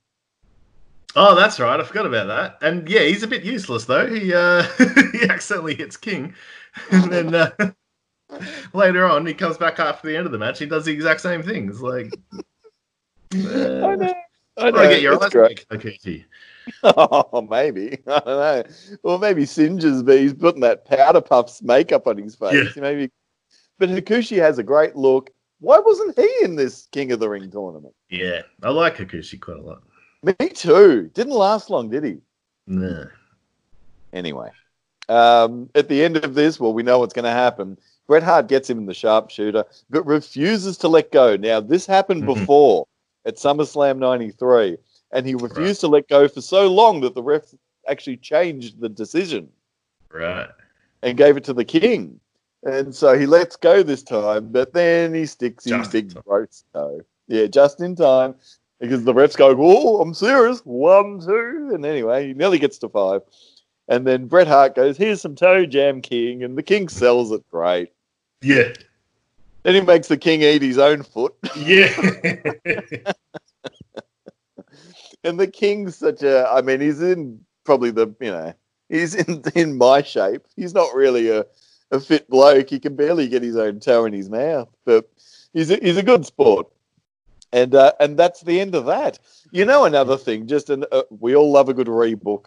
Oh, 1.16 1.36
that's 1.36 1.58
right. 1.58 1.80
I 1.80 1.84
forgot 1.84 2.06
about 2.06 2.28
that. 2.28 2.58
And 2.62 2.89
yeah, 2.89 3.04
he's 3.04 3.24
a 3.24 3.28
bit 3.28 3.43
useless 3.43 3.86
though. 3.86 4.06
He 4.06 4.34
uh, 4.34 4.64
he 5.14 5.30
accidentally 5.30 5.76
hits 5.76 5.95
King, 5.95 6.34
and 6.91 7.10
then 7.10 7.34
uh, 7.34 7.51
later 8.74 9.06
on 9.06 9.26
he 9.26 9.34
comes 9.34 9.56
back 9.56 9.80
after 9.80 10.08
the 10.08 10.18
end 10.18 10.26
of 10.26 10.34
the 10.34 10.38
match. 10.38 10.60
He 10.60 10.66
does 10.66 10.84
the 10.84 10.91
exact 10.91 11.22
same 11.22 11.43
things. 11.43 11.82
Like, 11.82 12.14
I 13.34 13.38
uh, 13.38 13.95
know. 13.95 14.14
I 14.58 14.72
gotta 14.72 14.89
get 14.89 15.01
your 15.01 15.14
it's 15.14 15.24
eyes 15.24 15.32
great. 15.32 15.70
back, 15.70 15.80
Hakushi. 15.80 16.26
Oh, 16.84 17.45
maybe. 17.49 17.97
I 18.07 18.20
don't 18.20 18.26
know. 18.26 18.64
Or 19.03 19.20
maybe 19.20 19.45
Singer's, 19.45 20.03
but 20.03 20.20
he's 20.20 20.34
putting 20.34 20.61
that 20.61 20.86
powder 20.86 21.22
puffs 21.22 21.61
makeup 21.61 22.07
on 22.07 22.18
his 22.18 22.36
face. 22.36 22.76
Maybe. 22.76 23.11
But 23.80 23.89
Hakushi 23.89 24.38
has 24.38 24.59
a 24.59 24.64
great 24.64 24.95
look. 24.95 25.30
Why 25.59 25.80
wasn't 25.80 26.18
he 26.18 26.30
in 26.41 26.55
this 26.55 26.88
King 26.91 27.11
of 27.11 27.20
the 27.20 27.30
Ring 27.30 27.49
tournament? 27.49 27.93
Yeah, 28.09 28.41
I 28.61 28.70
like 28.70 28.97
Hakushi 28.97 29.39
quite 29.39 29.57
a 29.57 29.61
lot. 29.61 29.82
Me 30.24 30.49
too. 30.49 31.09
Didn't 31.14 31.34
last 31.34 31.70
long, 31.70 31.89
did 31.89 32.03
he? 32.03 32.18
Nah. 32.68 33.05
Anyway, 34.14 34.49
um, 35.09 35.70
at 35.76 35.89
the 35.89 36.03
end 36.03 36.18
of 36.18 36.36
this, 36.36 36.59
well, 36.59 36.74
we 36.74 36.84
know 36.84 36.99
what's 36.99 37.14
going 37.14 37.26
to 37.26 37.32
happen. 37.32 37.78
Bret 38.07 38.24
Hart 38.24 38.47
gets 38.47 38.70
him 38.70 38.78
in 38.78 38.86
the 38.86 38.93
sharpshooter, 38.93 39.66
but 39.89 40.05
refuses 40.05 40.78
to 40.80 40.88
let 40.88 41.11
go. 41.11 41.36
Now, 41.36 41.59
this 41.59 41.86
happened 41.86 42.24
Mhm. 42.24 42.36
before 42.36 42.88
at 43.26 43.38
SummerSlam 43.38 43.97
93, 43.97 44.78
and 45.14 45.26
he 45.26 45.36
refused 45.36 45.80
to 45.82 45.88
let 45.88 46.09
go 46.09 46.28
for 46.28 46.41
so 46.41 46.68
long 46.70 46.99
that 47.01 47.16
the 47.16 47.24
ref 47.24 47.53
actually 47.88 48.18
changed 48.18 48.82
the 48.82 48.89
decision 48.89 49.47
Right. 50.11 50.49
and 51.01 51.18
gave 51.18 51.38
it 51.38 51.43
to 51.45 51.53
the 51.53 51.64
king. 51.66 52.20
And 52.64 52.93
so 52.93 53.18
he 53.18 53.26
lets 53.26 53.55
go 53.55 53.84
this 53.84 54.03
time, 54.03 54.49
but 54.51 54.74
then 54.74 55.14
he 55.14 55.26
sticks 55.26 55.66
his 55.66 55.88
big 55.88 56.11
throat 56.24 56.49
toe. 56.74 57.01
Yeah, 57.28 57.45
just 57.47 57.80
in 57.82 57.95
time. 57.95 58.36
Because 58.80 59.05
the 59.05 59.14
ref's 59.14 59.36
going, 59.38 59.57
oh, 59.59 60.01
I'm 60.01 60.14
serious. 60.14 60.59
One, 60.66 61.20
two. 61.22 61.72
And 61.74 61.86
anyway, 61.86 62.28
he 62.28 62.34
nearly 62.34 62.59
gets 62.59 62.78
to 62.80 62.89
five. 62.89 63.22
And 63.88 64.05
then 64.05 64.28
Bret 64.28 64.47
Hart 64.47 64.76
goes, 64.76 64.97
here's 64.97 65.22
some 65.22 65.36
toe 65.36 65.66
jam, 65.66 66.01
King. 66.01 66.43
And 66.43 66.57
the 66.57 66.64
King 66.64 66.89
sells 66.89 67.32
it 67.32 67.49
great. 67.49 67.93
Yeah. 68.41 68.74
Then 69.64 69.76
he 69.76 69.82
makes 69.82 70.07
the 70.09 70.18
King 70.18 70.41
eat 70.41 70.61
his 70.61 70.78
own 70.78 71.03
foot. 71.03 71.34
Yeah. 71.55 71.93
And 75.24 75.39
the 75.39 75.47
King's 75.47 75.95
such 75.95 76.21
a, 76.24 76.47
I 76.49 76.61
mean, 76.61 76.82
he's 76.82 77.01
in 77.01 77.39
probably 77.63 77.91
the, 77.91 78.13
you 78.19 78.32
know, 78.32 78.53
he's 78.89 79.15
in, 79.15 79.41
in 79.55 79.78
my 79.78 80.01
shape. 80.01 80.43
He's 80.55 80.74
not 80.74 80.93
really 80.93 81.30
a, 81.30 81.45
a 81.91 81.99
fit 81.99 82.30
bloke. 82.30 82.69
He 82.69 82.80
can 82.80 82.95
barely 82.95 83.28
get 83.28 83.41
his 83.43 83.55
own 83.55 83.80
toe 83.80 84.05
in 84.05 84.13
his 84.13 84.30
mouth, 84.30 84.69
but 84.86 85.09
he's 85.53 85.71
a, 85.71 85.78
he's 85.78 85.97
a 85.97 86.03
good 86.03 86.26
sport. 86.26 86.67
And 87.53 87.76
uh, 87.76 87.93
and 87.99 88.17
that's 88.17 88.41
the 88.41 88.59
end 88.59 88.74
of 88.74 88.86
that. 88.88 89.19
You 89.51 89.63
know, 89.63 89.86
another 89.86 90.17
thing, 90.17 90.47
just 90.47 90.71
an, 90.71 90.86
uh, 90.91 91.03
we 91.19 91.36
all 91.36 91.51
love 91.51 91.69
a 91.69 91.74
good 91.74 91.86
rebook, 91.86 92.45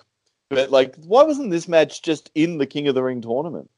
but 0.51 0.73
like, 0.73 0.97
why 0.97 1.23
wasn't 1.23 1.53
this 1.53 1.69
match 1.69 2.03
just 2.03 2.31
in 2.35 2.59
the 2.59 2.67
King 2.67 2.89
of 2.89 2.97
the 2.97 3.05
Ring 3.05 3.21
tournament? 3.21 3.71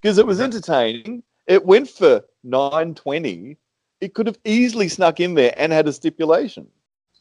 Because 0.00 0.18
it 0.18 0.26
was 0.26 0.40
entertaining. 0.40 1.22
It 1.46 1.64
went 1.64 1.88
for 1.88 2.24
nine 2.42 2.96
twenty. 2.96 3.58
It 4.00 4.14
could 4.14 4.26
have 4.26 4.38
easily 4.44 4.88
snuck 4.88 5.20
in 5.20 5.34
there 5.34 5.54
and 5.56 5.72
had 5.72 5.86
a 5.86 5.92
stipulation. 5.92 6.66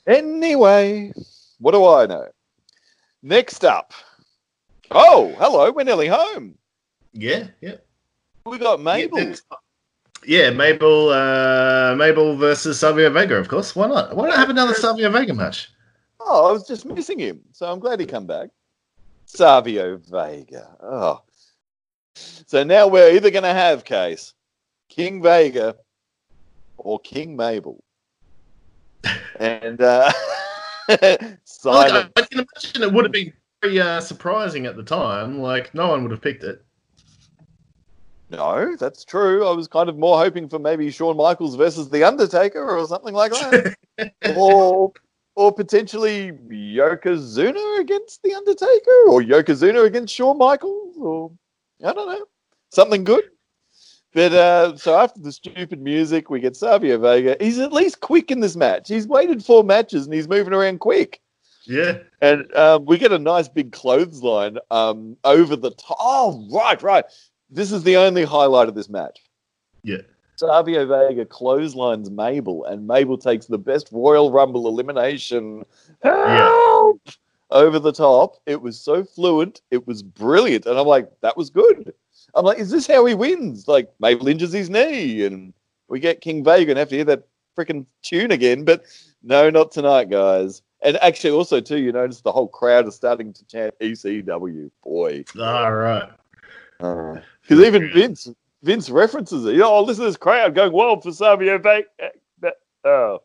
Anyway, 0.09 1.13
what 1.59 1.73
do 1.73 1.85
I 1.85 2.07
know? 2.07 2.27
Next 3.21 3.63
up. 3.63 3.93
Oh, 4.89 5.35
hello, 5.37 5.71
we're 5.71 5.83
nearly 5.83 6.07
home. 6.07 6.55
yeah. 7.13 7.47
Yeah. 7.61 7.75
We 8.45 8.57
got 8.57 8.81
Mabel. 8.81 9.19
Yeah, 9.19 9.35
Yeah, 10.25 10.49
Mabel, 10.49 11.09
uh, 11.09 11.93
Mabel 11.95 12.35
versus 12.37 12.79
Savio 12.79 13.11
Vega, 13.11 13.35
of 13.35 13.47
course. 13.49 13.75
Why 13.75 13.85
not? 13.87 14.15
Why 14.15 14.29
not 14.29 14.37
have 14.39 14.49
another 14.49 14.73
Savio 14.73 15.11
Vega 15.11 15.33
match? 15.35 15.69
Oh, 16.19 16.49
I 16.49 16.51
was 16.51 16.67
just 16.67 16.85
missing 16.87 17.19
him, 17.19 17.41
so 17.51 17.71
I'm 17.71 17.79
glad 17.79 17.99
he 17.99 18.07
come 18.07 18.25
back. 18.25 18.49
Savio 19.25 19.97
Vega. 19.97 20.75
Oh. 20.81 21.21
So 22.15 22.63
now 22.63 22.87
we're 22.87 23.11
either 23.11 23.29
going 23.29 23.43
to 23.43 23.53
have 23.53 23.85
case 23.85 24.33
King 24.89 25.21
Vega 25.21 25.75
or 26.77 26.99
King 26.99 27.35
Mabel. 27.35 27.83
And 29.39 29.81
uh, 29.81 30.11
Look, 30.89 31.01
I. 31.65 32.09
I 32.15 32.21
can 32.21 32.39
imagine 32.39 32.83
it 32.83 32.91
would 32.91 33.05
have 33.05 33.11
been 33.11 33.33
very 33.61 33.79
uh, 33.79 33.99
surprising 34.01 34.65
at 34.65 34.75
the 34.75 34.83
time. 34.83 35.39
Like 35.39 35.73
no 35.73 35.87
one 35.87 36.03
would 36.03 36.11
have 36.11 36.21
picked 36.21 36.43
it. 36.43 36.63
No, 38.31 38.75
that's 38.75 39.03
true. 39.03 39.47
I 39.47 39.51
was 39.53 39.67
kind 39.67 39.89
of 39.89 39.97
more 39.97 40.17
hoping 40.17 40.47
for 40.47 40.59
maybe 40.59 40.91
Shawn 40.91 41.17
Michaels 41.17 41.55
versus 41.55 41.89
The 41.89 42.03
Undertaker 42.03 42.77
or 42.77 42.85
something 42.85 43.13
like 43.13 43.31
that. 43.31 43.75
or 44.35 44.93
or 45.35 45.53
potentially 45.53 46.31
Yokozuna 46.51 47.79
against 47.79 48.21
The 48.23 48.33
Undertaker 48.33 49.07
or 49.07 49.21
Yokozuna 49.21 49.85
against 49.85 50.13
Shawn 50.13 50.37
Michaels 50.37 50.95
or 50.97 51.31
I 51.83 51.93
don't 51.93 52.07
know. 52.07 52.25
Something 52.71 53.03
good. 53.03 53.23
But 54.13 54.33
uh, 54.33 54.75
so 54.77 54.97
after 54.97 55.19
the 55.19 55.31
stupid 55.31 55.81
music, 55.81 56.29
we 56.29 56.39
get 56.39 56.55
Savio 56.55 56.97
Vega. 56.97 57.37
He's 57.39 57.59
at 57.59 57.71
least 57.71 57.99
quick 57.99 58.31
in 58.31 58.39
this 58.39 58.55
match. 58.55 58.87
He's 58.87 59.07
waited 59.07 59.45
four 59.45 59.63
matches 59.63 60.05
and 60.05 60.13
he's 60.13 60.27
moving 60.27 60.53
around 60.53 60.79
quick. 60.79 61.21
Yeah. 61.65 61.99
And 62.21 62.51
um, 62.55 62.85
we 62.85 62.97
get 62.97 63.11
a 63.11 63.19
nice 63.19 63.47
big 63.47 63.71
clothesline 63.71 64.57
um, 64.71 65.15
over 65.23 65.55
the 65.55 65.71
top. 65.71 65.97
Oh, 65.99 66.47
right, 66.51 66.81
right. 66.81 67.05
This 67.51 67.71
is 67.71 67.83
the 67.83 67.97
only 67.97 68.23
highlight 68.23 68.67
of 68.67 68.75
this 68.75 68.89
match. 68.89 69.19
Yeah. 69.83 70.01
Savio 70.37 70.85
Vega 70.85 71.25
clotheslines 71.25 72.09
Mabel, 72.09 72.63
and 72.65 72.87
Mabel 72.87 73.17
takes 73.17 73.45
the 73.45 73.57
best 73.57 73.89
Royal 73.91 74.31
Rumble 74.31 74.67
elimination. 74.67 75.65
Help! 76.01 77.01
Over 77.51 77.77
the 77.77 77.91
top. 77.91 78.37
It 78.45 78.61
was 78.61 78.79
so 78.79 79.03
fluent. 79.03 79.61
It 79.69 79.85
was 79.85 80.01
brilliant. 80.01 80.65
And 80.65 80.79
I'm 80.79 80.87
like, 80.87 81.09
that 81.21 81.35
was 81.35 81.49
good. 81.49 81.93
I'm 82.35 82.45
like, 82.45 82.59
is 82.59 82.69
this 82.69 82.87
how 82.87 83.05
he 83.05 83.13
wins? 83.13 83.67
Like, 83.67 83.91
Mabel 83.99 84.27
injures 84.27 84.53
his 84.53 84.69
knee, 84.69 85.25
and 85.25 85.53
we 85.87 85.99
get 85.99 86.21
King 86.21 86.43
Vega 86.43 86.71
and 86.71 86.79
have 86.79 86.89
to 86.89 86.95
hear 86.95 87.05
that 87.05 87.27
freaking 87.57 87.85
tune 88.03 88.31
again. 88.31 88.63
But 88.65 88.83
no, 89.23 89.49
not 89.49 89.71
tonight, 89.71 90.09
guys. 90.09 90.61
And 90.81 90.97
actually, 90.97 91.31
also, 91.31 91.59
too, 91.59 91.79
you 91.79 91.91
notice 91.91 92.21
the 92.21 92.31
whole 92.31 92.47
crowd 92.47 92.87
is 92.87 92.95
starting 92.95 93.33
to 93.33 93.45
chant 93.45 93.73
ECW. 93.81 94.71
Boy. 94.83 95.23
All 95.39 95.73
right. 95.73 96.09
Uh, 96.79 97.15
because 97.41 97.59
even 97.59 97.91
Vince, 97.91 98.29
Vince 98.63 98.89
references 98.89 99.45
it. 99.45 99.53
You 99.53 99.59
know, 99.59 99.73
oh, 99.73 99.83
listen 99.83 100.03
to 100.03 100.09
this 100.09 100.17
crowd 100.17 100.55
going 100.55 100.71
wild 100.71 101.03
for 101.03 101.11
Savio 101.11 101.57
Vega. 101.57 101.87
Uh, 102.01 102.49
oh. 102.85 103.19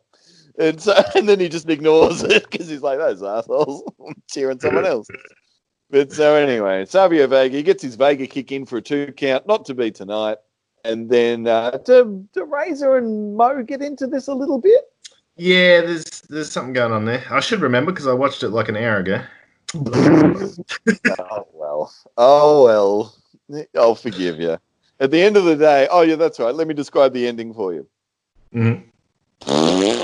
And 0.57 0.81
so, 0.81 1.01
and 1.15 1.27
then 1.27 1.39
he 1.39 1.49
just 1.49 1.69
ignores 1.69 2.23
it 2.23 2.49
because 2.49 2.67
he's 2.67 2.81
like, 2.81 2.99
those 2.99 3.23
assholes 3.23 3.83
I'm 4.05 4.15
cheering 4.29 4.59
someone 4.59 4.85
else. 4.85 5.07
But 5.95 6.11
so 6.11 6.35
anyway, 6.35 6.83
Savio 6.83 7.25
Vega, 7.25 7.55
he 7.55 7.63
gets 7.63 7.81
his 7.81 7.95
Vega 7.95 8.27
kick 8.27 8.51
in 8.51 8.65
for 8.65 8.75
a 8.79 8.81
two 8.81 9.13
count, 9.13 9.47
not 9.47 9.63
to 9.63 9.73
be 9.73 9.91
tonight. 9.91 10.39
And 10.83 11.09
then 11.09 11.47
uh, 11.47 11.71
do, 11.85 12.27
do 12.33 12.43
Razor 12.43 12.97
and 12.97 13.37
Mo 13.37 13.63
get 13.63 13.81
into 13.81 14.05
this 14.05 14.27
a 14.27 14.33
little 14.33 14.59
bit? 14.59 14.91
Yeah, 15.37 15.79
there's 15.79 16.19
there's 16.23 16.51
something 16.51 16.73
going 16.73 16.91
on 16.91 17.05
there. 17.05 17.23
I 17.31 17.39
should 17.39 17.61
remember 17.61 17.93
because 17.93 18.07
I 18.07 18.13
watched 18.13 18.43
it 18.43 18.49
like 18.49 18.67
an 18.67 18.75
hour 18.75 18.97
ago. 18.97 19.21
oh, 19.73 21.47
well. 21.53 21.93
Oh, 22.17 22.65
well. 22.65 23.15
I'll 23.77 23.95
forgive 23.95 24.37
you. 24.37 24.57
At 24.99 25.11
the 25.11 25.21
end 25.21 25.37
of 25.37 25.45
the 25.45 25.55
day, 25.55 25.87
oh, 25.89 26.01
yeah, 26.01 26.17
that's 26.17 26.41
right. 26.41 26.53
Let 26.53 26.67
me 26.67 26.73
describe 26.73 27.13
the 27.13 27.25
ending 27.25 27.53
for 27.53 27.73
you. 27.73 27.87
Mm-hmm. 28.53 30.03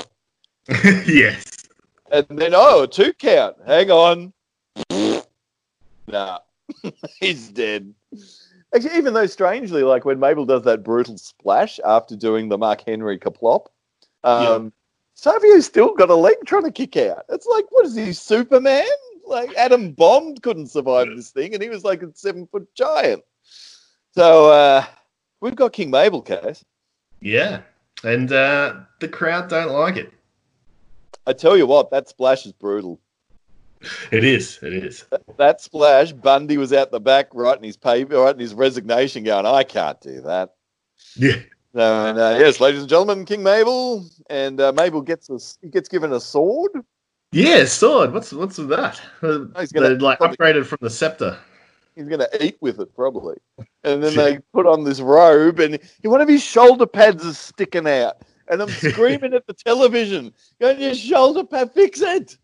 yes. 1.12 1.68
And 2.14 2.26
then, 2.30 2.54
oh, 2.56 2.86
two 2.86 3.12
count. 3.12 3.58
Hang 3.68 3.92
on. 3.92 4.32
Nah, 6.12 6.40
he's 7.20 7.50
dead. 7.50 7.94
Actually, 8.74 8.98
even 8.98 9.14
though 9.14 9.26
strangely, 9.26 9.84
like 9.84 10.06
when 10.06 10.20
Mabel 10.20 10.46
does 10.46 10.64
that 10.64 10.84
brutal 10.84 11.18
splash 11.18 11.80
after 11.86 12.16
doing 12.16 12.50
the 12.50 12.58
Mark 12.58 12.84
Henry 12.86 13.18
kaplop, 13.18 13.68
um, 14.24 14.72
Savio's 15.14 15.66
still 15.66 15.94
got 15.94 16.10
a 16.10 16.16
leg 16.16 16.38
trying 16.46 16.64
to 16.64 16.72
kick 16.72 16.96
out. 16.98 17.26
It's 17.30 17.46
like, 17.48 17.66
what 17.70 17.86
is 17.86 17.96
he, 17.96 18.14
Superman? 18.14 18.88
Like 19.26 19.54
Adam 19.56 19.92
Bomb 19.92 20.36
couldn't 20.38 20.68
survive 20.68 21.08
this 21.16 21.32
thing, 21.32 21.54
and 21.54 21.62
he 21.62 21.70
was 21.70 21.84
like 21.84 22.02
a 22.02 22.12
seven 22.14 22.48
foot 22.48 22.68
giant. 22.76 23.24
So 24.14 24.52
uh, 24.52 24.86
we've 25.40 25.56
got 25.56 25.74
King 25.74 25.92
Mabel 25.92 26.22
case. 26.22 26.64
Yeah. 27.22 27.62
And 28.04 28.32
uh, 28.32 28.82
the 29.00 29.08
crowd 29.08 29.50
don't 29.50 29.72
like 29.72 29.96
it. 29.96 30.12
I 31.28 31.34
tell 31.34 31.56
you 31.56 31.68
what, 31.68 31.92
that 31.92 32.10
splash 32.10 32.46
is 32.46 32.52
brutal. 32.52 33.00
It 34.12 34.24
is. 34.24 34.60
It 34.62 34.74
is. 34.74 35.06
that 35.38 35.62
splash, 35.62 36.12
Bundy 36.12 36.58
was 36.58 36.72
out 36.74 36.92
the 36.92 37.00
back 37.00 37.28
writing 37.34 37.64
his 37.64 37.78
paper, 37.78 38.18
writing 38.20 38.40
his 38.42 38.54
resignation, 38.54 39.24
going, 39.24 39.46
"I 39.46 39.64
can't 39.64 40.00
do 40.02 40.22
that." 40.22 40.54
Yeah. 41.16 41.38
So, 41.74 42.06
and, 42.06 42.20
uh, 42.20 42.36
yes, 42.38 42.60
ladies 42.60 42.82
and 42.82 42.90
gentlemen, 42.90 43.26
King 43.26 43.44
Mabel, 43.44 44.06
and 44.30 44.60
uh, 44.60 44.74
Mabel 44.74 45.02
gets 45.02 45.30
a, 45.30 45.40
he 45.62 45.70
gets 45.70 45.88
given 45.88 46.12
a 46.12 46.20
sword. 46.20 46.72
Yeah, 47.32 47.64
sword. 47.66 48.14
What's 48.14 48.34
what's 48.34 48.58
with 48.58 48.70
that? 48.70 49.00
Uh, 49.22 49.46
he's 49.60 49.72
gonna- 49.72 49.96
like 49.96 50.20
upgraded 50.20 50.66
from 50.66 50.80
the 50.82 50.90
scepter. 50.90 51.38
He's 51.96 52.08
going 52.08 52.20
to 52.20 52.44
eat 52.46 52.58
with 52.62 52.80
it 52.80 52.96
probably, 52.96 53.36
and 53.84 54.02
then 54.02 54.16
they 54.16 54.40
put 54.54 54.66
on 54.66 54.86
this 54.86 55.02
robe, 55.02 55.60
and 55.60 55.78
one 56.04 56.22
of 56.22 56.30
his 56.30 56.42
shoulder 56.42 56.86
pads 56.86 57.24
is 57.26 57.38
sticking 57.38 57.86
out, 57.86 58.16
and 58.48 58.62
I'm 58.62 58.70
screaming 58.70 59.34
at 59.34 59.46
the 59.46 59.54
television, 59.54 60.34
"Going 60.62 60.80
your 60.82 60.96
shoulder 60.96 61.44
pad, 61.44 61.74
fix 61.74 62.00
it!" 62.00 62.38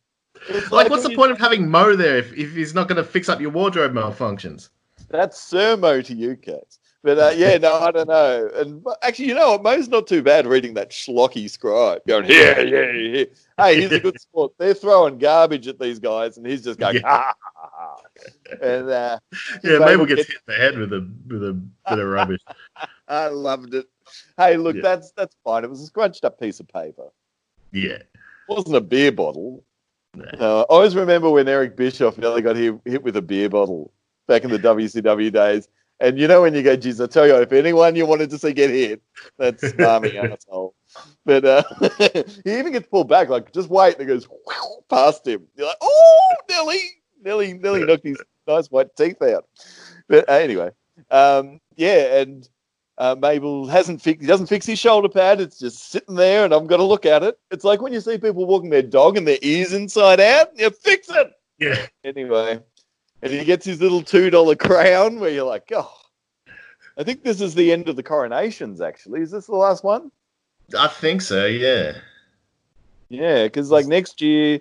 It's 0.49 0.71
Like, 0.71 0.89
what's 0.89 1.07
the 1.07 1.15
point 1.15 1.31
of 1.31 1.37
having 1.39 1.69
Mo 1.69 1.95
there 1.95 2.17
if, 2.17 2.33
if 2.33 2.53
he's 2.53 2.73
not 2.73 2.87
going 2.87 2.97
to 2.97 3.03
fix 3.03 3.29
up 3.29 3.39
your 3.41 3.51
wardrobe 3.51 3.93
malfunctions? 3.93 4.69
That's 5.09 5.39
Sir 5.39 5.77
Mo 5.77 6.01
to 6.01 6.13
you, 6.13 6.35
Cats. 6.35 6.79
But 7.03 7.19
uh, 7.19 7.31
yeah, 7.35 7.57
no, 7.57 7.73
I 7.75 7.91
don't 7.91 8.07
know. 8.09 8.49
And 8.55 8.85
actually, 9.03 9.27
you 9.27 9.35
know 9.35 9.51
what? 9.51 9.63
Mo's 9.63 9.87
not 9.87 10.07
too 10.07 10.21
bad 10.21 10.45
reading 10.45 10.73
that 10.73 10.89
schlocky 10.89 11.49
scribe, 11.49 12.01
going, 12.07 12.25
yeah, 12.25 12.59
yeah, 12.59 12.91
yeah. 12.91 13.25
Hey, 13.57 13.79
he's 13.81 13.91
a 13.91 13.99
good 13.99 14.19
sport. 14.19 14.53
They're 14.57 14.73
throwing 14.73 15.17
garbage 15.17 15.67
at 15.67 15.79
these 15.79 15.99
guys, 15.99 16.37
and 16.37 16.45
he's 16.45 16.63
just 16.63 16.79
going, 16.79 16.95
Yeah. 16.95 17.01
ha, 17.05 17.33
ha, 17.39 17.69
ha, 17.71 17.95
ha. 17.95 18.55
And 18.61 18.89
uh, 18.89 19.19
Yeah, 19.63 19.77
Mabel 19.79 19.85
Mabel 19.85 20.05
gets 20.07 20.25
gets- 20.25 20.29
hit 20.29 20.37
in 20.37 20.41
the 20.47 20.53
head 20.55 20.77
with 20.77 20.93
a 20.93 21.09
with 21.27 21.43
a 21.43 21.53
bit 21.53 21.99
of 21.99 22.07
rubbish. 22.07 22.41
I 23.07 23.27
loved 23.27 23.73
it. 23.75 23.85
Hey, 24.35 24.57
look, 24.57 24.75
Yeah. 24.75 24.81
that's 24.81 25.11
that's 25.11 25.35
fine. 25.45 25.63
It 25.63 25.69
was 25.69 25.81
a 25.81 25.85
scrunched 25.85 26.25
up 26.25 26.39
piece 26.39 26.59
of 26.59 26.67
paper. 26.67 27.07
Yeah. 27.71 27.99
It 27.99 28.07
wasn't 28.49 28.75
a 28.75 28.81
beer 28.81 29.11
bottle. 29.13 29.63
No. 30.17 30.59
I 30.59 30.61
always 30.63 30.95
remember 30.95 31.29
when 31.29 31.47
Eric 31.47 31.75
Bischoff 31.75 32.17
nearly 32.17 32.41
got 32.41 32.55
hit, 32.55 32.75
hit 32.85 33.03
with 33.03 33.15
a 33.17 33.21
beer 33.21 33.49
bottle. 33.49 33.91
back 34.27 34.43
in 34.43 34.51
the 34.51 34.59
WCW 34.59 35.31
days. 35.31 35.67
And 35.99 36.19
you 36.19 36.27
know 36.27 36.43
when 36.43 36.53
you 36.53 36.61
go, 36.61 36.75
geez, 36.75 37.01
I 37.01 37.07
tell 37.07 37.25
you, 37.25 37.35
if 37.37 37.51
anyone 37.51 37.95
you 37.95 38.05
wanted 38.05 38.29
to 38.29 38.37
see 38.37 38.53
get 38.53 38.69
hit, 38.69 39.01
that's 39.39 39.63
Smarmy 39.73 40.15
asshole. 40.15 40.75
But 41.25 41.43
uh, 41.45 41.63
he 42.43 42.57
even 42.59 42.71
gets 42.71 42.87
pulled 42.87 43.09
back, 43.09 43.29
like 43.29 43.51
just 43.51 43.69
wait, 43.69 43.97
and 43.97 44.03
it 44.03 44.13
goes 44.13 44.27
past 44.89 45.25
him. 45.27 45.47
You're 45.55 45.67
like, 45.67 45.77
oh, 45.81 46.35
Nelly, 46.49 46.81
Nelly, 47.23 47.53
Nelly 47.53 47.85
knocked 47.85 48.03
his 48.03 48.17
nice 48.47 48.67
white 48.67 48.95
teeth 48.95 49.21
out. 49.23 49.47
But 50.07 50.29
uh, 50.29 50.33
anyway, 50.33 50.69
um, 51.09 51.59
yeah, 51.75 52.19
and 52.19 52.47
uh, 52.97 53.15
Mabel 53.19 53.67
hasn't 53.67 54.01
fixed. 54.01 54.21
He 54.21 54.27
doesn't 54.27 54.47
fix 54.47 54.65
his 54.65 54.79
shoulder 54.79 55.09
pad. 55.09 55.39
It's 55.39 55.59
just 55.59 55.89
sitting 55.89 56.15
there, 56.15 56.45
and 56.45 56.53
I'm 56.53 56.67
going 56.67 56.79
to 56.79 56.85
look 56.85 57.05
at 57.05 57.23
it. 57.23 57.37
It's 57.51 57.63
like 57.63 57.81
when 57.81 57.93
you 57.93 58.01
see 58.01 58.17
people 58.17 58.45
walking 58.45 58.69
their 58.69 58.81
dog 58.81 59.17
and 59.17 59.27
their 59.27 59.37
ears 59.41 59.73
inside 59.73 60.19
out. 60.19 60.57
You 60.57 60.69
fix 60.69 61.09
it. 61.09 61.31
Yeah. 61.59 61.85
Anyway, 62.03 62.59
and 63.21 63.31
he 63.31 63.43
gets 63.43 63.65
his 63.65 63.81
little 63.81 64.01
two 64.01 64.29
dollar 64.29 64.55
crown, 64.55 65.19
where 65.19 65.29
you're 65.29 65.45
like, 65.45 65.71
oh. 65.73 65.91
I 66.99 67.03
think 67.03 67.23
this 67.23 67.41
is 67.41 67.53
the 67.53 67.71
end 67.71 67.89
of 67.89 67.95
the 67.95 68.03
coronations. 68.03 68.81
Actually, 68.81 69.21
is 69.21 69.31
this 69.31 69.45
the 69.45 69.55
last 69.55 69.83
one? 69.83 70.11
I 70.77 70.87
think 70.87 71.21
so. 71.21 71.45
Yeah. 71.45 71.93
Yeah, 73.09 73.43
because 73.43 73.71
like 73.71 73.85
next 73.85 74.21
year, 74.21 74.59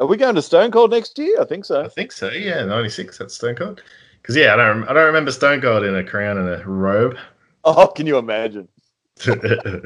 are 0.00 0.06
we 0.06 0.16
going 0.16 0.34
to 0.34 0.42
Stone 0.42 0.72
Cold 0.72 0.90
next 0.90 1.16
year? 1.18 1.40
I 1.40 1.44
think 1.44 1.64
so. 1.64 1.82
I 1.84 1.88
think 1.88 2.12
so. 2.12 2.30
Yeah, 2.30 2.64
ninety 2.64 2.90
six. 2.90 3.18
That's 3.18 3.34
Stone 3.34 3.54
Cold. 3.54 3.82
Because 4.20 4.36
yeah, 4.36 4.54
I 4.54 4.56
don't. 4.56 4.84
I 4.84 4.92
don't 4.92 5.06
remember 5.06 5.32
Stone 5.32 5.60
Cold 5.60 5.84
in 5.84 5.94
a 5.94 6.04
crown 6.04 6.38
and 6.38 6.48
a 6.48 6.64
robe. 6.66 7.16
Oh, 7.76 7.86
can 7.88 8.06
you 8.06 8.18
imagine? 8.18 8.68
the 9.24 9.84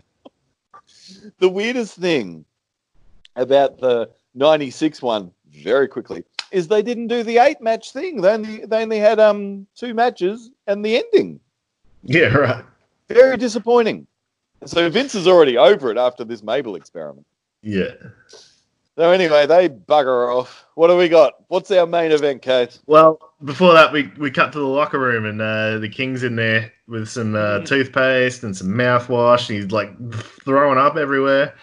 weirdest 1.40 1.96
thing 1.96 2.44
about 3.36 3.78
the 3.78 4.10
96 4.34 5.02
one, 5.02 5.32
very 5.50 5.88
quickly, 5.88 6.22
is 6.50 6.68
they 6.68 6.82
didn't 6.82 7.08
do 7.08 7.22
the 7.22 7.38
eight 7.38 7.60
match 7.60 7.92
thing. 7.92 8.20
They 8.20 8.30
only, 8.30 8.66
they 8.66 8.82
only 8.82 8.98
had 8.98 9.18
um 9.18 9.66
two 9.74 9.94
matches 9.94 10.50
and 10.66 10.84
the 10.84 10.96
ending. 10.96 11.40
yeah. 12.04 12.28
Right. 12.28 12.64
Very 13.08 13.36
disappointing. 13.36 14.06
So 14.64 14.88
Vince 14.88 15.14
is 15.14 15.26
already 15.26 15.58
over 15.58 15.90
it 15.90 15.98
after 15.98 16.24
this 16.24 16.42
Mabel 16.42 16.76
experiment. 16.76 17.26
Yeah. 17.62 17.94
So 18.98 19.10
anyway, 19.10 19.46
they 19.46 19.68
bugger 19.70 20.36
off. 20.36 20.66
What 20.74 20.88
do 20.88 20.96
we 20.96 21.08
got? 21.08 21.34
What's 21.48 21.70
our 21.70 21.86
main 21.86 22.12
event, 22.12 22.42
Kate? 22.42 22.78
Well, 22.86 23.18
before 23.44 23.72
that, 23.72 23.90
we, 23.92 24.10
we 24.18 24.30
cut 24.30 24.52
to 24.52 24.58
the 24.58 24.66
locker 24.66 24.98
room 24.98 25.24
and 25.24 25.40
uh, 25.40 25.78
the 25.78 25.88
King's 25.88 26.22
in 26.22 26.36
there 26.36 26.70
with 26.86 27.08
some 27.08 27.34
uh, 27.34 27.60
toothpaste 27.60 28.42
and 28.44 28.54
some 28.56 28.68
mouthwash. 28.68 29.48
And 29.48 29.62
he's 29.62 29.72
like 29.72 29.90
throwing 30.44 30.78
up 30.78 30.96
everywhere. 30.96 31.54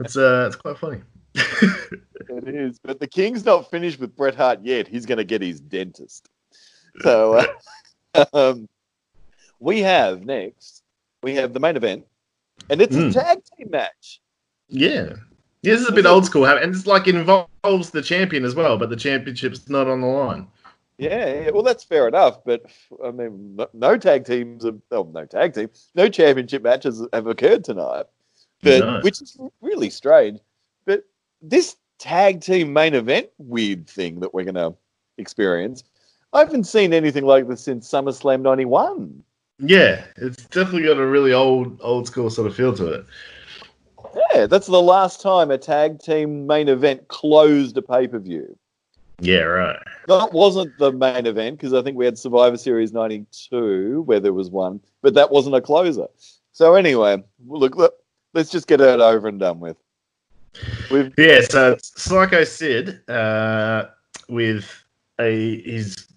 It's 0.00 0.16
uh, 0.16 0.44
it's 0.46 0.56
quite 0.56 0.78
funny. 0.78 1.02
It 2.26 2.48
is, 2.48 2.78
but 2.78 3.00
the 3.00 3.06
King's 3.06 3.44
not 3.44 3.70
finished 3.70 4.00
with 4.00 4.16
Bret 4.16 4.34
Hart 4.34 4.60
yet. 4.62 4.88
He's 4.88 5.04
going 5.04 5.18
to 5.18 5.24
get 5.24 5.42
his 5.42 5.60
dentist. 5.60 6.28
So, 7.02 7.44
uh, 8.14 8.24
um, 8.32 8.66
we 9.60 9.80
have 9.80 10.24
next. 10.24 10.82
We 11.22 11.34
have 11.34 11.52
the 11.52 11.60
main 11.60 11.76
event, 11.76 12.06
and 12.70 12.80
it's 12.80 12.96
a 12.96 13.00
Mm. 13.00 13.12
tag 13.12 13.38
team 13.56 13.68
match. 13.70 14.20
yeah. 14.68 15.12
Yeah, 15.64 15.72
this 15.72 15.80
is 15.80 15.88
a 15.88 15.92
bit 15.92 16.04
old 16.04 16.26
school, 16.26 16.46
and 16.46 16.74
it's 16.74 16.86
like 16.86 17.08
involves 17.08 17.90
the 17.90 18.02
champion 18.02 18.44
as 18.44 18.54
well, 18.54 18.76
but 18.76 18.90
the 18.90 18.96
championship's 18.96 19.70
not 19.70 19.88
on 19.88 20.02
the 20.02 20.06
line. 20.06 20.46
Yeah, 20.98 21.48
well, 21.50 21.62
that's 21.62 21.82
fair 21.82 22.06
enough. 22.06 22.44
But 22.44 22.66
I 23.02 23.10
mean, 23.10 23.56
no, 23.56 23.66
no 23.72 23.96
tag 23.96 24.26
teams, 24.26 24.66
have, 24.66 24.78
oh, 24.90 25.08
no 25.14 25.24
tag 25.24 25.54
team, 25.54 25.70
no 25.94 26.10
championship 26.10 26.62
matches 26.62 27.02
have 27.14 27.26
occurred 27.26 27.64
tonight, 27.64 28.04
but 28.62 28.80
No. 28.80 29.00
which 29.00 29.22
is 29.22 29.38
really 29.62 29.88
strange. 29.88 30.38
But 30.84 31.04
this 31.40 31.76
tag 31.98 32.42
team 32.42 32.74
main 32.74 32.92
event 32.92 33.28
weird 33.38 33.88
thing 33.88 34.20
that 34.20 34.34
we're 34.34 34.44
going 34.44 34.56
to 34.56 34.74
experience, 35.16 35.82
I 36.34 36.40
haven't 36.40 36.64
seen 36.64 36.92
anything 36.92 37.24
like 37.24 37.48
this 37.48 37.62
since 37.62 37.90
SummerSlam 37.90 38.42
'91. 38.42 39.24
Yeah, 39.60 40.04
it's 40.16 40.44
definitely 40.44 40.82
got 40.82 40.98
a 40.98 41.06
really 41.06 41.32
old 41.32 41.80
old 41.80 42.06
school 42.06 42.28
sort 42.28 42.48
of 42.48 42.54
feel 42.54 42.74
to 42.76 42.86
it. 42.88 43.06
Yeah, 44.32 44.46
that's 44.46 44.66
the 44.66 44.82
last 44.82 45.20
time 45.20 45.50
a 45.50 45.58
tag 45.58 46.00
team 46.00 46.46
main 46.46 46.68
event 46.68 47.08
closed 47.08 47.76
a 47.76 47.82
pay 47.82 48.08
per 48.08 48.18
view. 48.18 48.56
Yeah, 49.20 49.42
right. 49.42 49.78
That 50.08 50.32
wasn't 50.32 50.76
the 50.78 50.92
main 50.92 51.26
event 51.26 51.58
because 51.58 51.72
I 51.72 51.82
think 51.82 51.96
we 51.96 52.04
had 52.04 52.18
Survivor 52.18 52.56
Series 52.56 52.92
'92 52.92 54.02
where 54.02 54.20
there 54.20 54.32
was 54.32 54.50
one, 54.50 54.80
but 55.02 55.14
that 55.14 55.30
wasn't 55.30 55.54
a 55.54 55.60
closer. 55.60 56.06
So 56.52 56.74
anyway, 56.74 57.22
look, 57.46 57.76
look 57.76 57.94
let's 58.32 58.50
just 58.50 58.66
get 58.66 58.80
it 58.80 59.00
over 59.00 59.28
and 59.28 59.38
done 59.38 59.60
with. 59.60 59.76
We've 60.90 61.12
Yeah, 61.16 61.40
so 61.48 61.72
it's 61.72 62.00
Psycho 62.00 62.44
Sid 62.44 63.08
uh, 63.08 63.86
with 64.28 64.84
a 65.20 65.60
he's 65.62 66.08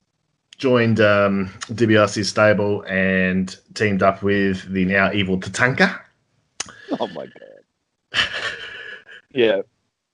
joined 0.57 0.99
um, 0.99 1.51
DiBiase's 1.67 2.29
stable 2.29 2.81
and 2.87 3.55
teamed 3.75 4.01
up 4.01 4.23
with 4.23 4.71
the 4.73 4.85
now 4.85 5.11
evil 5.11 5.39
Tatanka 5.39 5.99
oh 6.99 7.07
my 7.07 7.25
god, 7.25 7.46
yeah, 9.31 9.61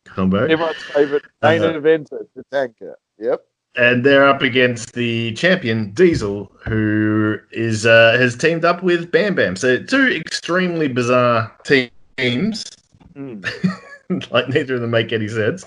combo, 0.05 0.45
everyone's 0.45 0.77
favorite 0.83 1.23
main 1.41 1.61
Uh-huh. 1.63 1.79
eventer, 1.79 2.27
the 2.35 2.43
tanker. 2.51 2.97
Yep. 3.19 3.45
and 3.75 4.03
they're 4.05 4.25
up 4.27 4.41
against 4.41 4.93
the 4.93 5.31
champion 5.33 5.91
Diesel, 5.91 6.51
who 6.65 7.37
is 7.51 7.85
uh, 7.85 8.15
has 8.19 8.35
teamed 8.35 8.65
up 8.65 8.83
with 8.83 9.11
Bam 9.11 9.35
Bam. 9.35 9.55
So 9.55 9.81
two 9.81 10.07
extremely 10.11 10.87
bizarre 10.87 11.51
teams. 11.63 12.65
Mm. 13.15 13.45
like 14.31 14.49
neither 14.49 14.75
of 14.75 14.81
them 14.81 14.91
make 14.91 15.11
any 15.13 15.27
sense. 15.27 15.65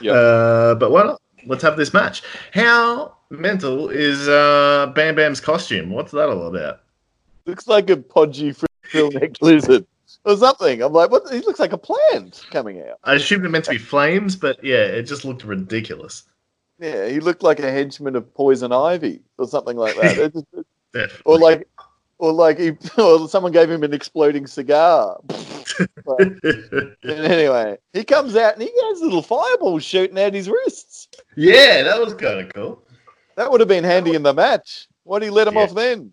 Yep. 0.00 0.14
Uh, 0.14 0.74
but 0.76 0.90
why 0.90 1.02
not? 1.04 1.20
Let's 1.46 1.62
have 1.62 1.76
this 1.76 1.92
match. 1.92 2.22
How 2.52 3.16
mental 3.30 3.90
is 3.90 4.28
uh, 4.28 4.90
Bam 4.94 5.14
Bam's 5.16 5.40
costume? 5.40 5.90
What's 5.90 6.12
that 6.12 6.28
all 6.28 6.46
about? 6.46 6.80
Looks 7.46 7.66
like 7.68 7.90
a 7.90 7.96
podgy 7.96 8.52
frill 8.88 9.10
necked 9.10 9.42
lizard 9.42 9.84
or 10.24 10.36
something. 10.36 10.82
I'm 10.82 10.92
like, 10.92 11.10
what? 11.10 11.30
He 11.32 11.40
looks 11.40 11.60
like 11.60 11.72
a 11.72 11.78
plant 11.78 12.44
coming 12.50 12.80
out. 12.80 12.98
I 13.04 13.14
assumed 13.14 13.42
they're 13.44 13.50
meant 13.50 13.64
to 13.66 13.72
be 13.72 13.78
flames, 13.78 14.36
but 14.36 14.62
yeah, 14.64 14.84
it 14.84 15.02
just 15.04 15.24
looked 15.24 15.44
ridiculous. 15.44 16.24
Yeah, 16.78 17.06
he 17.08 17.20
looked 17.20 17.42
like 17.42 17.60
a 17.60 17.70
henchman 17.70 18.16
of 18.16 18.32
Poison 18.34 18.72
Ivy 18.72 19.20
or 19.38 19.46
something 19.46 19.76
like 19.76 19.94
that. 19.96 20.32
Just- 20.94 21.22
or 21.24 21.38
like, 21.38 21.68
or 22.18 22.32
like 22.32 22.58
he, 22.58 22.72
or 22.98 23.28
someone 23.28 23.52
gave 23.52 23.70
him 23.70 23.82
an 23.84 23.92
exploding 23.94 24.46
cigar. 24.46 25.20
But 26.04 26.20
anyway, 27.04 27.78
he 27.92 28.04
comes 28.04 28.36
out 28.36 28.54
and 28.54 28.62
he 28.62 28.70
has 28.88 29.00
little 29.00 29.22
fireballs 29.22 29.82
shooting 29.84 30.18
out 30.18 30.32
his 30.34 30.48
wrists. 30.48 31.08
yeah, 31.36 31.82
that 31.82 32.00
was 32.00 32.14
kind 32.14 32.40
of 32.40 32.52
cool. 32.54 32.82
That 33.36 33.50
would 33.50 33.60
have 33.60 33.68
been 33.68 33.82
handy 33.82 34.14
in 34.14 34.22
the 34.22 34.32
match. 34.32 34.86
Why 35.02 35.14
would 35.16 35.22
he 35.24 35.30
let 35.30 35.48
him 35.48 35.54
Yeah. 35.54 35.60
off 35.62 35.74
then? 35.74 36.12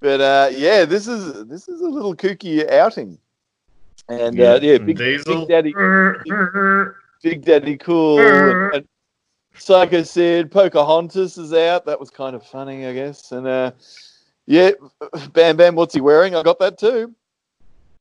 But 0.00 0.20
uh, 0.20 0.48
yeah, 0.52 0.84
this 0.86 1.06
is 1.06 1.46
this 1.46 1.68
is 1.68 1.80
a 1.82 1.88
little 1.88 2.16
kooky 2.16 2.68
outing, 2.68 3.18
and 4.10 4.40
uh, 4.40 4.58
yeah, 4.60 4.78
big, 4.78 4.96
Diesel. 4.96 5.46
big 5.46 5.48
daddy, 5.48 5.74
Big 7.22 7.44
Daddy 7.44 7.76
Cool, 7.76 8.20
and, 8.20 8.74
and 8.76 8.88
Psycho 9.54 10.02
Sid, 10.02 10.50
Pocahontas 10.50 11.36
is 11.38 11.52
out. 11.52 11.84
That 11.86 12.00
was 12.00 12.10
kind 12.10 12.34
of 12.34 12.46
funny, 12.46 12.86
I 12.86 12.94
guess. 12.94 13.32
And 13.32 13.46
uh, 13.46 13.72
yeah, 14.46 14.70
Bam 15.32 15.56
Bam, 15.56 15.74
what's 15.74 15.94
he 15.94 16.00
wearing? 16.00 16.34
I 16.34 16.42
got 16.42 16.58
that 16.60 16.78
too. 16.78 17.14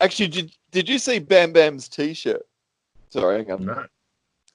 Actually, 0.01 0.27
did, 0.29 0.51
did 0.71 0.87
you 0.89 0.97
see 0.97 1.19
Bam 1.19 1.51
Bam's 1.51 1.89
t-shirt? 1.89 2.45
Sorry, 3.09 3.37
hang 3.37 3.51
on. 3.51 3.65
no, 3.65 3.85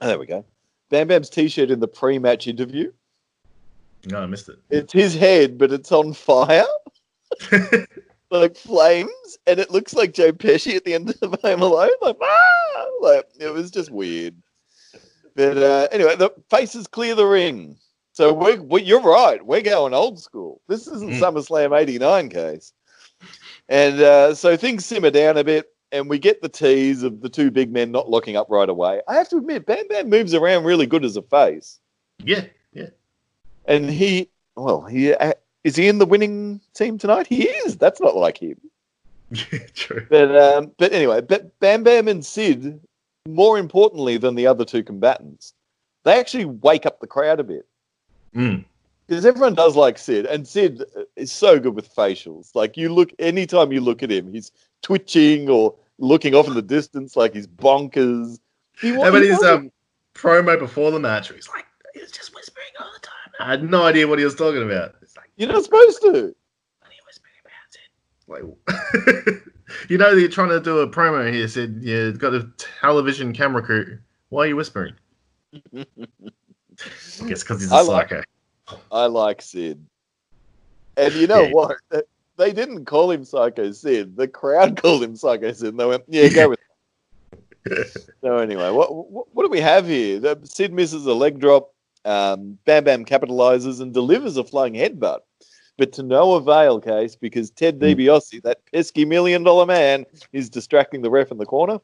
Oh, 0.01 0.07
there 0.07 0.19
we 0.19 0.27
go. 0.27 0.45
Bam 0.91 1.09
Bam's 1.09 1.29
t-shirt 1.29 1.71
in 1.71 1.81
the 1.81 1.89
pre-match 1.89 2.47
interview. 2.47 2.91
no, 4.07 4.21
I 4.23 4.27
missed 4.27 4.49
it. 4.49 4.59
It's 4.71 4.93
his 4.93 5.15
head, 5.15 5.59
but 5.59 5.73
it's 5.73 5.93
on 5.93 6.15
fire, 6.15 6.65
it. 7.53 7.89
like 8.31 8.57
flames, 8.57 9.39
and 9.47 9.59
it 9.61 9.71
looks 9.71 9.95
like 9.95 10.13
Joe 10.15 10.33
Pesci 10.33 10.75
at 10.77 10.85
the 10.85 10.95
end 10.95 11.15
of 11.23 11.37
Home 11.43 11.63
Alone. 11.63 11.91
Like, 12.01 12.17
ah! 12.21 12.87
like 13.01 13.27
it 13.39 13.53
was 13.53 13.71
just 13.71 13.91
weird. 13.91 14.35
But 15.37 15.59
uh, 15.59 15.89
anyway, 15.93 16.17
the 16.17 16.31
faces 16.51 16.87
clear 16.87 17.15
the 17.15 17.27
ring. 17.27 17.77
So 18.13 18.33
we're, 18.33 18.61
we 18.61 18.83
you're 18.83 19.01
right. 19.01 19.45
We're 19.45 19.61
going 19.61 19.93
old 19.95 20.21
school. 20.21 20.61
This 20.69 20.87
isn't 20.87 21.11
Mm. 21.15 21.21
SummerSlam 21.21 21.77
'89 21.79 22.29
case. 22.29 22.73
And 23.69 24.01
uh, 24.01 24.35
so 24.35 24.57
things 24.57 24.85
simmer 24.85 25.11
down 25.11 25.37
a 25.37 25.45
bit, 25.45 25.67
and 25.91 26.09
we 26.09 26.19
get 26.19 26.43
the 26.43 26.49
tease 26.49 27.03
of 27.03 27.23
the 27.23 27.29
two 27.29 27.51
big 27.51 27.73
men 27.73 27.91
not 27.91 28.11
locking 28.11 28.37
up 28.37 28.49
right 28.51 28.69
away. 28.69 29.01
I 29.09 29.15
have 29.15 29.29
to 29.31 29.39
admit, 29.39 29.67
Bam 29.67 29.89
Bam 29.89 30.09
moves 30.11 30.35
around 30.35 30.65
really 30.65 30.87
good 30.87 31.05
as 31.05 31.17
a 31.17 31.23
face. 31.23 31.81
yeah, 32.23 32.45
yeah. 32.73 32.89
And 33.67 33.89
he, 33.91 34.29
well, 34.57 34.83
he 34.83 35.15
is 35.65 35.77
he 35.77 35.89
in 35.89 35.99
the 35.99 36.07
winning 36.07 36.61
team 36.75 36.99
tonight? 36.99 37.27
He 37.27 37.49
is. 37.49 37.77
That's 37.77 38.01
not 38.01 38.17
like 38.17 38.39
him. 38.39 38.59
Yeah, 39.51 39.59
true. 39.75 40.07
But 40.11 40.37
um, 40.37 40.73
but 40.79 40.93
anyway, 40.93 41.21
but 41.23 41.59
Bam 41.59 41.83
Bam 41.83 42.07
and 42.07 42.25
Sid, 42.25 42.79
more 43.27 43.59
importantly 43.59 44.17
than 44.17 44.35
the 44.37 44.47
other 44.47 44.65
two 44.65 44.85
combatants, 44.85 45.55
they 46.05 46.21
actually 46.21 46.45
wake 46.45 46.87
up 46.87 47.01
the 47.01 47.07
crowd 47.07 47.41
a 47.41 47.45
bit 47.45 47.67
Mm. 48.37 48.65
because 49.07 49.25
everyone 49.25 49.55
does 49.55 49.77
like 49.77 49.97
Sid, 49.99 50.27
and 50.27 50.47
Sid 50.47 50.85
is 51.17 51.33
so 51.33 51.59
good 51.59 51.75
with 51.75 51.93
facials. 51.95 52.55
Like 52.55 52.77
you 52.77 52.93
look, 52.93 53.11
anytime 53.19 53.73
you 53.73 53.81
look 53.81 54.03
at 54.03 54.11
him, 54.13 54.31
he's 54.33 54.53
twitching 54.83 55.49
or 55.49 55.75
looking 55.99 56.35
off 56.35 56.47
in 56.47 56.55
the 56.55 56.63
distance, 56.63 57.17
like 57.17 57.33
he's 57.35 57.47
bonkers. 57.47 58.39
He, 58.81 58.91
about 58.95 59.23
he 59.23 59.29
his 59.29 59.43
um, 59.43 59.73
promo 60.15 60.59
before 60.59 60.91
the 60.91 61.01
match? 61.01 61.31
Where 61.31 61.37
he's 61.37 61.49
like, 61.49 61.65
he 61.95 62.01
was 62.01 62.11
just 62.11 62.35
whispering 62.35 62.67
all 62.79 62.91
the 62.93 63.01
time. 63.01 63.33
I 63.41 63.51
had 63.51 63.69
no 63.69 63.85
idea 63.85 64.07
what 64.07 64.19
he 64.19 64.25
was 64.25 64.35
talking 64.35 64.63
about. 64.63 64.95
It's 65.01 65.17
like, 65.17 65.24
You're 65.37 65.49
not 65.53 65.65
supposed 65.65 66.01
to. 66.03 66.09
what 66.09 66.91
are 66.91 66.93
you 66.93 67.03
whispering 67.07 67.35
about? 67.45 67.71
Sid? 67.71 69.33
Like, 69.35 69.43
you 69.91 69.99
know, 69.99 70.11
you're 70.13 70.29
trying 70.29 70.51
to 70.51 70.61
do 70.61 70.79
a 70.79 70.89
promo 70.89 71.31
here. 71.33 71.49
Said, 71.49 71.79
yeah, 71.83 72.11
got 72.11 72.35
a 72.35 72.49
television 72.81 73.33
camera 73.33 73.63
crew. 73.63 73.99
Why 74.29 74.45
are 74.45 74.47
you 74.49 74.57
whispering? 74.57 74.95
I 75.77 75.85
guess 77.27 77.43
because 77.43 77.61
he's 77.61 77.71
a 77.73 77.75
I 77.77 77.81
like- 77.83 78.09
psycho. 78.11 78.23
I 78.91 79.07
like 79.07 79.43
Sid. 79.43 79.85
And 80.97 81.13
you 81.15 81.27
know 81.27 81.43
Yeah. 81.43 81.51
what? 81.51 81.77
They 82.37 82.53
didn't 82.53 82.87
call 82.87 83.11
him 83.11 83.25
Psycho 83.25 83.71
Sid. 83.73 84.17
The 84.17 84.27
crowd 84.27 84.77
called 84.83 85.03
him 85.03 85.15
Psycho 85.17 85.53
Sid. 85.53 85.69
And 85.69 85.79
they 85.81 85.87
went, 85.87 86.03
yeah, 86.09 86.29
go 86.29 86.49
with 86.51 86.59
So 88.23 88.39
anyway, 88.39 88.71
what, 88.71 88.95
what 88.95 89.27
what 89.35 89.43
do 89.45 89.49
we 89.51 89.61
have 89.61 89.87
here? 89.87 90.19
The, 90.21 90.39
Sid 90.45 90.73
misses 90.73 91.07
a 91.07 91.13
leg 91.15 91.39
drop. 91.39 91.74
Um, 92.05 92.59
Bam 92.65 92.85
Bam 92.85 93.05
capitalizes 93.05 93.81
and 93.81 93.93
delivers 93.95 94.37
a 94.37 94.45
flying 94.45 94.75
headbutt, 94.75 95.21
but 95.79 95.93
to 95.95 96.03
no 96.03 96.35
avail, 96.35 96.81
case 96.81 97.17
because 97.17 97.51
Ted 97.51 97.77
Hmm. 97.77 97.85
DiBiase, 97.85 98.43
that 98.43 98.61
pesky 98.73 99.05
million 99.05 99.43
dollar 99.43 99.67
man, 99.67 100.05
is 100.33 100.51
distracting 100.51 101.03
the 101.03 101.11
ref 101.11 101.31
in 101.33 101.39
the 101.39 101.47
corner. 101.47 101.79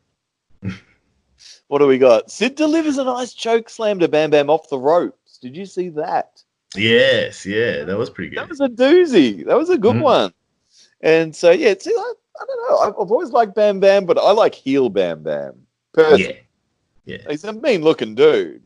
what 1.69 1.79
do 1.79 1.87
we 1.87 1.99
got? 1.99 2.31
Sid 2.31 2.55
delivers 2.55 2.99
a 2.99 3.05
nice 3.05 3.33
choke 3.33 3.71
slam 3.71 3.99
to 4.01 4.09
Bam 4.09 4.31
Bam 4.31 4.51
off 4.51 4.69
the 4.69 4.79
ropes. 4.79 5.39
Did 5.39 5.57
you 5.57 5.67
see 5.67 5.89
that? 5.91 6.43
yes, 6.77 7.45
yeah, 7.45 7.83
that 7.85 7.99
was 7.99 8.11
pretty 8.11 8.31
good. 8.31 8.39
That 8.39 8.49
was 8.49 8.61
a 8.61 8.69
doozy. 8.69 9.45
That 9.47 9.57
was 9.59 9.71
a 9.71 9.79
good 9.79 9.97
Mm. 9.97 10.03
one. 10.03 10.33
And 11.01 11.35
so 11.35 11.51
yeah, 11.51 11.75
see, 11.79 11.95
I, 11.97 12.13
I 12.41 12.45
don't 12.47 12.71
know. 12.71 12.79
I've, 12.79 12.95
I've 13.01 13.11
always 13.11 13.31
liked 13.31 13.55
Bam 13.55 13.81
Bam, 13.81 14.05
but 14.05 14.19
I 14.19 14.31
like 14.33 14.55
heel 14.55 14.89
Bam 14.91 15.23
Bam. 15.23 15.55
Personally. 15.93 16.41
Yeah, 17.07 17.17
yeah. 17.17 17.31
He's 17.31 17.43
a 17.45 17.53
mean 17.53 17.83
looking 17.83 18.15
dude. 18.15 18.63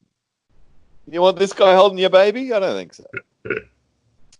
You 1.10 1.20
want 1.20 1.38
this 1.38 1.52
guy 1.52 1.74
holding 1.74 1.98
your 1.98 2.10
baby? 2.10 2.52
I 2.52 2.60
don't 2.60 2.76
think 2.76 2.94
so. 2.94 3.04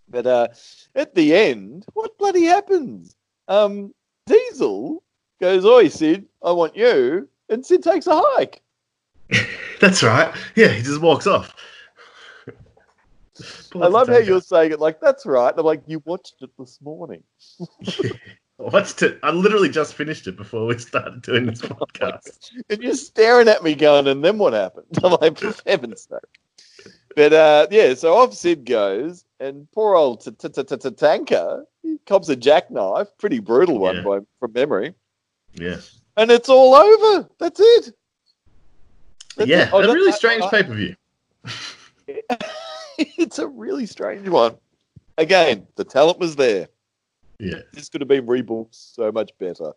but 0.08 0.26
uh, 0.26 0.48
at 0.94 1.14
the 1.14 1.34
end, 1.34 1.84
what 1.92 2.16
bloody 2.18 2.44
happens? 2.44 3.16
Um, 3.48 3.92
Diesel 4.26 5.02
goes, 5.40 5.64
Oi, 5.64 5.88
Sid, 5.88 6.26
I 6.42 6.52
want 6.52 6.76
you. 6.76 7.28
And 7.50 7.64
Sid 7.64 7.82
takes 7.82 8.06
a 8.06 8.20
hike. 8.20 8.62
That's 9.80 10.02
right. 10.02 10.34
Yeah, 10.54 10.68
he 10.68 10.82
just 10.82 11.00
walks 11.00 11.26
off. 11.26 11.54
I 13.74 13.88
love 13.88 14.08
how 14.08 14.18
you're 14.18 14.40
saying 14.40 14.72
it 14.72 14.80
like, 14.80 15.00
that's 15.00 15.26
right. 15.26 15.52
I'm 15.56 15.64
like, 15.64 15.82
you 15.88 16.00
watched 16.04 16.36
it 16.40 16.50
this 16.56 16.78
morning. 16.80 17.24
I 17.88 18.12
watched 18.58 19.02
it. 19.02 19.18
I 19.24 19.32
literally 19.32 19.68
just 19.68 19.94
finished 19.94 20.28
it 20.28 20.36
before 20.36 20.66
we 20.66 20.78
started 20.78 21.20
doing 21.22 21.46
this 21.46 21.60
podcast. 21.60 22.52
And 22.70 22.80
you're 22.80 22.94
staring 22.94 23.48
at 23.48 23.64
me 23.64 23.74
going, 23.74 24.06
and 24.06 24.24
then 24.24 24.38
what 24.38 24.52
happened? 24.52 24.86
I'm 25.02 25.16
like, 25.20 25.36
for 25.36 25.52
heaven's 25.66 26.02
sake. 26.02 26.43
But 27.16 27.32
uh, 27.32 27.66
yeah, 27.70 27.94
so 27.94 28.14
off 28.14 28.34
Sid 28.34 28.64
goes, 28.64 29.24
and 29.40 29.70
poor 29.72 29.94
old 29.94 30.20
Tanker 30.96 31.64
he 31.82 31.98
cops 32.06 32.28
a 32.28 32.36
jackknife, 32.36 33.08
pretty 33.18 33.38
brutal 33.38 33.78
one 33.78 33.96
Yeah. 33.96 34.02
by, 34.02 34.18
from 34.40 34.52
memory, 34.52 34.94
Yeah, 35.54 35.76
and 36.16 36.30
it's 36.30 36.48
all 36.48 36.74
over. 36.74 37.28
That's 37.38 37.60
it. 37.60 37.94
That's 39.36 39.48
yeah. 39.50 39.64
it. 39.64 39.70
Oh, 39.72 39.80
a 39.82 39.86
that- 39.86 39.92
really 39.92 40.12
I- 40.12 40.16
strange 40.16 40.44
pay 40.50 40.62
per 40.62 40.74
view. 40.74 40.96
it's 42.98 43.38
a 43.38 43.46
really 43.46 43.86
strange 43.86 44.28
one. 44.28 44.56
Again, 45.18 45.66
the 45.76 45.84
talent 45.84 46.18
was 46.18 46.36
there. 46.36 46.68
Yeah, 47.38 47.60
This 47.72 47.88
could 47.88 48.00
have 48.00 48.08
been 48.08 48.26
rebooked 48.26 48.68
so 48.72 49.10
much 49.12 49.32
better, 49.38 49.72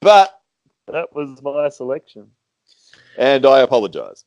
but 0.00 0.40
that 0.88 1.14
was 1.14 1.40
my 1.42 1.68
selection, 1.68 2.28
and 3.16 3.46
I 3.46 3.60
apologize. 3.60 4.24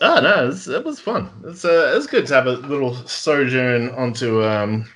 Oh 0.00 0.20
no, 0.20 0.44
it 0.44 0.46
was, 0.46 0.68
it 0.68 0.84
was 0.84 1.00
fun. 1.00 1.30
It's 1.46 1.64
uh, 1.64 1.92
it 1.92 1.96
was 1.96 2.06
good 2.06 2.26
to 2.26 2.34
have 2.34 2.46
a 2.46 2.52
little 2.52 2.94
sojourn 3.06 3.90
onto 3.90 4.42
um, 4.44 4.86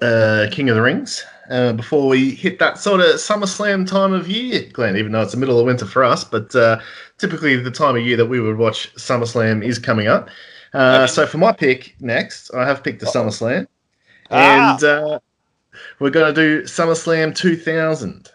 uh, 0.00 0.46
King 0.50 0.68
of 0.70 0.76
the 0.76 0.82
Rings 0.82 1.24
uh, 1.50 1.72
before 1.72 2.08
we 2.08 2.30
hit 2.30 2.58
that 2.60 2.78
sort 2.78 3.00
of 3.00 3.06
SummerSlam 3.16 3.86
time 3.88 4.12
of 4.12 4.28
year, 4.28 4.62
Glenn. 4.72 4.96
Even 4.96 5.12
though 5.12 5.22
it's 5.22 5.32
the 5.32 5.38
middle 5.38 5.58
of 5.58 5.66
winter 5.66 5.86
for 5.86 6.04
us, 6.04 6.22
but 6.24 6.54
uh, 6.54 6.78
typically 7.18 7.56
the 7.56 7.70
time 7.70 7.96
of 7.96 8.02
year 8.02 8.16
that 8.16 8.26
we 8.26 8.40
would 8.40 8.56
watch 8.58 8.94
SummerSlam 8.94 9.64
is 9.64 9.78
coming 9.78 10.06
up. 10.06 10.28
Uh, 10.72 11.00
Okay. 11.02 11.12
So 11.12 11.26
for 11.26 11.38
my 11.38 11.52
pick 11.52 11.96
next, 12.00 12.54
I 12.54 12.64
have 12.66 12.84
picked 12.84 13.00
the 13.00 13.08
Uh-oh. 13.08 13.24
SummerSlam, 13.24 13.66
Ah! 14.30 14.74
and 14.74 14.84
uh, 14.84 15.18
we're 15.98 16.10
going 16.10 16.32
to 16.32 16.40
do 16.40 16.62
SummerSlam 16.62 17.34
2000. 17.34 18.30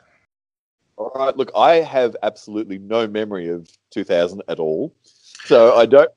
All 0.97 1.11
right. 1.15 1.35
Look, 1.35 1.49
I 1.55 1.75
have 1.75 2.15
absolutely 2.23 2.77
no 2.77 3.07
memory 3.07 3.47
of 3.47 3.69
2000 3.91 4.41
at 4.49 4.59
all, 4.59 4.93
so 5.45 5.75
I 5.75 5.85
don't, 5.85 6.09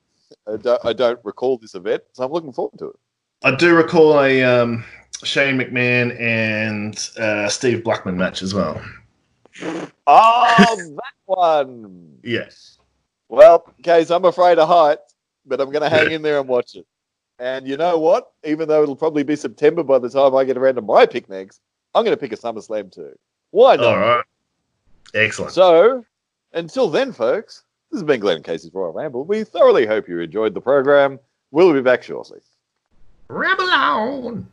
I 0.51 0.57
don't, 0.57 0.85
I 0.85 0.93
don't 0.93 1.19
recall 1.23 1.57
this 1.57 1.75
event. 1.75 2.03
So 2.13 2.23
I'm 2.23 2.31
looking 2.31 2.53
forward 2.53 2.77
to 2.79 2.89
it. 2.89 2.99
I 3.43 3.55
do 3.55 3.73
recall 3.73 4.19
a 4.21 4.43
um, 4.43 4.83
Shane 5.23 5.57
McMahon 5.57 6.19
and 6.19 7.09
uh, 7.17 7.47
Steve 7.47 7.83
Blackman 7.83 8.17
match 8.17 8.41
as 8.41 8.53
well. 8.53 8.81
Oh, 10.07 10.75
that 10.95 11.13
one. 11.25 12.17
Yes. 12.23 12.79
Well, 13.29 13.73
Case, 13.83 14.09
I'm 14.09 14.25
afraid 14.25 14.59
of 14.59 14.67
heights, 14.67 15.15
but 15.45 15.61
I'm 15.61 15.71
going 15.71 15.83
to 15.83 15.89
hang 15.89 16.11
in 16.11 16.21
there 16.21 16.39
and 16.39 16.49
watch 16.49 16.75
it. 16.75 16.85
And 17.37 17.67
you 17.67 17.77
know 17.77 17.97
what? 17.97 18.31
Even 18.43 18.67
though 18.67 18.83
it'll 18.83 18.95
probably 18.95 19.23
be 19.23 19.35
September 19.35 19.83
by 19.83 19.99
the 19.99 20.09
time 20.09 20.35
I 20.35 20.43
get 20.43 20.57
around 20.57 20.75
to 20.75 20.81
my 20.81 21.05
pick 21.05 21.29
next, 21.29 21.61
I'm 21.95 22.03
going 22.03 22.15
to 22.15 22.19
pick 22.19 22.33
a 22.33 22.37
SummerSlam 22.37 22.91
too. 22.91 23.17
Why 23.51 23.77
not? 23.77 23.85
All 23.85 23.97
right. 23.97 24.25
Excellent. 25.13 25.53
So, 25.53 26.05
until 26.53 26.89
then, 26.89 27.13
folks, 27.13 27.63
this 27.91 27.99
has 27.99 28.05
been 28.05 28.19
Glenn 28.19 28.43
Casey's 28.43 28.73
Royal 28.73 28.93
Ramble. 28.93 29.25
We 29.25 29.43
thoroughly 29.43 29.85
hope 29.85 30.07
you 30.07 30.19
enjoyed 30.19 30.53
the 30.53 30.61
program. 30.61 31.19
We'll 31.51 31.73
be 31.73 31.81
back 31.81 32.03
shortly. 32.03 32.39
Ramble 33.29 33.69
on. 33.69 34.47